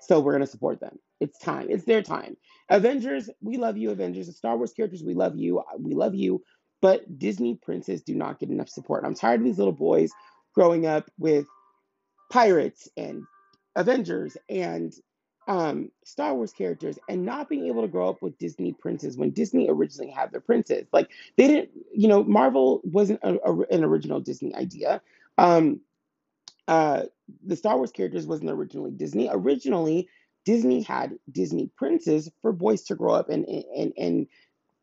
so 0.00 0.20
we're 0.20 0.32
going 0.32 0.44
to 0.44 0.50
support 0.50 0.80
them. 0.80 0.98
It's 1.20 1.38
time. 1.38 1.68
It's 1.70 1.84
their 1.84 2.02
time. 2.02 2.36
Avengers, 2.68 3.30
we 3.40 3.56
love 3.56 3.76
you. 3.76 3.90
Avengers, 3.90 4.26
the 4.26 4.32
Star 4.32 4.56
Wars 4.56 4.72
characters, 4.72 5.02
we 5.02 5.14
love 5.14 5.36
you. 5.36 5.60
Uh, 5.60 5.64
we 5.78 5.94
love 5.94 6.14
you. 6.14 6.42
But 6.80 7.18
Disney 7.18 7.54
Princess 7.54 8.02
do 8.02 8.14
not 8.14 8.38
get 8.38 8.50
enough 8.50 8.68
support. 8.68 9.04
I'm 9.04 9.14
tired 9.14 9.40
of 9.40 9.46
these 9.46 9.58
little 9.58 9.72
boys 9.72 10.10
growing 10.54 10.86
up 10.86 11.10
with 11.18 11.46
pirates 12.30 12.88
and 12.96 13.24
Avengers 13.76 14.36
and 14.48 14.92
um, 15.46 15.90
Star 16.04 16.34
Wars 16.34 16.52
characters 16.52 16.98
and 17.08 17.24
not 17.24 17.48
being 17.48 17.66
able 17.66 17.82
to 17.82 17.88
grow 17.88 18.08
up 18.08 18.22
with 18.22 18.38
Disney 18.38 18.72
princes 18.72 19.16
when 19.16 19.30
Disney 19.30 19.68
originally 19.68 20.10
had 20.10 20.32
their 20.32 20.40
princes. 20.40 20.86
Like 20.92 21.10
they 21.36 21.46
didn't, 21.46 21.70
you 21.94 22.08
know, 22.08 22.24
Marvel 22.24 22.80
wasn't 22.84 23.20
a, 23.22 23.34
a, 23.44 23.60
an 23.70 23.84
original 23.84 24.20
Disney 24.20 24.54
idea. 24.54 25.02
Um, 25.38 25.80
uh, 26.66 27.02
the 27.44 27.56
Star 27.56 27.76
Wars 27.76 27.92
characters 27.92 28.26
wasn't 28.26 28.50
originally 28.50 28.90
Disney. 28.90 29.28
Originally, 29.30 30.08
Disney 30.44 30.82
had 30.82 31.18
Disney 31.30 31.70
princes 31.76 32.30
for 32.42 32.52
boys 32.52 32.84
to 32.84 32.94
grow 32.94 33.12
up 33.14 33.28
and 33.28 33.44
and 33.46 33.92
and 33.96 34.26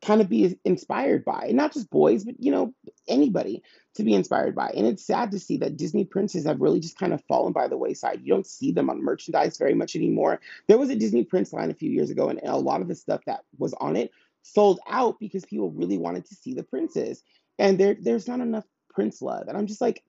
kind 0.04 0.20
of 0.20 0.28
be 0.28 0.58
inspired 0.64 1.24
by. 1.24 1.50
not 1.52 1.72
just 1.72 1.90
boys, 1.90 2.24
but 2.24 2.34
you 2.38 2.50
know, 2.50 2.74
anybody 3.08 3.62
to 3.94 4.02
be 4.02 4.14
inspired 4.14 4.54
by. 4.54 4.68
And 4.68 4.86
it's 4.86 5.04
sad 5.04 5.30
to 5.32 5.38
see 5.38 5.58
that 5.58 5.76
Disney 5.76 6.04
princes 6.04 6.46
have 6.46 6.60
really 6.60 6.80
just 6.80 6.98
kind 6.98 7.12
of 7.12 7.22
fallen 7.24 7.52
by 7.52 7.68
the 7.68 7.76
wayside. 7.76 8.20
You 8.22 8.32
don't 8.32 8.46
see 8.46 8.72
them 8.72 8.88
on 8.88 9.04
merchandise 9.04 9.58
very 9.58 9.74
much 9.74 9.94
anymore. 9.94 10.40
There 10.66 10.78
was 10.78 10.90
a 10.90 10.96
Disney 10.96 11.24
Prince 11.24 11.52
line 11.52 11.70
a 11.70 11.74
few 11.74 11.90
years 11.90 12.10
ago, 12.10 12.28
and 12.28 12.40
a 12.42 12.56
lot 12.56 12.80
of 12.80 12.88
the 12.88 12.94
stuff 12.94 13.20
that 13.26 13.44
was 13.58 13.74
on 13.74 13.96
it 13.96 14.10
sold 14.42 14.80
out 14.88 15.20
because 15.20 15.44
people 15.44 15.70
really 15.70 15.98
wanted 15.98 16.26
to 16.26 16.34
see 16.34 16.54
the 16.54 16.62
princes. 16.62 17.22
And 17.58 17.78
there 17.78 17.96
there's 18.00 18.28
not 18.28 18.40
enough 18.40 18.64
Prince 18.88 19.22
love. 19.22 19.48
And 19.48 19.56
I'm 19.56 19.66
just 19.66 19.80
like, 19.80 20.02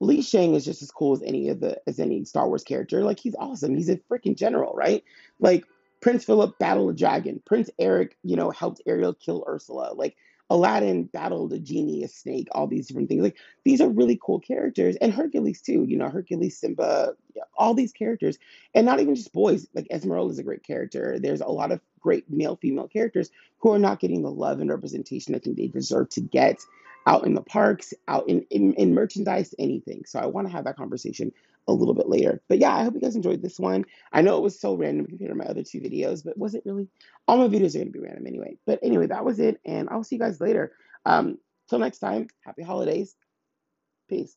Li 0.00 0.20
Shang 0.20 0.54
is 0.54 0.64
just 0.64 0.82
as 0.82 0.90
cool 0.90 1.14
as 1.14 1.22
any 1.22 1.48
of 1.48 1.60
the 1.60 1.80
as 1.86 1.98
any 1.98 2.24
Star 2.24 2.48
Wars 2.48 2.64
character. 2.64 3.02
Like 3.02 3.18
he's 3.18 3.36
awesome. 3.38 3.74
He's 3.74 3.88
a 3.88 3.96
freaking 4.10 4.36
general, 4.36 4.74
right? 4.74 5.02
Like 5.40 5.64
Prince 6.00 6.24
Philip 6.24 6.58
battled 6.58 6.90
a 6.90 6.94
dragon. 6.96 7.42
Prince 7.46 7.70
Eric, 7.78 8.16
you 8.22 8.36
know, 8.36 8.50
helped 8.50 8.82
Ariel 8.86 9.14
kill 9.14 9.44
Ursula. 9.48 9.94
Like 9.94 10.16
Aladdin 10.48 11.04
battled 11.04 11.52
a 11.52 11.58
genie, 11.58 12.04
a 12.04 12.08
snake, 12.08 12.48
all 12.52 12.66
these 12.66 12.86
different 12.86 13.08
things. 13.08 13.22
Like 13.22 13.36
these 13.64 13.80
are 13.80 13.88
really 13.88 14.18
cool 14.22 14.40
characters, 14.40 14.96
and 14.96 15.12
Hercules 15.12 15.60
too. 15.60 15.84
You 15.84 15.96
know, 15.96 16.08
Hercules, 16.08 16.58
Simba, 16.58 17.14
all 17.56 17.74
these 17.74 17.92
characters, 17.92 18.38
and 18.74 18.86
not 18.86 19.00
even 19.00 19.14
just 19.14 19.32
boys. 19.32 19.66
Like 19.74 19.88
Esmeralda 19.90 20.32
is 20.32 20.38
a 20.38 20.44
great 20.44 20.62
character. 20.62 21.18
There's 21.18 21.40
a 21.40 21.48
lot 21.48 21.72
of 21.72 21.80
great 22.00 22.30
male, 22.30 22.56
female 22.56 22.88
characters 22.88 23.30
who 23.58 23.72
are 23.72 23.78
not 23.78 23.98
getting 23.98 24.22
the 24.22 24.30
love 24.30 24.60
and 24.60 24.70
representation 24.70 25.34
I 25.34 25.38
think 25.38 25.56
they 25.56 25.66
deserve 25.66 26.08
to 26.10 26.20
get 26.20 26.60
out 27.06 27.26
in 27.26 27.34
the 27.34 27.42
parks, 27.42 27.94
out 28.08 28.28
in, 28.28 28.44
in, 28.50 28.74
in 28.74 28.94
merchandise, 28.94 29.54
anything. 29.58 30.04
So 30.06 30.18
I 30.18 30.26
want 30.26 30.46
to 30.48 30.52
have 30.52 30.64
that 30.64 30.76
conversation 30.76 31.32
a 31.68 31.72
little 31.72 31.94
bit 31.94 32.08
later. 32.08 32.42
But 32.48 32.58
yeah, 32.58 32.74
I 32.74 32.84
hope 32.84 32.94
you 32.94 33.00
guys 33.00 33.16
enjoyed 33.16 33.42
this 33.42 33.58
one. 33.58 33.84
I 34.12 34.22
know 34.22 34.36
it 34.36 34.42
was 34.42 34.60
so 34.60 34.74
random 34.74 35.06
compared 35.06 35.30
to 35.30 35.36
my 35.36 35.46
other 35.46 35.62
two 35.62 35.80
videos, 35.80 36.24
but 36.24 36.38
was 36.38 36.54
it 36.54 36.62
really? 36.64 36.88
All 37.26 37.38
my 37.38 37.48
videos 37.48 37.74
are 37.74 37.78
going 37.78 37.92
to 37.92 37.98
be 37.98 38.00
random 38.00 38.26
anyway. 38.26 38.56
But 38.66 38.80
anyway, 38.82 39.06
that 39.08 39.24
was 39.24 39.38
it, 39.38 39.60
and 39.64 39.88
I'll 39.90 40.04
see 40.04 40.16
you 40.16 40.20
guys 40.20 40.40
later. 40.40 40.72
Um, 41.04 41.38
till 41.68 41.78
next 41.78 41.98
time, 41.98 42.28
happy 42.44 42.62
holidays. 42.62 43.14
Peace. 44.08 44.36